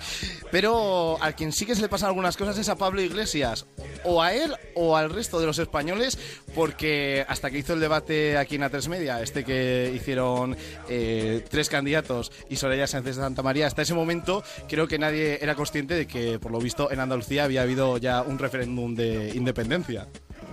[0.54, 3.66] pero a quien sí que se le pasan algunas cosas es a Pablo Iglesias,
[4.06, 6.18] o a él o al resto de los españoles,
[6.56, 10.56] porque hasta que hizo el debate aquí en A3 Media, este que hicieron
[10.88, 15.40] eh, tres candidatos y Soraya Sánchez de Santa María, hasta ese momento creo que nadie
[15.41, 19.34] era consciente de que, por lo visto, en Andalucía había habido ya un referéndum de
[19.36, 20.08] independencia.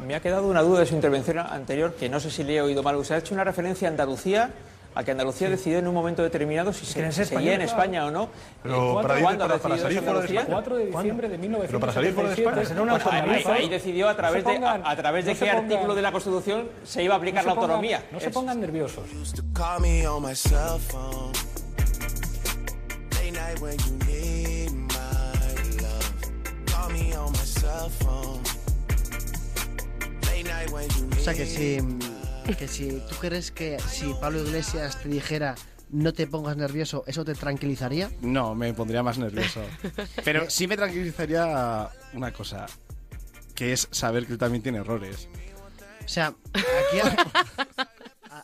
[0.07, 2.61] Me ha quedado una duda de su intervención anterior, que no sé si le he
[2.63, 2.97] oído mal.
[2.97, 4.51] Usted ha hecho una referencia a Andalucía,
[4.95, 7.63] a que Andalucía decidió en un momento determinado si se ¿Quieren ser seguía en?
[7.63, 8.29] España o no.
[8.63, 10.27] Pero para ir- ¿Cuándo para- para salir fuera de?
[10.27, 10.47] España.
[10.51, 12.65] 4 de diciembre de Pero para salir fuera de España.
[12.65, 15.39] Será una Pues ahí- decidió a través, No de, pongan- a, a través de no
[15.41, 18.03] qué pongan- artículo de la Constitución se iba a aplicar No la se pongan- autonomía.
[18.13, 19.05] no se pongan nerviosos.
[30.45, 31.79] O sea que si,
[32.57, 35.55] que si tú crees que si Pablo Iglesias te dijera
[35.91, 38.11] no te pongas nervioso, ¿eso te tranquilizaría?
[38.21, 39.63] No, me pondría más nervioso.
[40.25, 42.67] Pero sí me tranquilizaría una cosa,
[43.55, 45.29] que es saber que él también tiene errores.
[46.05, 46.99] O sea, aquí,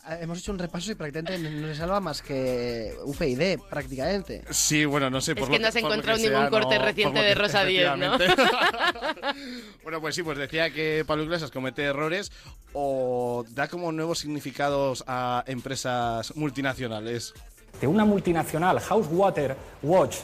[0.03, 4.43] a- hemos hecho un repaso y prácticamente no se salva más que UPyD, prácticamente.
[4.49, 5.31] Sí, bueno, no sé.
[5.33, 7.97] Es por que lo no se que ningún sea, corte no- reciente de Rosa 10,
[7.97, 8.15] ¿no?
[8.15, 8.43] efectivamente.
[9.83, 12.31] bueno, pues sí, pues decía que Pablo Iglesias comete errores
[12.73, 17.33] o da como nuevos significados a empresas multinacionales.
[17.79, 20.17] De una multinacional, House Water Watch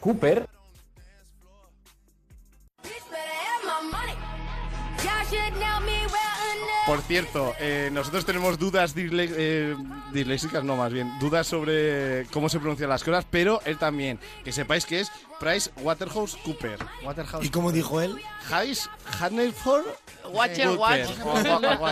[0.00, 0.46] Cooper,
[6.88, 9.76] Por cierto, eh, nosotros tenemos dudas disle- eh,
[10.10, 14.18] disléxicas, no más bien, dudas sobre cómo se pronuncian las cosas, pero él también.
[14.42, 16.78] Que sepáis que es Price Waterhouse Cooper.
[17.04, 17.44] Waterhouse.
[17.44, 18.16] ¿Y cómo dijo él?
[18.50, 18.88] Hayes
[19.20, 19.84] Hanelford
[20.32, 21.08] Watcher Watch.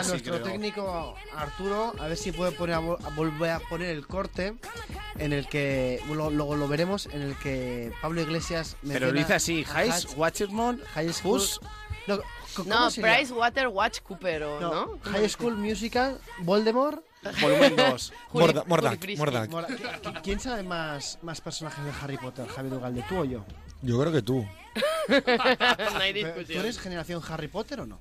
[0.09, 0.43] Nuestro creo.
[0.43, 4.55] técnico Arturo a ver si puede poner a, vo- a volver a poner el corte
[5.18, 9.64] en el que luego lo veremos en el que Pablo Iglesias Pero lo dice así,
[9.74, 10.81] Hayes Watchermon
[11.23, 11.60] Hus-
[12.06, 12.24] no, co-
[12.65, 12.89] No.
[12.91, 14.99] Price Water Watch Cooper, ¿o No, ¿no?
[15.12, 17.05] High School Musical Voldemort
[17.41, 18.12] Volumen 2.
[18.33, 19.16] Juli- Morda- Juli Mordak, Frisky.
[19.19, 19.51] Mordak.
[19.51, 23.45] Mora- ¿qui- ¿Quién sabe más, más personajes de Harry Potter, Javi Dugalde, tú o yo?
[23.83, 24.47] Yo creo que tú.
[25.09, 27.99] no hay Pero, ¿Tú eres generación Harry Potter o no?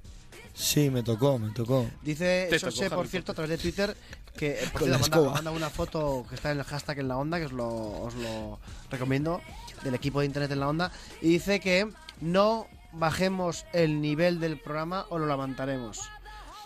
[0.53, 1.85] Sí, me tocó, me tocó.
[2.01, 3.95] Dice Te Sose, tocó por cierto, a través de Twitter,
[4.37, 7.17] que por Con cierto, la manda, una foto que está en el hashtag en la
[7.17, 7.67] onda, que os lo,
[8.03, 8.59] os lo
[8.89, 9.41] recomiendo,
[9.83, 10.91] del equipo de internet en la onda,
[11.21, 11.89] y dice que
[12.21, 15.99] no bajemos el nivel del programa o lo levantaremos.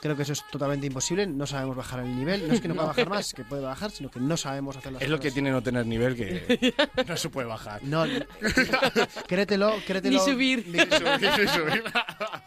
[0.02, 2.74] Creo que eso es totalmente imposible, no sabemos bajar el nivel, no es que no
[2.76, 5.30] pueda bajar más, que puede bajar, sino que no sabemos hacer las Es lo que
[5.30, 6.74] tiene no tener nivel, que
[7.08, 7.84] no se puede bajar.
[7.84, 8.06] No,
[9.28, 10.18] créetelo, créetelo.
[10.18, 10.66] Ni subir.
[10.68, 11.84] Ni subir, ni subir.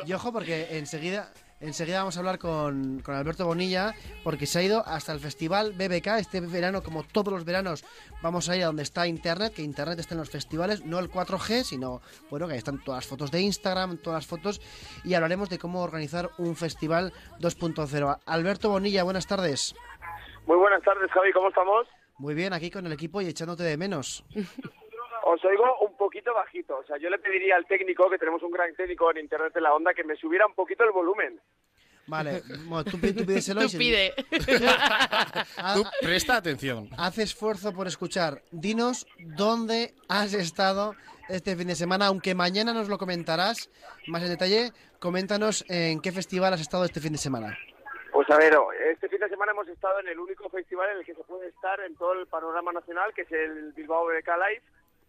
[0.07, 1.31] Y ojo, porque enseguida,
[1.63, 5.73] enseguida vamos a hablar con, con Alberto Bonilla, porque se ha ido hasta el festival
[5.73, 6.19] BBK.
[6.19, 7.85] Este verano, como todos los veranos,
[8.23, 11.11] vamos a ir a donde está Internet, que Internet está en los festivales, no el
[11.11, 14.61] 4G, sino, bueno, que ahí están todas las fotos de Instagram, todas las fotos,
[15.05, 18.21] y hablaremos de cómo organizar un festival 2.0.
[18.27, 19.75] Alberto Bonilla, buenas tardes.
[20.47, 21.87] Muy buenas tardes, Javi, ¿cómo estamos?
[22.19, 24.25] Muy bien, aquí con el equipo y echándote de menos.
[25.25, 26.79] Os oigo un poquito bajito.
[26.79, 29.63] O sea, yo le pediría al técnico, que tenemos un gran técnico en Internet en
[29.63, 31.41] la onda, que me subiera un poquito el volumen.
[32.07, 34.13] Vale, bueno, tú, tú pídeselo Tú pide.
[35.75, 36.89] Tú presta atención.
[36.99, 38.43] Haz esfuerzo por escuchar.
[38.51, 40.95] Dinos dónde has estado
[41.29, 43.71] este fin de semana, aunque mañana nos lo comentarás
[44.09, 44.73] más en detalle.
[44.99, 47.57] Coméntanos en qué festival has estado este fin de semana.
[48.13, 48.53] Pues a ver,
[48.93, 51.49] este fin de semana hemos estado en el único festival en el que se puede
[51.49, 54.63] estar en todo el panorama nacional, que es el Bilbao BBK Live,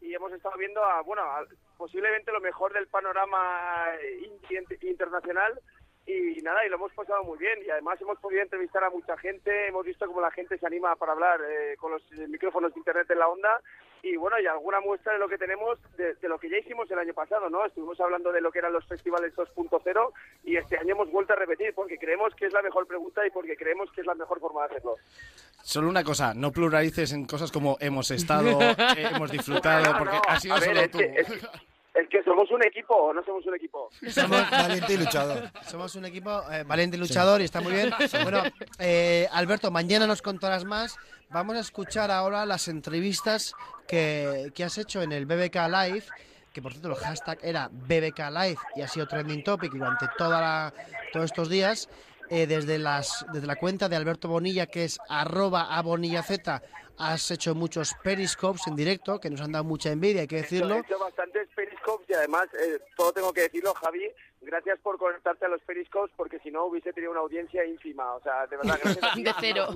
[0.04, 1.24] y hemos estado viendo, a, bueno,
[1.78, 3.88] posiblemente lo mejor del panorama
[4.82, 5.60] internacional,
[6.06, 9.18] y nada, y lo hemos pasado muy bien, y además hemos podido entrevistar a mucha
[9.18, 12.74] gente, hemos visto cómo la gente se anima para hablar eh, con los eh, micrófonos
[12.74, 13.62] de internet en la onda,
[14.02, 16.92] y bueno, y alguna muestra de lo que tenemos, de, de lo que ya hicimos
[16.92, 17.66] el año pasado, ¿no?
[17.66, 20.12] Estuvimos hablando de lo que eran los festivales 2.0
[20.44, 23.30] y este año hemos vuelto a repetir porque creemos que es la mejor pregunta y
[23.32, 24.98] porque creemos que es la mejor forma de hacerlo.
[25.62, 28.76] Solo una cosa, no pluralices en cosas como hemos estado, eh,
[29.16, 30.98] hemos disfrutado, No, porque no, ha sido a ver, solo es tú.
[30.98, 31.48] que- es que-
[31.94, 33.90] Es que somos un equipo o no somos un equipo.
[34.10, 35.52] Somos valiente y luchador.
[35.68, 37.92] Somos un equipo eh, valiente y luchador y está muy bien.
[38.24, 38.42] Bueno,
[38.80, 40.98] eh, Alberto, mañana nos contarás más.
[41.30, 43.54] Vamos a escuchar ahora las entrevistas
[43.88, 46.04] que, que has hecho en el BBK Live,
[46.52, 50.42] que por cierto el hashtag era BBK Live y ha sido trending topic durante toda
[50.42, 50.74] la-
[51.12, 51.90] todos estos días.
[52.30, 55.68] eh, desde, las, desde la cuenta de Alberto Bonilla, que es arroba
[56.98, 60.42] has hecho muchos periscopes en directo, que nos han dado mucha envidia, hay que He
[60.44, 60.76] decirlo.
[60.78, 64.12] hecho bastantes periscopes y además, eh, todo tengo que decirlo, Javi,
[64.46, 68.14] gracias por conectarte a los periscopes porque si no hubiese tenido una audiencia ínfima.
[68.16, 69.04] O sea, de verdad, gracias.
[69.04, 69.68] a ti, De cero.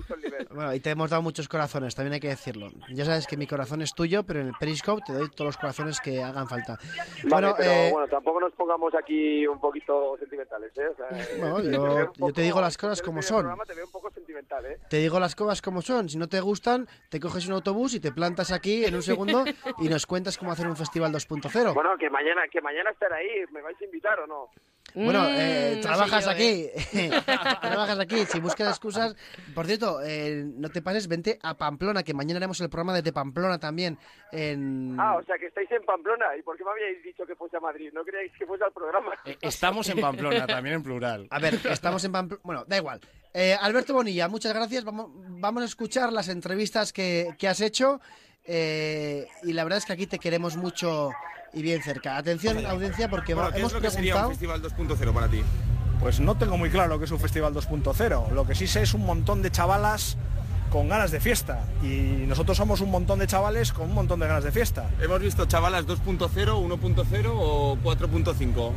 [0.52, 2.70] Bueno, y te hemos dado muchos corazones, también hay que decirlo.
[2.92, 5.58] Ya sabes que mi corazón es tuyo, pero en el Periscope te doy todos los
[5.58, 6.78] corazones que hagan falta.
[6.78, 10.88] Vale, bueno, pero eh, bueno, tampoco nos pongamos aquí un poquito sentimentales, ¿eh?
[10.88, 11.08] O sea,
[11.40, 13.40] Bueno, eh, yo- te yo digo las cosas como son.
[13.42, 14.80] programa Te veo un poco sentimental, ¿eh?
[14.90, 16.10] te digo las cosas como son.
[16.10, 19.44] Si no te gustan, te coges un autobús y te plantas aquí en un segundo
[19.80, 21.74] y nos cuentas cómo hacer un festival 2.0.
[21.74, 23.46] Bueno, que mañana, que mañana estaré ahí.
[23.52, 24.50] ¿Me vais a invitar o no?
[25.06, 27.10] Bueno, eh, Mm, no trabajas sé yo, aquí.
[27.62, 28.26] trabajas aquí.
[28.26, 29.16] Si buscas excusas.
[29.54, 33.14] Por cierto, eh, no te pases, vente a Pamplona, que mañana haremos el programa desde
[33.14, 33.98] Pamplona también.
[34.32, 34.96] En...
[35.00, 36.26] Ah, o sea, que estáis en Pamplona.
[36.38, 37.90] ¿Y por qué me habíais dicho que fuese a Madrid?
[37.94, 39.12] ¿No creíais que fuese al programa?
[39.26, 41.28] Eh, Estamos en Pamplona, también en plural.
[41.30, 42.42] A ver, estamos en Pamplona.
[42.44, 43.00] Bueno, da igual.
[43.34, 44.84] Eh, Alberto Bonilla, muchas gracias.
[44.84, 48.00] Vamos, vamos a escuchar las entrevistas que, que has hecho.
[48.46, 51.12] eh, y la verdad es que aquí te queremos mucho
[51.58, 52.18] y bien cerca.
[52.18, 55.42] Atención, audiencia, porque Bueno, ¿qué hemos es lo que sería un festival 2.0 para ti?
[56.00, 58.30] Pues no tengo muy claro lo que es un festival 2.0.
[58.32, 60.18] Lo que sí sé es un montón de chavalas
[60.70, 61.66] con ganas de fiesta.
[61.82, 64.90] Y nosotros somos un montón de chavales con un montón de ganas de fiesta.
[65.02, 68.72] ¿Hemos visto chavalas 2.0, 1.0 o 4.5?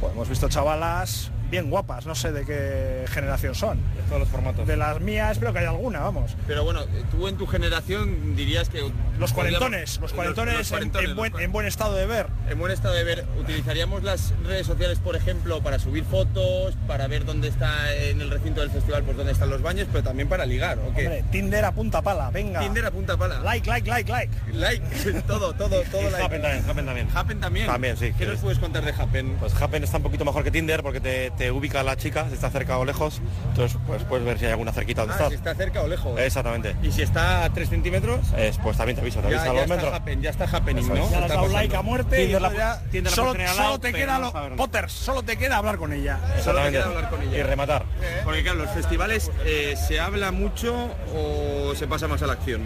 [0.00, 3.78] Pues hemos visto chavalas bien guapas, no sé de qué generación son.
[3.96, 4.66] De todos los formatos.
[4.66, 6.36] De las mías, espero que haya alguna, vamos.
[6.46, 8.90] Pero bueno, tú en tu generación dirías que...
[9.18, 12.26] Los cuarentones, los cuarentones, los en- cuarentones, en, buen, los en buen estado de ver.
[12.50, 17.06] En buen estado de ver, utilizaríamos las redes sociales, por ejemplo, para subir fotos, para
[17.06, 20.28] ver dónde está en el recinto del festival, pues dónde están los baños, pero también
[20.28, 21.06] para ligar, ¿o qué?
[21.06, 22.58] Hombre, Tinder a punta pala, venga.
[22.58, 23.38] Tinder a punta pala.
[23.40, 24.32] Like, like, like, like.
[24.52, 24.82] Like,
[25.28, 26.00] todo, todo, todo.
[26.08, 26.22] Y like.
[26.24, 27.08] Happen también, Happen también.
[27.14, 27.66] Happen también.
[27.68, 28.12] También, sí.
[28.18, 29.36] ¿Qué nos puedes contar de Happen?
[29.38, 32.34] Pues Happen está un poquito mejor que Tinder porque te, te ubica la chica, si
[32.34, 33.20] está cerca o lejos,
[33.50, 35.28] entonces pues puedes ver si hay alguna cerquita donde Ah, estás.
[35.28, 36.18] si está cerca o lejos.
[36.18, 36.74] Exactamente.
[36.82, 38.26] ¿Y si está a 3 centímetros?
[38.36, 39.94] Es, pues también te aviso, te Ya, avisa a ya los está metros.
[39.94, 40.96] happen, ya está happening, Eso ¿no?
[40.96, 41.58] Ya le has Está dado pasando.
[41.62, 44.56] like a muerte y La- ya- Tinder la solo, solo lado, te queda no lo.
[44.56, 46.18] Potter, solo te queda hablar con ella.
[46.42, 46.78] Solo te queda Exactamente.
[46.80, 47.38] hablar con ella.
[47.38, 47.84] Y rematar.
[48.24, 52.62] Porque claro, los festivales eh, se habla mucho o se pasa más a la acción.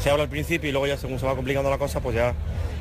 [0.00, 2.34] Se habla al principio y luego ya según se va complicando la cosa, pues ya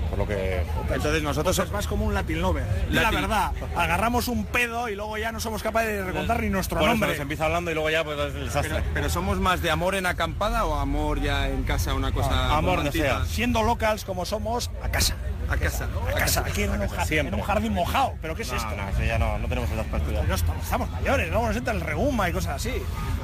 [0.09, 0.61] por lo que
[0.93, 2.63] entonces nosotros es más como un Latin lover.
[2.91, 6.77] La verdad, agarramos un pedo y luego ya no somos capaces de recontar ni nuestro
[6.77, 7.09] Por eso nombre.
[7.11, 8.83] nos empieza hablando y luego ya pues es el desastre.
[8.93, 12.57] Pero, somos más de amor en acampada o amor ya en casa, una cosa Ah,
[12.57, 12.83] amor.
[13.27, 15.15] Siendo locals como somos, a casa.
[15.49, 15.87] A casa.
[16.09, 18.15] A casa, aquí en un, jar- en un jardín mojado.
[18.21, 18.75] ¿Pero qué es No, esto?
[18.75, 20.27] no, eso ya no, no tenemos esas partidas.
[20.27, 22.73] No estamos, estamos mayores, luego nos entra el reuma y cosas así.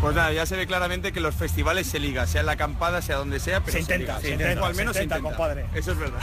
[0.02, 3.02] Pues nada, ya se ve claramente que los festivales se liga, sea en la acampada,
[3.02, 4.22] sea donde sea, pero Se intenta, liga.
[4.22, 5.38] se intenta, o al se menos se intenta, intenta.
[5.38, 5.66] compadre.
[5.74, 6.20] Eso es verdad.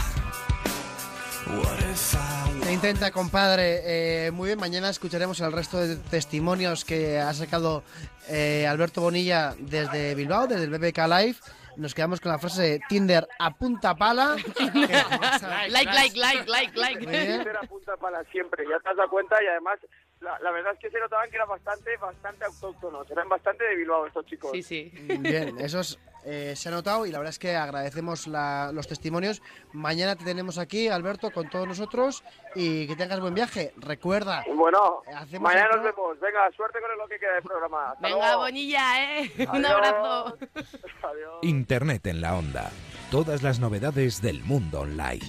[2.64, 3.82] Se intenta, compadre.
[4.27, 7.85] Eh, muy bien, mañana escucharemos el resto de testimonios que ha sacado
[8.28, 11.36] eh, Alberto Bonilla desde Bilbao, desde el BBK Live.
[11.77, 14.36] Nos quedamos con la frase Tinder a punta pala.
[15.69, 17.07] like, like, like, like, like.
[17.07, 19.78] Tinder apunta para siempre, ya te has dado cuenta y además
[20.20, 23.77] la, la verdad es que se notaban que eran bastante, bastante autóctonos, eran bastante de
[23.77, 24.51] Bilbao estos chicos.
[24.53, 24.90] Sí, sí.
[25.20, 28.86] Bien, eso es, eh, se ha notado y la verdad es que agradecemos la- los
[28.89, 29.40] testimonios.
[29.73, 32.24] Mañana te tenemos aquí, Alberto, con todos nosotros
[32.55, 33.73] y que tengas buen viaje.
[33.77, 37.93] Recuerda, Bueno, hacemos mañana nos vemos, venga, suerte con lo que queda del programa.
[37.93, 38.40] Hasta Venga, luego.
[38.43, 39.31] Bonilla, ¿eh?
[39.53, 40.36] Un abrazo.
[41.03, 41.39] Adiós.
[41.43, 42.70] Internet en la onda.
[43.11, 45.23] Todas las novedades del mundo online.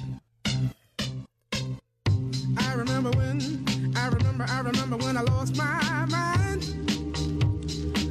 [2.60, 3.40] I remember when,
[3.96, 6.64] I remember, I remember when I lost my mind.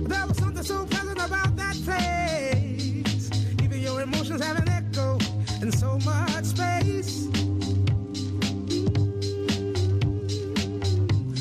[0.09, 2.26] There was something so pleasant about that place.
[4.07, 5.19] Emotions have an echo
[5.61, 7.27] in so much space.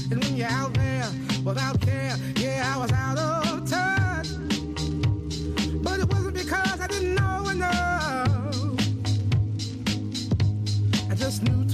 [0.10, 1.08] And when you're out there
[1.44, 4.30] without care, yeah, I was out of touch.
[5.84, 8.28] But it wasn't because I didn't know enough.
[11.12, 11.66] I just knew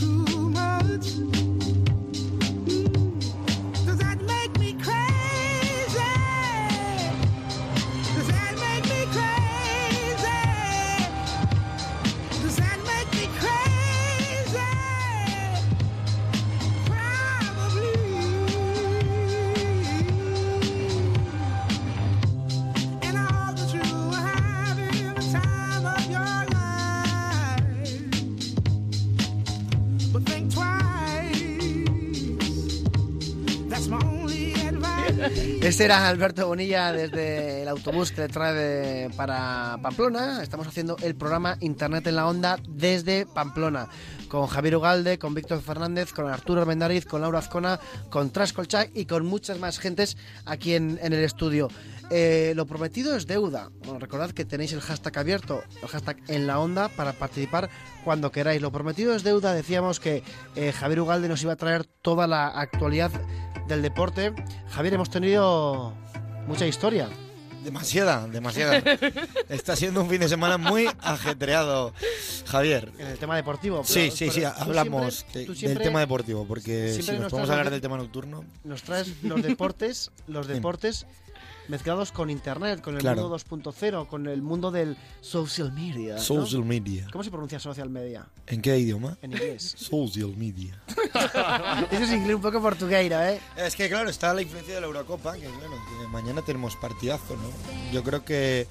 [35.61, 40.41] Este era Alberto Bonilla desde el autobús que le trae para Pamplona.
[40.41, 43.87] Estamos haciendo el programa Internet en la Onda desde Pamplona.
[44.27, 47.79] Con Javier Ugalde, con Víctor Fernández, con Arturo Armendariz, con Laura Azcona,
[48.09, 51.67] con Trascolchac y con muchas más gentes aquí en, en el estudio.
[52.09, 53.69] Eh, lo prometido es deuda.
[53.83, 57.69] Bueno, recordad que tenéis el hashtag abierto, el hashtag en la onda, para participar
[58.03, 58.63] cuando queráis.
[58.63, 59.53] Lo prometido es deuda.
[59.53, 60.23] Decíamos que
[60.55, 63.11] eh, Javier Ugalde nos iba a traer toda la actualidad
[63.67, 64.33] del deporte.
[64.69, 65.50] Javier, hemos tenido
[66.47, 67.07] mucha historia.
[67.63, 68.77] Demasiada, demasiada.
[69.49, 71.93] Está siendo un fin de semana muy ajetreado,
[72.47, 72.91] Javier.
[72.97, 73.83] En el tema deportivo.
[73.83, 77.29] Sí, pero- sí, sí, hablamos siempre- de- tú del tema deportivo, porque si nos nos
[77.31, 78.43] podemos hablar del de- tema nocturno.
[78.63, 81.05] Nos traes los deportes, los deportes
[81.71, 83.21] mezclados con internet, con el Claro.
[83.21, 86.15] mundo 2.0, con el mundo del social media.
[86.15, 86.21] ¿no?
[86.21, 87.07] Social media.
[87.11, 88.27] ¿Cómo se pronuncia social media?
[88.45, 89.17] ¿En qué idioma?
[89.21, 89.73] En inglés.
[89.77, 90.79] Social media.
[91.91, 93.39] Eso es inglés un poco portugueiro, ¿eh?
[93.55, 97.35] Es que claro, está la influencia de la Eurocopa, que bueno, que mañana tenemos partidazo,
[97.37, 97.49] ¿no?
[97.93, 98.67] Yo creo que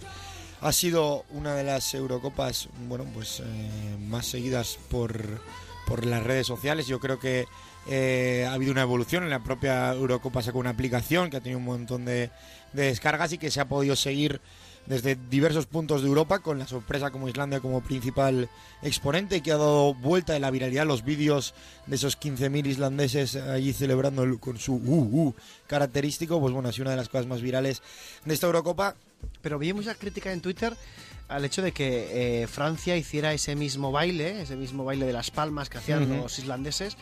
[0.60, 5.40] ha sido una de las Eurocopas, bueno, pues eh, más seguidas por,
[5.86, 6.86] por las redes sociales.
[6.86, 7.47] Yo creo que
[7.89, 9.24] eh, ha habido una evolución.
[9.24, 12.31] En la propia Eurocopa sacó una aplicación que ha tenido un montón de,
[12.72, 14.40] de descargas y que se ha podido seguir
[14.86, 18.48] desde diversos puntos de Europa, con la sorpresa como Islandia como principal
[18.82, 21.55] exponente, y que ha dado vuelta de la viralidad los vídeos
[21.86, 25.34] de esos 15.000 islandeses allí celebrando el- con su uh, uh
[25.66, 27.82] característico, pues bueno, ha sido una de las cosas más virales
[28.24, 28.97] de esta Eurocopa.
[29.42, 30.74] Pero vi mucha crítica en Twitter
[31.28, 35.30] al hecho de que eh, Francia hiciera ese mismo baile, ese mismo baile de las
[35.30, 36.22] palmas que hacían Ujú.
[36.22, 36.97] los islandeses,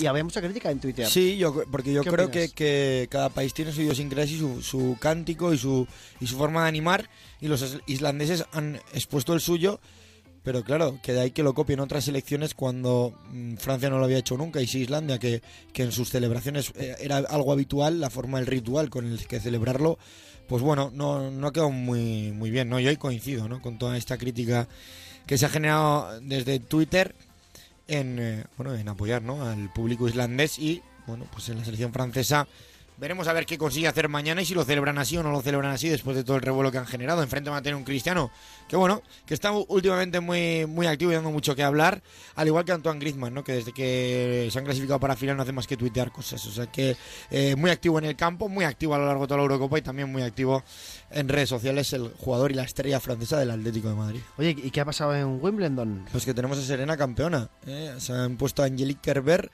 [0.00, 1.06] y había mucha crítica en Twitter.
[1.06, 4.62] Sí, yo, porque yo ¿Qué creo que, que cada país tiene su idiosincrasia y su,
[4.62, 5.86] su cántico y su,
[6.20, 7.08] y su forma de animar,
[7.40, 9.80] y los is- islandeses han expuesto el suyo,
[10.42, 14.04] pero claro, que de ahí que lo copien otras selecciones cuando mm, Francia no lo
[14.06, 18.00] había hecho nunca, y sí Islandia, que, que en sus celebraciones eh, era algo habitual,
[18.00, 19.98] la forma del ritual con el que celebrarlo,
[20.48, 22.80] pues bueno, no, no ha quedado muy, muy bien, ¿no?
[22.80, 23.60] Yo ahí coincido, ¿no?
[23.60, 24.66] Con toda esta crítica
[25.26, 27.14] que se ha generado desde Twitter
[27.90, 29.42] en eh, bueno en apoyar ¿no?
[29.48, 32.46] al público islandés y bueno pues en la selección francesa
[33.00, 35.40] veremos a ver qué consigue hacer mañana y si lo celebran así o no lo
[35.40, 37.84] celebran así después de todo el revuelo que han generado enfrente van a tener un
[37.84, 38.30] cristiano
[38.68, 42.02] que bueno que está últimamente muy muy activo y dando mucho que hablar
[42.36, 43.42] al igual que Antoine Griezmann ¿no?
[43.42, 46.50] que desde que se han clasificado para final no hace más que tuitear cosas o
[46.50, 46.96] sea que
[47.30, 49.78] eh, muy activo en el campo muy activo a lo largo de toda la Eurocopa
[49.78, 50.62] y también muy activo
[51.10, 54.70] en redes sociales el jugador y la estrella francesa del Atlético de Madrid Oye, ¿y
[54.70, 56.06] qué ha pasado en Wimbledon?
[56.12, 57.48] pues que tenemos a Serena campeona.
[57.66, 57.94] ¿eh?
[57.98, 59.50] Se han puesto a Angelique Kerber.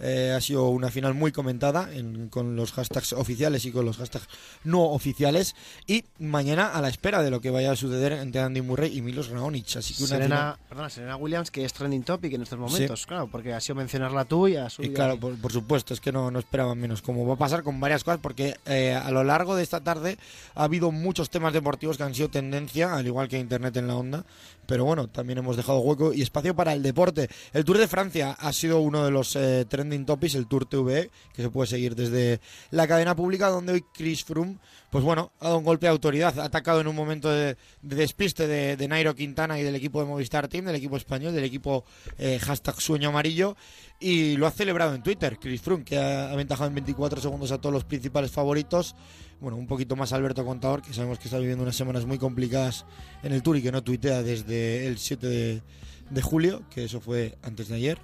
[0.00, 3.98] Eh, ha sido una final muy comentada en- con los hashtags oficiales y con los
[3.98, 4.26] hashtags
[4.64, 5.54] no oficiales.
[5.86, 9.02] Y mañana a la espera de lo que vaya a suceder entre Andy Murray y
[9.02, 9.76] Milos Raonic.
[9.76, 13.06] Así que una Serena, final- perdona, Serena Williams, que es trending topic en estos momentos,
[13.06, 16.00] claro, porque ha sido mencionarla tú y a su Y claro, por, por supuesto, es
[16.00, 17.02] que no, no esperaban menos.
[17.02, 20.16] Como va a pasar con varias cosas, porque eh, a lo largo de esta tarde
[20.54, 23.96] ha habido muchos temas deportivos que han sido tendencia, al igual que Internet en la
[23.96, 24.24] onda.
[24.70, 27.28] Pero bueno, también hemos dejado hueco y espacio para el deporte.
[27.52, 31.10] El Tour de Francia ha sido uno de los eh, trending topics, el Tour TV,
[31.34, 32.40] que se puede seguir desde
[32.70, 34.58] la cadena pública, donde hoy Chris Froome,
[34.90, 37.96] pues bueno, ha dado un golpe de autoridad, ha atacado en un momento de, de
[37.96, 41.42] despiste de, de Nairo Quintana y del equipo de Movistar Team, del equipo español, del
[41.42, 41.84] equipo
[42.18, 43.56] eh, hashtag sueño amarillo,
[44.00, 47.58] y lo ha celebrado en Twitter, Chris Froome, que ha aventajado en 24 segundos a
[47.60, 48.96] todos los principales favoritos.
[49.40, 52.86] Bueno, un poquito más Alberto Contador, que sabemos que está viviendo unas semanas muy complicadas
[53.22, 55.62] en el Tour y que no tuitea desde el 7 de,
[56.10, 57.98] de julio, que eso fue antes de ayer.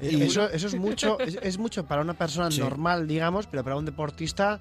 [0.00, 2.60] Eh, Y- Eso, eso es mucho es, es mucho para una persona Sí.
[2.60, 4.60] normal, digamos, pero para un deportista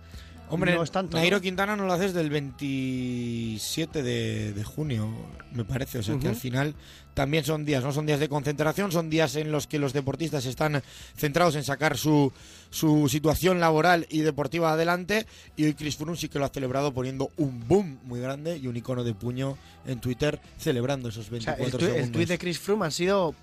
[0.49, 1.17] Hombre, no es tanto.
[1.17, 1.21] ¿no?
[1.21, 5.09] Nairo Quintana no lo haces del 27 de, de junio,
[5.53, 5.99] me parece.
[5.99, 6.75] O sea que al final
[7.13, 10.45] también son días, no son días de concentración, son días en los que los deportistas
[10.45, 10.83] están
[11.15, 12.31] centrados en sacar su,
[12.69, 15.25] su situación laboral y deportiva adelante.
[15.55, 18.67] Y hoy Chris Froome sí que lo ha celebrado poniendo un boom muy grande y
[18.67, 22.11] un icono de puño en Twitter celebrando esos O sea, 24 el, tu- el segundos.
[22.11, 23.33] tuit de Chris Froome ha sido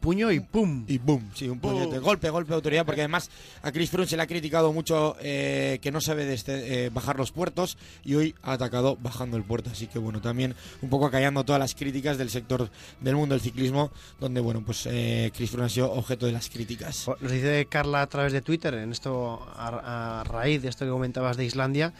[0.00, 0.84] puño y pum.
[0.88, 1.98] Y boom, sí, un puñete.
[1.98, 3.30] Golpe, golpe de autoridad, porque además
[3.62, 7.16] a Chris Froome se le ha criticado mucho eh, que no sabe desde, eh, bajar
[7.16, 9.70] los puertos y hoy ha atacado bajando el puerto.
[9.70, 12.70] Así que bueno, también un poco acallando todas las críticas del sector
[13.00, 13.90] del mundo del ciclismo,
[14.20, 17.08] donde bueno, pues eh, Chris Froome ha sido objeto de las críticas.
[17.20, 20.90] Nos dice Carla a través de Twitter, en esto a, a raíz de esto que
[20.90, 21.92] comentabas de Islandia,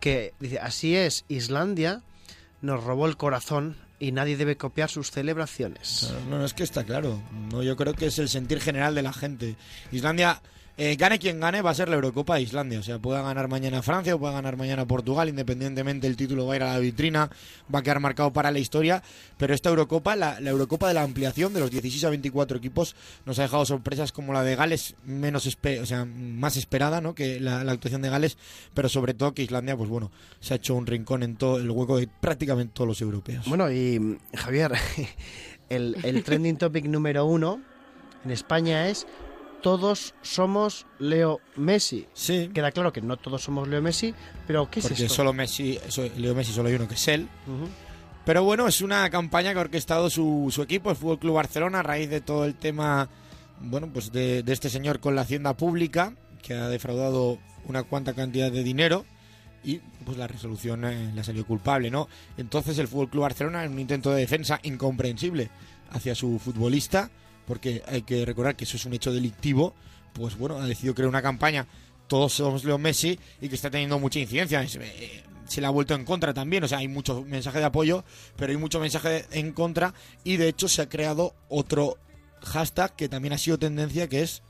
[0.00, 2.02] que dice, así es, Islandia
[2.60, 6.12] nos robó el corazón y nadie debe copiar sus celebraciones.
[6.28, 7.22] No, no, es que está claro.
[7.50, 9.56] No, yo creo que es el sentir general de la gente.
[9.92, 10.42] Islandia,
[10.78, 12.80] eh, gane quien gane, va a ser la Eurocopa de Islandia.
[12.80, 16.52] O sea, pueda ganar mañana Francia o pueda ganar mañana Portugal, independientemente el título va
[16.52, 17.30] a ir a la vitrina,
[17.74, 19.02] va a quedar marcado para la historia.
[19.38, 22.94] Pero esta Eurocopa, la, Eurocopa de la ampliación de los 16 a 24 equipos,
[23.24, 27.14] nos ha dejado sorpresas como la de Gales, menos o sea, más esperada ¿no?
[27.14, 28.36] que la, actuación de Gales,
[28.74, 31.70] pero sobre todo que Islandia, pues bueno, se ha hecho un rincón en todo el
[31.70, 33.46] hueco de prácticamente todos los europeos.
[33.46, 34.72] Bueno, y Javier,
[35.70, 37.62] el, el trending topic número uno
[38.24, 39.06] en España es
[39.66, 42.06] todos somos Leo Messi.
[42.14, 42.52] Sí.
[42.54, 44.14] Queda claro que no todos somos Leo Messi,
[44.46, 45.14] pero ¿qué es porque esto?
[45.16, 45.76] solo Messi,
[46.18, 47.22] Leo Messi solo hay uno que es él.
[47.48, 47.68] Ujú.
[48.24, 51.80] Pero bueno, es una campaña que ha orquestado su, su equipo, el Fútbol Club Barcelona,
[51.80, 53.08] a raíz de todo el tema,
[53.58, 56.12] bueno, pues de, de este señor con la hacienda pública,
[56.42, 59.04] que ha defraudado una cuanta cantidad de dinero
[59.64, 62.06] y pues la resolución eh, le ha salido culpable, ¿no?
[62.36, 65.50] Entonces el Fútbol Club Barcelona, en un intento de defensa incomprensible
[65.90, 67.10] hacia su futbolista,
[67.46, 69.74] porque hay que recordar que eso es un hecho delictivo,
[70.12, 71.66] pues bueno, ha decidido crear una campaña
[72.06, 74.62] todos somos Leo Messi y que está teniendo mucha incidencia.
[74.62, 78.04] Eh, se le ha vuelto en contra también, o sea, hay mucho mensaje de apoyo,
[78.36, 79.94] pero hay mucho mensaje en contra
[80.24, 81.98] y de hecho se ha creado otro
[82.42, 84.42] hashtag que también ha sido tendencia que es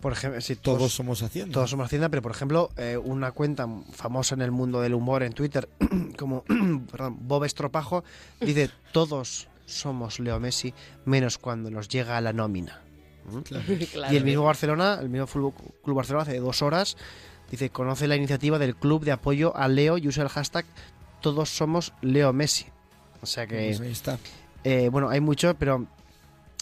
[0.00, 1.52] Por ejemplo, si todos somos Hacienda.
[1.52, 5.22] Todos somos Hacienda, pero por ejemplo, eh, una cuenta famosa en el mundo del humor
[5.22, 5.68] en Twitter,
[6.18, 6.44] como
[6.90, 8.04] perdón, Bob Estropajo,
[8.40, 10.74] dice: Todos somos Leo Messi,
[11.04, 12.82] menos cuando nos llega la nómina.
[13.30, 13.38] ¿Mm?
[13.40, 13.64] Claro.
[14.12, 16.96] Y el mismo Barcelona, el mismo Fútbol Club Barcelona, hace dos horas,
[17.50, 20.64] dice: Conoce la iniciativa del club de apoyo a Leo y usa el hashtag
[21.20, 22.66] Todos somos Leo Messi.
[23.22, 23.68] O sea que.
[23.68, 24.18] Pues ahí está.
[24.64, 25.86] Eh, bueno, hay mucho, pero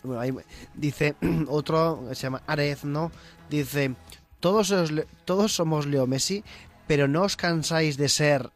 [0.05, 0.35] bueno, hay-
[0.75, 1.15] dice
[1.49, 3.11] otro, se llama Arez, ¿no?
[3.51, 3.95] Dice,
[4.41, 4.93] todos, os
[5.25, 6.43] todos somos Leo Messi,
[6.87, 8.51] pero no os cansáis de ser...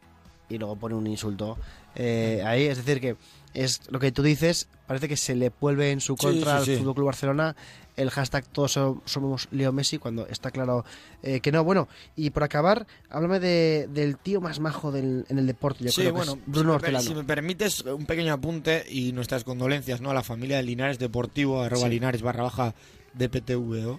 [0.49, 1.59] Y luego pone un insulto
[1.97, 3.17] eh, ahí, es decir que
[3.63, 6.65] es lo que tú dices, parece que se le vuelve en su contra sí, al
[6.65, 6.77] sí.
[6.77, 7.57] Fútbol Club Barcelona
[7.97, 10.85] el hashtag todos so- somos Leo Messi cuando está claro
[11.23, 11.65] eh, que no.
[11.65, 15.91] Bueno, y por acabar, háblame de, del tío más majo del- en el deporte, yo
[15.93, 16.99] creo que bueno, es Bruno si, me, Hortelano.
[17.05, 20.11] per- si me permites un pequeño apunte y nuestras condolencias ¿no?
[20.11, 21.89] a la familia de Linares Deportivo, arroba.
[21.89, 22.75] Linares barra baja
[23.15, 23.99] DPTVO,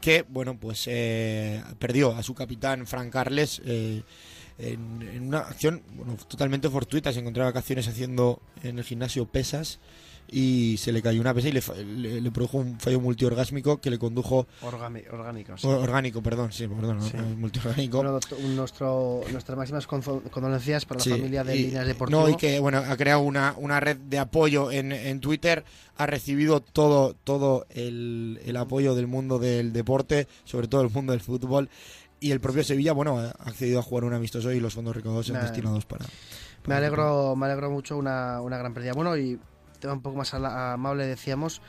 [0.00, 4.02] que bueno, pues eh, perdió a su capitán Frank Carles eh,
[4.58, 7.12] en, en una acción bueno, totalmente fortuita.
[7.12, 9.78] Se encontraba vacaciones haciendo en el gimnasio pesas
[10.28, 13.80] y se le cayó una pesa y le, fa- le- le produjo un fallo multiorgásmico
[13.80, 15.68] que le condujo Orgami- orgánico, sí.
[15.68, 17.12] orgánico, perdón, sí, perdón, Sí.
[17.16, 17.98] no, multiorgánico.
[17.98, 22.22] Bueno, to- nuestro, nuestras máximas condolencias para Sí, la familia de y- Linares Deportivo.
[22.22, 25.64] No, y que bueno, ha creado una, una red de apoyo en, en Twitter,
[25.96, 31.12] ha recibido todo, todo el, el apoyo del mundo del deporte, sobre todo el mundo
[31.12, 31.68] del fútbol.
[32.20, 35.26] Y el propio Sevilla, bueno, ha accedido a jugar un amistoso y los fondos recaudados
[35.26, 36.06] son destinados para.
[36.66, 38.92] Me alegro, me alegro mucho, una, una gran pérdida.
[38.94, 39.38] Bueno, y
[39.78, 41.60] tema un poco más amable, decíamos,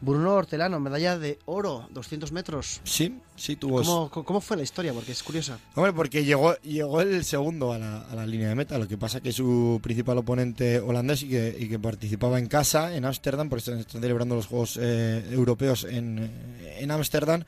[0.00, 2.82] Bruno Hortelano, medalla de oro, 200 metros.
[2.84, 3.82] Sí, sí, tuvo.
[4.10, 4.92] ¿Cómo, cómo- fue la historia?
[4.92, 5.58] Porque es curiosa.
[5.74, 8.78] Hombre, porque llegó, llegó el segundo a la, a la línea de meta.
[8.78, 12.94] Lo que pasa que su principal oponente holandés y que, y que participaba en casa,
[12.94, 16.30] en Ámsterdam, porque están, están celebrando los Juegos eh, Europeos en
[16.78, 17.44] en Ámsterdam,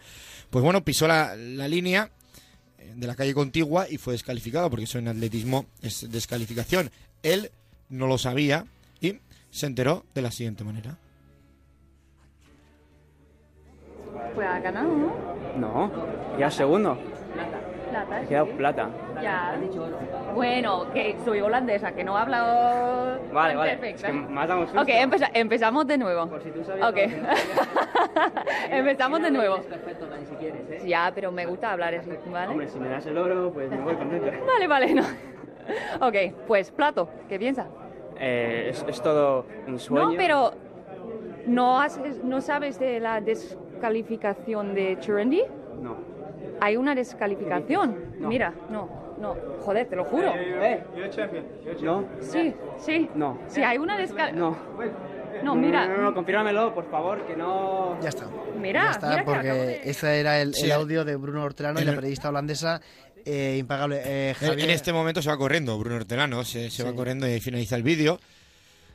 [0.48, 2.10] pues bueno, pisó la, la línea
[2.94, 6.90] de la calle contigua y fue descalificado, porque eso en atletismo es descalificación.
[7.22, 7.50] Él
[7.88, 8.66] no lo sabía
[9.00, 9.18] y
[9.50, 10.98] se enteró de la siguiente manera.
[14.34, 15.36] Pues ha ganado, ¿no?
[15.56, 16.98] No, ya segundo.
[17.90, 18.22] Plata.
[18.22, 18.88] He quedado plata.
[19.22, 19.58] Ya.
[20.34, 22.36] Bueno, que soy holandesa, que no hablo
[23.32, 23.70] Vale, vale.
[23.76, 24.06] perfecto.
[24.06, 24.54] Es que has.
[24.82, 26.22] Ok, empeza- empezamos de nuevo.
[26.24, 26.96] Ok.
[28.70, 29.58] empezamos de nuevo.
[30.84, 32.50] Ya, pero me gusta hablar así, ¿vale?
[32.50, 34.26] Hombre, si me das el oro, pues me voy contento.
[34.46, 35.02] Vale, vale, no.
[36.00, 36.14] Ok,
[36.46, 37.66] pues plato, ¿qué piensas?
[38.18, 40.10] Eh, es, es todo un sueño.
[40.10, 40.52] No, pero
[41.46, 45.42] ¿no, haces, ¿no sabes de la descalificación de Churundi?
[45.80, 45.96] No.
[46.60, 47.96] Hay una descalificación.
[48.20, 48.88] Mira, no,
[49.20, 50.32] no, joder, te lo juro.
[50.36, 50.82] Eh,
[51.82, 52.04] ¿No?
[52.20, 53.10] Sí, sí.
[53.14, 53.38] No.
[53.48, 54.38] Sí, hay una descalificación.
[54.38, 54.96] No.
[55.42, 55.86] No, mira.
[55.86, 57.98] No, no, no, confírmamelo, por favor, que no...
[58.00, 58.26] Ya está.
[58.58, 60.64] Mira, ya está, mira porque de- ese era el, Sí.
[60.64, 62.80] el audio de Bruno Hortelano y la periodista holandesa
[63.26, 64.00] eh, impagable.
[64.04, 67.28] Eh, En- Javier, En este momento se va corriendo Bruno Hortelano, se, se va corriendo
[67.28, 68.18] y finaliza el vídeo.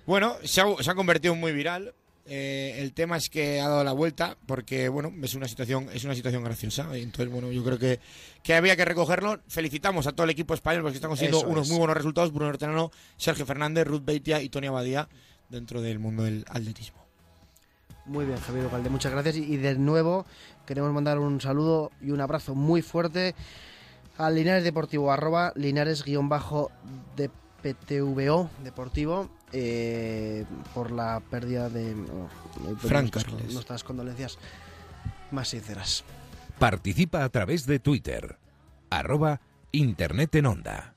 [0.08, 1.94] Bueno, se ha, se ha convertido en muy viral.
[2.34, 6.06] Eh, el tema es que ha dado la vuelta porque, bueno, es una situación, es
[6.06, 6.88] una situación graciosa.
[6.96, 8.00] Entonces, bueno, yo creo que,
[8.42, 9.42] que había que recogerlo.
[9.50, 11.72] Felicitamos a todo el equipo español porque están consiguiendo unos es.
[11.72, 12.32] muy buenos resultados.
[12.32, 15.10] Bruno Hortelano, Sergio Fernández, Ruth Beitia y Tony Abadía
[15.50, 17.00] dentro del mundo del atletismo.
[18.06, 19.36] Muy bien, Javier Ugalde, muchas gracias.
[19.36, 20.26] Y, de nuevo
[20.66, 23.36] queremos mandar un saludo y un abrazo muy fuerte
[24.18, 33.54] al Linares Deportivo, arroba Linares-DPTVO Deportivo, eh, por la pérdida de oh, Frank nuestras- Carles.
[33.54, 34.38] nuestras condolencias
[35.32, 36.04] más sinceras.
[36.60, 38.38] Participa a través de Twitter.
[38.90, 39.42] Arroba
[39.72, 40.96] Internet en Onda.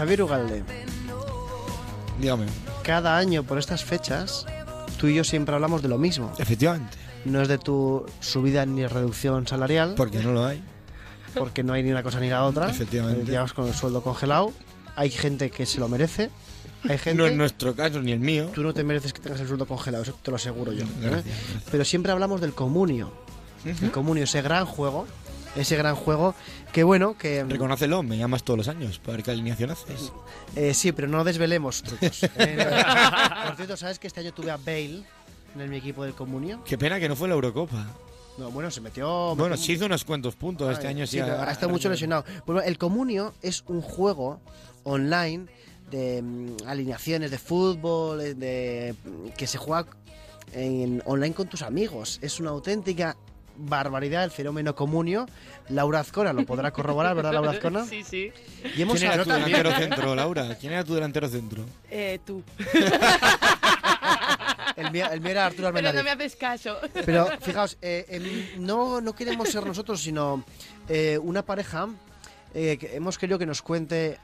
[0.00, 0.62] Javier Ugalde,
[2.18, 2.46] Dígame.
[2.82, 4.46] cada año por estas fechas,
[4.96, 6.32] tú y yo siempre hablamos de lo mismo.
[6.38, 6.96] Efectivamente.
[7.26, 9.96] No es de tu subida ni reducción salarial.
[9.98, 10.62] Porque no lo hay.
[11.34, 12.70] Porque no hay ni una cosa ni la otra.
[12.70, 13.24] Efectivamente.
[13.24, 14.54] Eh, Llevas con el sueldo congelado.
[14.96, 16.30] Hay gente que se lo merece.
[16.88, 17.18] Hay gente.
[17.22, 18.50] No en nuestro caso, ni el mío.
[18.54, 20.84] Tú no te mereces que tengas el sueldo congelado, eso te lo aseguro yo.
[20.84, 20.88] ¿eh?
[21.02, 21.36] Gracias,
[21.70, 23.12] Pero siempre hablamos del comunio.
[23.66, 25.06] El comunio, ese gran juego.
[25.56, 26.34] Ese gran juego
[26.72, 27.42] que bueno, que...
[27.44, 30.12] Reconócelo, me llamas todos los años para ver qué alineación haces.
[30.54, 32.22] Eh, sí, pero no desvelemos trucos.
[32.36, 32.66] Eh,
[33.46, 35.02] por cierto, ¿sabes que este año tuve a Bale
[35.54, 36.62] en el- mi equipo del comunio?
[36.64, 37.86] Qué pena que no fue la Eurocopa.
[38.38, 39.34] No, bueno, se metió...
[39.34, 41.04] Bueno, metió- sí hizo unos cuantos puntos este año.
[41.06, 42.24] sí, Sí, ha estado mucho lesionado.
[42.46, 44.40] Bueno, el Comunio es un juego
[44.84, 45.46] online
[45.90, 49.88] de mm, alineaciones de fútbol, eh, de mm, que se juega
[50.52, 52.20] en online con tus amigos.
[52.22, 53.16] Es una auténtica
[53.60, 55.26] barbaridad el fenómeno Comunio.
[55.68, 57.84] Laura Azcona lo podrá corroborar, ¿verdad, Laura Azcona?
[57.90, 58.32] Sí, sí.
[58.76, 60.56] Y hemos ¿Quién era tu delantero centro, Laura?
[60.58, 61.64] ¿Quién era tu delantero centro?
[61.90, 62.42] Eh, tú.
[64.76, 65.98] El mío, el mío era Arturo Pero Almendares.
[65.98, 66.76] no me haces caso.
[67.04, 70.44] Pero fijaos, eh, em, no, no queremos ser nosotros, sino
[70.88, 71.88] eh, una pareja
[72.54, 74.18] eh, que hemos querido que nos cuente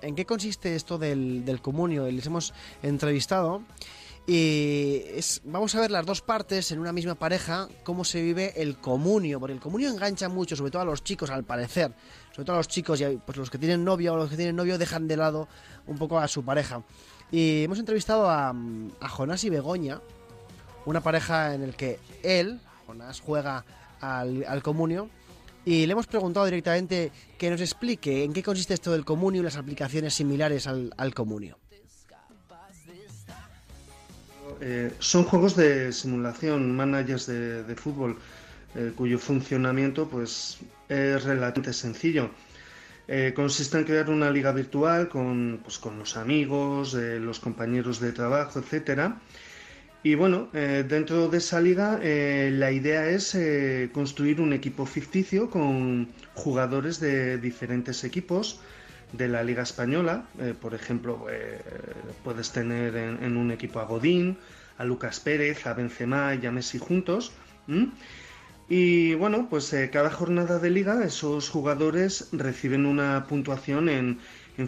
[0.00, 2.08] en qué consiste esto del, del comunio.
[2.08, 2.52] Y les hemos
[2.82, 3.62] entrevistado
[4.26, 5.02] Y
[5.44, 9.40] vamos a ver las dos partes en una misma pareja, cómo se vive el comunio,
[9.40, 11.92] porque el comunio engancha mucho, sobre todo a los chicos, al parecer.
[12.30, 14.54] Sobre todo a los chicos, y pues los que tienen novia o los que tienen
[14.54, 15.48] novio dejan de lado
[15.86, 16.82] un poco a su pareja.
[17.32, 18.54] Y hemos entrevistado a,
[19.00, 20.00] a Jonás y Begoña,
[20.86, 23.64] una pareja en el que él, Jonás, juega
[24.00, 25.10] al, al comunio.
[25.64, 29.44] Y le hemos preguntado directamente que nos explique en qué consiste esto del comunio y
[29.44, 31.58] las aplicaciones similares al, al comunio.
[34.64, 38.16] Eh, son juegos de simulación, managers de, fútbol,
[38.76, 40.58] eh, cuyo funcionamiento pues,
[40.88, 42.30] es relativamente sencillo.
[43.08, 48.12] Eh, consiste en crear una liga virtual con, pues, con los amigos, los compañeros de
[48.12, 49.20] trabajo, etcétera.
[50.04, 53.36] Y bueno, dentro de esa liga la idea es
[53.92, 58.60] construir un equipo ficticio con jugadores de diferentes equipos
[59.12, 60.24] de la Liga Española.
[60.40, 61.60] Eh, por ejemplo, eh,
[62.24, 64.38] puedes tener en, un equipo a Godín,
[64.78, 67.32] a Lucas Pérez, a Benzema y a Messi juntos.
[68.68, 74.18] Y bueno, pues eh, cada jornada de liga esos jugadores reciben una puntuación en,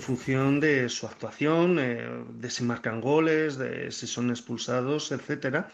[0.01, 5.71] función de su actuación, de si marcan goles, de si son expulsados, etcétera.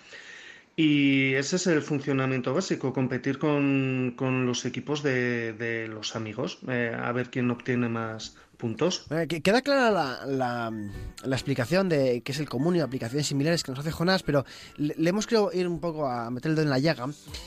[0.76, 6.58] Y ese es el funcionamiento básico, competir con, con los equipos de, de los amigos,
[6.68, 9.06] a ver quién obtiene más puntos.
[9.10, 10.72] Eh, que- Queda clara la, la-
[11.24, 14.44] la explicación de qué es el comunio, aplicaciones similares que nos hace Jonás, pero
[14.76, 17.06] le, le hemos querido ir un poco a meter el dedo en la llaga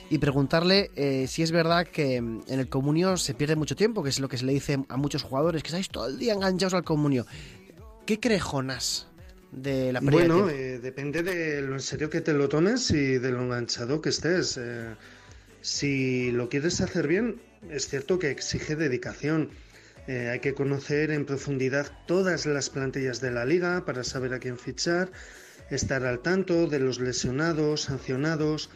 [0.10, 4.10] y preguntarle eh, si es verdad que en el comunio se pierde mucho tiempo, que
[4.10, 6.74] es lo que se le dice a muchos jugadores, que estáis todo el día enganchados
[6.74, 7.26] al comunio.
[8.06, 9.08] ¿Qué cree Jonás
[9.52, 10.50] de la de Bueno, tiempo?
[10.52, 14.10] eh, depende de lo en serio que te lo tomes y de lo enganchado que
[14.10, 14.58] estés.
[14.60, 14.96] Eh,
[15.62, 19.50] si lo quieres hacer bien, es cierto que exige dedicación.
[20.08, 24.40] Eh, hay que conocer en profundidad todas las plantillas de la liga para saber a
[24.40, 25.12] quién fichar,
[25.70, 28.70] estar al tanto de los lesionados, sancionados.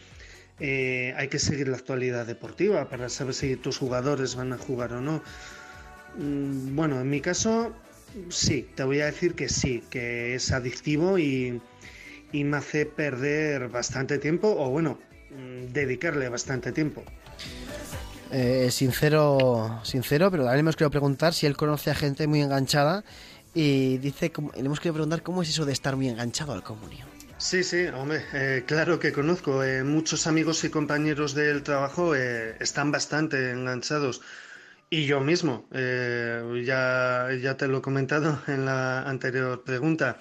[0.59, 4.93] Eh, hay que seguir la actualidad deportiva para saber si tus jugadores van a jugar
[4.93, 5.21] o no.
[6.17, 7.75] Mm, Bueno, en mi caso,
[8.29, 11.61] sí, te voy a decir que sí, que es adictivo y,
[12.31, 14.97] y me hace perder bastante tiempo, o bueno,
[15.29, 17.03] mm, dedicarle bastante tiempo.
[18.31, 23.03] Eh, sincero, sincero, pero también hemos querido preguntar si él conoce a gente muy enganchada
[23.53, 27.05] y dice, le hemos querido preguntar cómo es eso de estar muy enganchado al comunio.
[27.39, 29.63] Sí, sí, hombre, eh, claro que conozco.
[29.63, 34.21] eh, muchos amigos y compañeros del trabajo eh, están bastante enganchados.
[34.89, 40.17] Y yo mismo, ya, ya te lo he comentado en la anterior pregunta.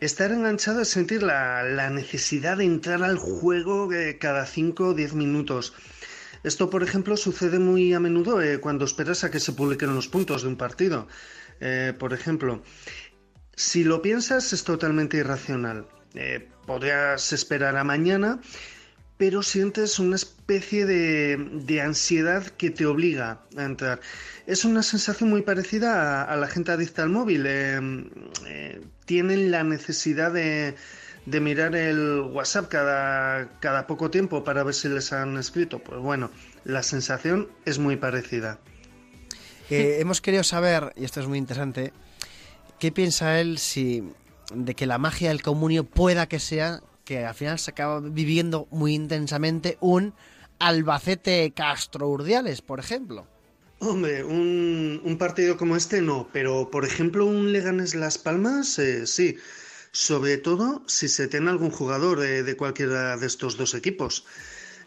[0.00, 3.88] Estar enganchado es sentir la, la necesidad de entrar al juego
[4.20, 5.74] cada 5 o 10 minutos.
[6.44, 10.08] Esto, por ejemplo, sucede muy a menudo eh, cuando esperas a que se publiquen los
[10.08, 11.08] puntos de un partido.
[11.60, 12.62] Eh, por ejemplo,
[13.56, 15.88] si lo piensas es totalmente irracional.
[16.14, 18.40] Eh, podrías esperar a mañana,
[19.16, 24.00] pero sientes una especie de, de ansiedad que te obliga a entrar.
[24.46, 27.44] Es una sensación muy parecida a, a la gente adicta al móvil.
[27.46, 30.76] eh, tienen la necesidad de,
[31.26, 35.78] de mirar el WhatsApp cada, cada poco tiempo para ver si les han escrito.
[35.78, 36.30] Pues bueno,
[36.64, 38.58] la sensación es muy parecida.
[39.70, 41.92] Eh, hemos querido saber, y esto es muy interesante,
[42.78, 44.04] qué piensa él si
[44.54, 48.66] de que la magia del comunio pueda que sea que al final se acaba viviendo
[48.70, 50.14] muy intensamente un
[50.58, 53.26] Albacete Castro Urdiales, por ejemplo.
[53.80, 59.06] Hombre, un, un partido como este no, pero por ejemplo un Leganés Las Palmas eh,
[59.06, 59.36] sí,
[59.94, 64.26] sobre todo si se tiene algún jugador de cualquiera de estos dos equipos.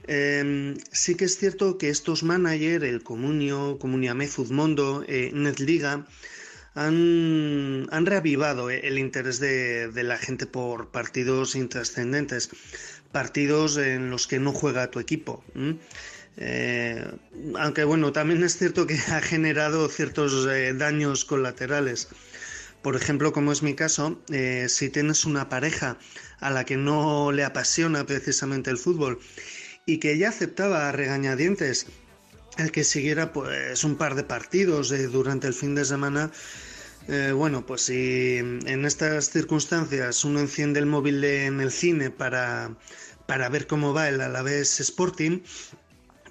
[0.06, 6.06] Eh, sí que es cierto que estos managers, el Comunio, Comuniame Fudmondo, eh, Netliga,
[6.76, 12.50] han, han reavivado eh, el interés de, de la gente por partidos intrascendentes,
[13.12, 15.44] partidos en los que no juega tu equipo.
[16.40, 17.04] Eh,
[17.56, 22.10] aunque bueno, también es cierto que ha generado ciertos eh, daños colaterales.
[22.82, 25.98] Por ejemplo, como es mi caso, eh, si tienes una pareja
[26.40, 29.20] a la que no le apasiona precisamente el fútbol
[29.86, 31.88] y que ya aceptaba a regañadientes
[32.58, 36.32] el que siguiera pues un par de partidos durante el fin de semana,
[37.08, 42.76] eh, bueno, pues si en estas circunstancias uno enciende el móvil en el cine para,
[43.28, 45.40] para ver cómo va el Alavés Sporting,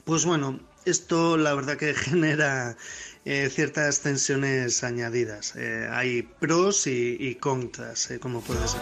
[0.05, 2.77] pues bueno, esto la verdad que genera
[3.26, 5.56] eh, ciertas tensiones añadidas.
[5.56, 8.80] Eh, hay pros y, y contras, eh, como puede ser.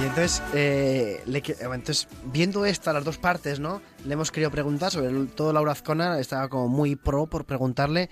[0.00, 3.82] Y entonces, eh, le entonces, viendo esta, las dos partes, ¿no?
[4.06, 8.10] Le hemos querido preguntar, sobre todo Laura Azcona estaba como muy pro por preguntarle,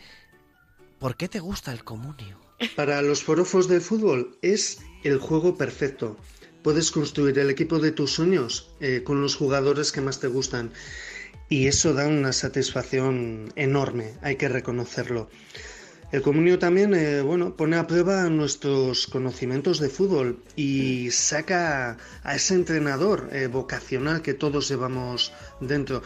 [0.98, 2.40] ¿por qué te gusta el comunio?
[2.74, 6.16] Para los forofos del fútbol es el juego perfecto.
[6.64, 8.73] puedes construir el equipo de tus sueños
[9.05, 10.73] con los jugadores que más te gustan.
[11.48, 15.28] Y eso da una satisfacción enorme, hay que reconocerlo.
[16.12, 22.36] El comunio también, eh, bueno, pone a prueba nuestros conocimientos de fútbol y saca a
[22.36, 26.02] ese entrenador eh, vocacional que todos llevamos dentro.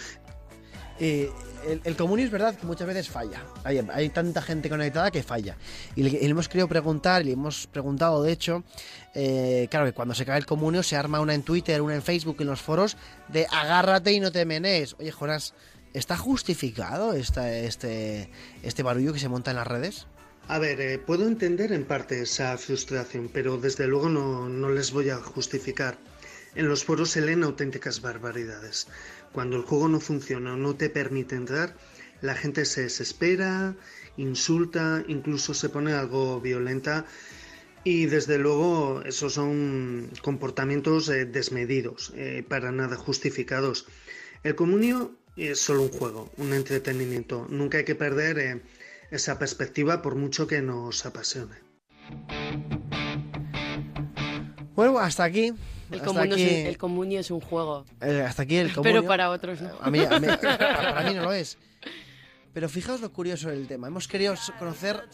[1.01, 3.43] El, el comunio es verdad que muchas veces falla.
[3.65, 5.57] Hay, hay tanta gente conectada que falla.
[5.97, 8.65] Y le, le hemos querido preguntar, y le hemos preguntado, de hecho,
[9.15, 12.03] eh, claro que cuando se cae el comunio se arma una en Twitter, una en
[12.03, 12.97] Facebook, en los foros,
[13.29, 14.95] de agárrate y no te menees.
[14.99, 15.55] Oye, Jonas,
[15.95, 20.07] ¿está justificado este, este barullo que se monta en las redes?
[20.49, 24.93] A ver, eh, puedo entender en parte esa frustración, pero desde luego no, no les
[24.93, 25.97] voy a justificar.
[26.57, 28.89] En los foros se leen auténticas barbaridades.
[29.33, 31.77] Cuando el juego no funciona o no te permite entrar,
[32.21, 33.77] la gente se desespera,
[34.17, 37.07] insulta, incluso se pone algo violenta
[37.85, 43.87] y desde luego esos son comportamientos eh, desmedidos, eh, para nada justificados.
[44.43, 47.47] El comunio es solo un juego, un entretenimiento.
[47.49, 48.63] Nunca hay que perder eh,
[49.11, 51.57] esa perspectiva por mucho que nos apasione.
[54.75, 55.53] Bueno, hasta aquí.
[55.93, 57.85] El comunio, aquí, es, un- el comunio es un juego.
[58.01, 59.01] eh, hasta aquí el comunio.
[59.01, 59.71] Pero para otros no.
[59.81, 60.59] A mí, a mí- para,
[60.95, 61.59] para mí no lo es.
[62.53, 63.87] Pero fijaos lo curioso del tema.
[63.87, 65.05] Hemos querido conocer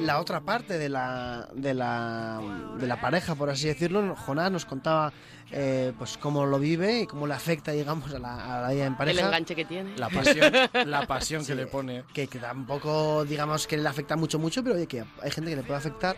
[0.00, 2.40] la otra parte de la, de la,
[2.78, 4.14] de la pareja, por así decirlo.
[4.16, 5.12] Jonás nos contaba
[5.50, 8.86] eh, pues cómo lo vive y cómo le afecta, digamos, a la, a la vida
[8.86, 9.20] en pareja.
[9.20, 9.96] El enganche que tiene.
[9.96, 10.52] La pasión,
[10.86, 12.04] la pasión que le pone.
[12.12, 15.56] Que, que tampoco, digamos, que le afecta mucho, mucho, pero oye, que hay gente que
[15.56, 16.16] le puede afectar.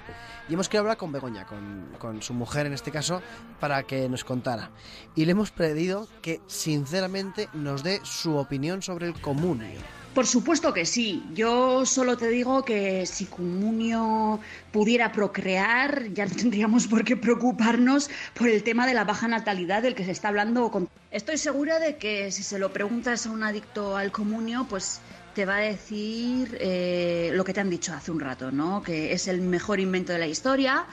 [0.49, 3.23] Y hemos querido hablar con Begoña, con, con su mujer en este caso,
[3.61, 4.71] para que nos contara.
[5.15, 9.81] Y le hemos pedido que, sinceramente, nos dé su opinión sobre el comunio.
[10.15, 11.23] Por supuesto que sí.
[11.33, 14.41] Yo solo te digo que si Comunio
[14.73, 19.83] pudiera procrear, ya no tendríamos por qué preocuparnos por el tema de la baja natalidad
[19.83, 20.71] del que se está hablando.
[20.71, 25.01] con- Estoy segura de que si se lo preguntas a un adicto al Comunio, pues
[25.35, 28.83] te va a decir eh, lo que te han dicho hace un rato, ¿no?
[28.83, 30.87] Que es el mejor invento de la historia.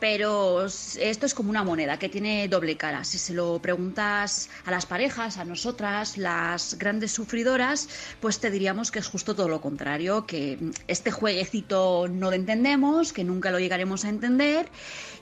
[0.00, 3.04] Pero esto es como una moneda que tiene doble cara.
[3.04, 7.88] Si se lo preguntas a las parejas, a nosotras, las grandes sufridoras,
[8.20, 12.36] pues te diríamos que es justo todo lo contrario, que mm, este jueguecito no lo
[12.36, 14.68] entendemos, que nunca lo llegaremos a entender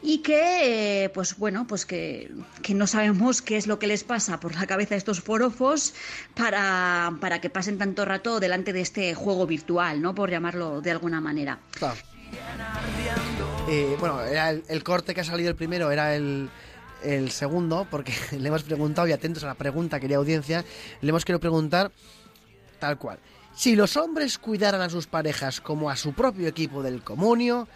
[0.03, 2.31] y que, eh, pues bueno, pues que,
[2.63, 5.95] que no sabemos qué es lo que les pasa por la cabeza a estos forofos
[6.35, 10.15] para, para que pasen tanto rato delante de este juego virtual, ¿no?
[10.15, 11.59] Por llamarlo de alguna manera.
[13.69, 16.49] Eh, bueno, era el, corte que ha salido el primero era el,
[17.03, 20.65] el segundo, porque le hemos preguntado, y atentos a la pregunta, querida audiencia,
[21.01, 21.93] le hemos querido preguntar
[22.79, 23.19] tal cual.
[23.55, 27.69] Si los hombres cuidaran a sus parejas como a su propio equipo del comunio,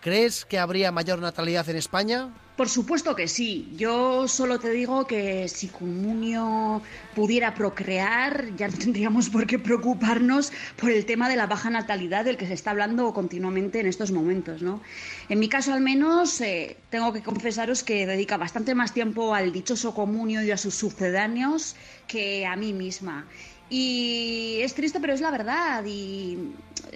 [0.00, 2.28] ¿crees que habría mayor natalidad en España?
[2.60, 3.72] Por supuesto que sí.
[3.74, 6.82] Yo solo te digo que si Comunio
[7.14, 12.26] pudiera procrear, ya no tendríamos por qué preocuparnos por el tema de la baja natalidad
[12.26, 14.82] del que se está hablando continuamente en estos momentos, ¿no?
[15.30, 19.52] En mi caso, al menos, eh, tengo que confesaros que dedica bastante más tiempo al
[19.52, 21.76] dichoso Comunio y a sus sucedáneos
[22.08, 23.24] que a mí misma.
[23.70, 25.84] Y es triste, pero es la verdad.
[25.86, 26.36] Y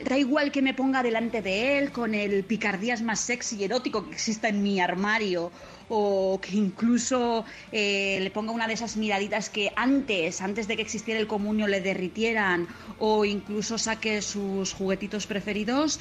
[0.08, 4.04] da igual que me ponga delante de él con el picardías más sexy y erótico
[4.04, 5.52] que exista en mi armario.
[5.88, 10.82] O que incluso eh, le ponga una de esas miraditas que antes, antes de que
[10.82, 12.66] existiera el comunio, le derritieran.
[12.98, 16.00] O incluso saque sus juguetitos preferidos.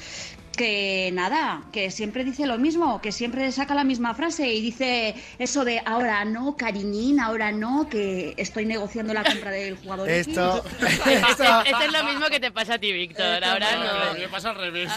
[0.56, 5.14] Que nada, que siempre dice lo mismo, que siempre saca la misma frase y dice
[5.38, 10.08] eso de ahora no, cariñín, ahora no, que estoy negociando la compra del jugador.
[10.08, 10.28] X".
[10.28, 13.34] Esto, Esto es lo mismo que te pasa a ti, Víctor.
[13.42, 14.18] Esto Ahora no, no.
[14.18, 14.90] me pasa al revés.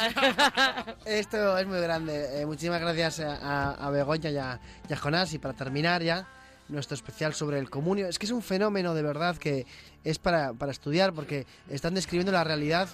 [1.05, 2.41] Esto es muy grande.
[2.41, 4.59] Eh, muchísimas gracias a Begoña y a,
[4.89, 5.34] y a Jonás.
[5.34, 6.27] Y para terminar ya,
[6.69, 8.07] nuestro especial sobre el comunio.
[8.07, 9.65] Es que es un fenómeno de verdad que
[10.03, 12.89] es para, para estudiar porque están describiendo la realidad,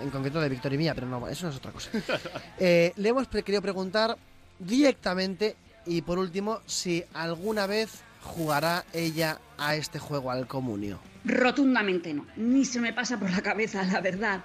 [0.00, 1.90] en concreto de Víctor y mía, pero no, eso no es otra cosa.
[2.58, 4.16] Eh, le hemos pre- querido preguntar
[4.58, 10.98] directamente y por último si alguna vez jugará ella a este juego, al comunio.
[11.24, 14.40] Rotundamente no, ni se me pasa por la cabeza, la verdad.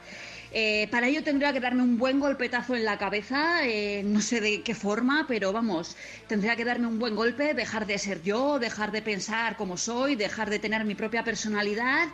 [0.52, 4.40] Eh, para ello tendría que darme un buen golpetazo en la cabeza, eh, no sé
[4.42, 5.96] de qué forma, pero vamos,
[6.28, 10.16] tendría que darme un buen golpe, dejar de ser yo, dejar de pensar como soy,
[10.16, 12.08] dejar de tener mi propia personalidad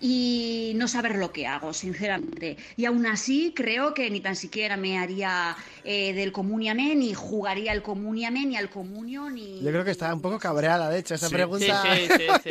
[0.00, 2.56] y no saber lo que hago, sinceramente.
[2.76, 7.72] Y aún así creo que ni tan siquiera me haría eh, del comuniame, ni jugaría
[7.72, 9.60] el comuniame, ni al comunio, ni...
[9.62, 11.34] Yo creo que está un poco cabreada, de hecho, esta Sí.
[11.34, 11.82] pregunta.
[11.82, 12.50] Sí, sí, sí,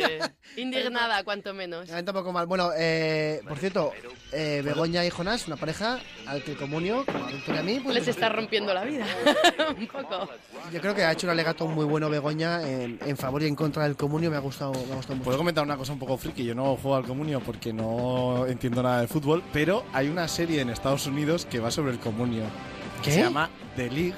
[0.60, 1.86] Indignada, cuanto menos.
[1.86, 2.46] Me siento un poco mal.
[2.46, 3.92] Bueno, eh, por cierto,
[4.32, 8.08] eh, Begoña y Jonás, una pareja al que comunio, como a a mí, pues Les
[8.08, 9.06] está rompiendo la vida.
[9.78, 10.28] un poco.
[10.72, 13.54] yo creo que ha hecho un alegato muy bueno Begoña en, en favor y en
[13.54, 14.30] contra del comunio.
[14.30, 15.24] Me ha gustado, me ha gustado mucho.
[15.24, 16.44] Puedo comentar una cosa un poco friki.
[16.44, 20.60] Yo no juego al comunio porque no entiendo nada de fútbol, pero hay una serie
[20.60, 22.42] en Estados Unidos que va sobre el comunio.
[23.02, 24.14] Que se llama The League,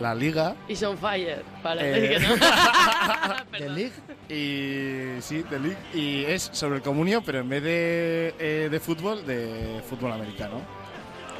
[0.00, 0.54] la liga.
[0.68, 1.42] Y son fire.
[1.62, 2.34] Vale, Eh, es que no.
[3.58, 3.92] ¿The League?
[4.28, 5.76] Y sí, The League.
[5.94, 10.60] Y es sobre el comunio, pero en vez de, eh, de fútbol, de fútbol americano.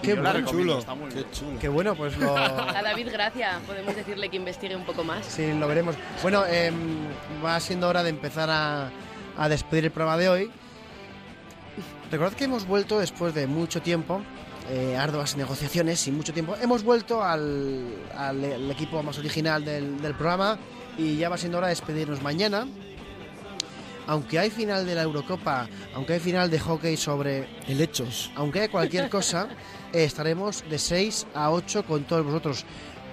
[0.02, 1.26] Qué recomiendo, Chulo, está muy qué bien.
[1.32, 1.58] chulo.
[1.58, 5.24] Qué bueno, pues lo, A David Gracia, podemos decirle que investigue un poco más.
[5.24, 5.96] sí, lo veremos.
[6.22, 6.74] Bueno, em,
[7.42, 8.90] va siendo hora de empezar a,
[9.38, 10.50] a despedir el programa de hoy.
[12.10, 14.20] Recordad que hemos vuelto después de mucho tiempo,
[14.68, 16.54] eh, arduas negociaciones y mucho tiempo.
[16.60, 17.86] Hemos vuelto al,
[18.16, 20.58] al- al equipo más original del, del programa
[20.96, 22.66] y ya va siendo hora de despedirnos mañana.
[24.06, 28.30] Aunque hay final de la Eurocopa, aunque hay final de hockey sobre Helechos.
[28.36, 29.48] aunque haya cualquier cosa,
[29.94, 32.64] eh, estaremos de 6 a 8 con todos vosotros.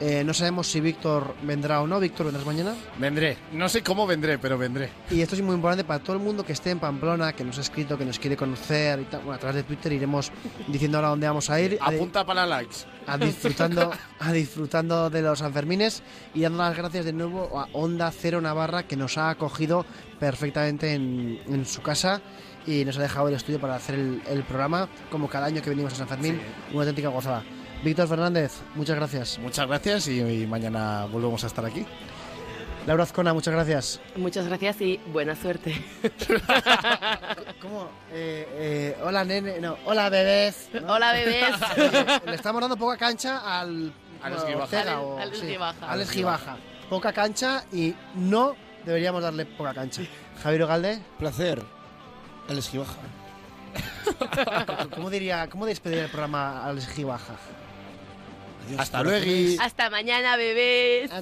[0.03, 1.99] Eh, no sabemos si Víctor vendrá o no.
[1.99, 2.73] Víctor, ¿vendrás mañana?
[2.97, 3.37] Vendré.
[3.53, 4.89] No sé cómo vendré, pero vendré.
[5.11, 7.59] Y esto es muy importante para todo el mundo que esté en Pamplona, que nos
[7.59, 9.15] ha escrito, que nos quiere conocer y.
[9.17, 10.31] Bueno, a través de Twitter iremos
[10.67, 11.77] diciendo ahora dónde vamos a ir.
[11.79, 12.77] A, Apunta para likes.
[13.05, 16.01] a disfrutando, a disfrutando de los Sanfermines
[16.33, 19.85] y dando las gracias de nuevo a Onda Cero Navarra que nos ha acogido
[20.19, 22.21] perfectamente en, en su casa
[22.65, 25.69] y nos ha dejado el estudio para hacer el, el programa como cada año que
[25.69, 26.41] venimos a San Fermín.
[26.71, 27.43] Una auténtica gozada.
[27.83, 29.39] Víctor Fernández, muchas gracias.
[29.39, 31.85] Muchas gracias y, y mañana volvemos a estar aquí.
[32.85, 33.99] Laura Azcona, muchas gracias.
[34.15, 35.73] Muchas gracias y buena suerte.
[37.61, 37.89] ¿Cómo?
[38.11, 39.59] Eh, eh, hola, nene.
[39.59, 40.69] No, hola, bebés.
[40.73, 40.93] ¿no?
[40.93, 41.55] Hola, bebés.
[42.25, 43.93] Le estamos dando poca cancha al.
[44.23, 44.63] Alex Gibaja.
[44.63, 45.91] Ortega Al- o- Alex sí, Gibaja.
[45.91, 46.57] Alex Gibaja.
[46.89, 48.55] Poca cancha y no
[48.85, 50.01] deberíamos darle poca cancha.
[50.43, 51.61] Javier Ogalde, Placer.
[52.49, 52.97] El esquivaja.
[54.95, 57.35] ¿cómo diría, cómo despedir el programa a Alex Gibaja?
[58.77, 59.61] Hasta luego.
[59.61, 61.11] Hasta mañana, bebés.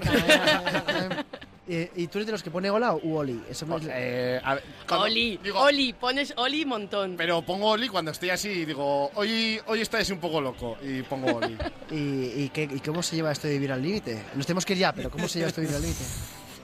[1.72, 3.44] Eh, ¿Y tú eres de los que pone hola o Oli?
[3.48, 7.14] Eso me- Eh, a ver, cuando- Oli, digo- Oli, pones Oli montón.
[7.16, 10.80] Pero pongo Oli cuando estoy así y digo, hoy, hoy estáis un poco loco.
[10.82, 11.56] Y pongo Oli.
[11.92, 14.20] ¿Y, y, qué- y cómo se lleva esto de vivir al límite?
[14.34, 16.04] Nos tenemos que ir ya, pero ¿cómo se lleva esto de vivir al límite?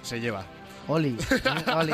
[0.02, 0.44] Se lleva.
[0.88, 1.10] Oli.
[1.10, 1.72] ¿eh?
[1.76, 1.94] Oli.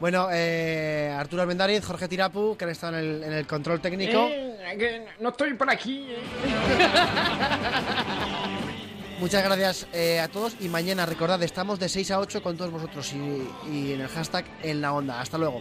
[0.00, 4.28] Bueno, eh, Arturo Almendariz, Jorge Tirapu, que han estado en el, en el control técnico.
[4.30, 6.06] Eh, no estoy por aquí.
[6.10, 6.18] eh.
[9.18, 12.70] Muchas gracias eh, a todos y mañana recordad, estamos de 6 a 8 con todos
[12.70, 15.20] vosotros y, y en el hashtag en la onda.
[15.20, 15.60] Hasta luego.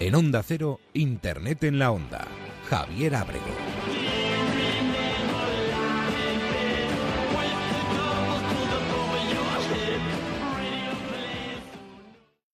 [0.00, 2.26] En Onda Cero, Internet en la Onda.
[2.70, 3.44] Javier Ábrego.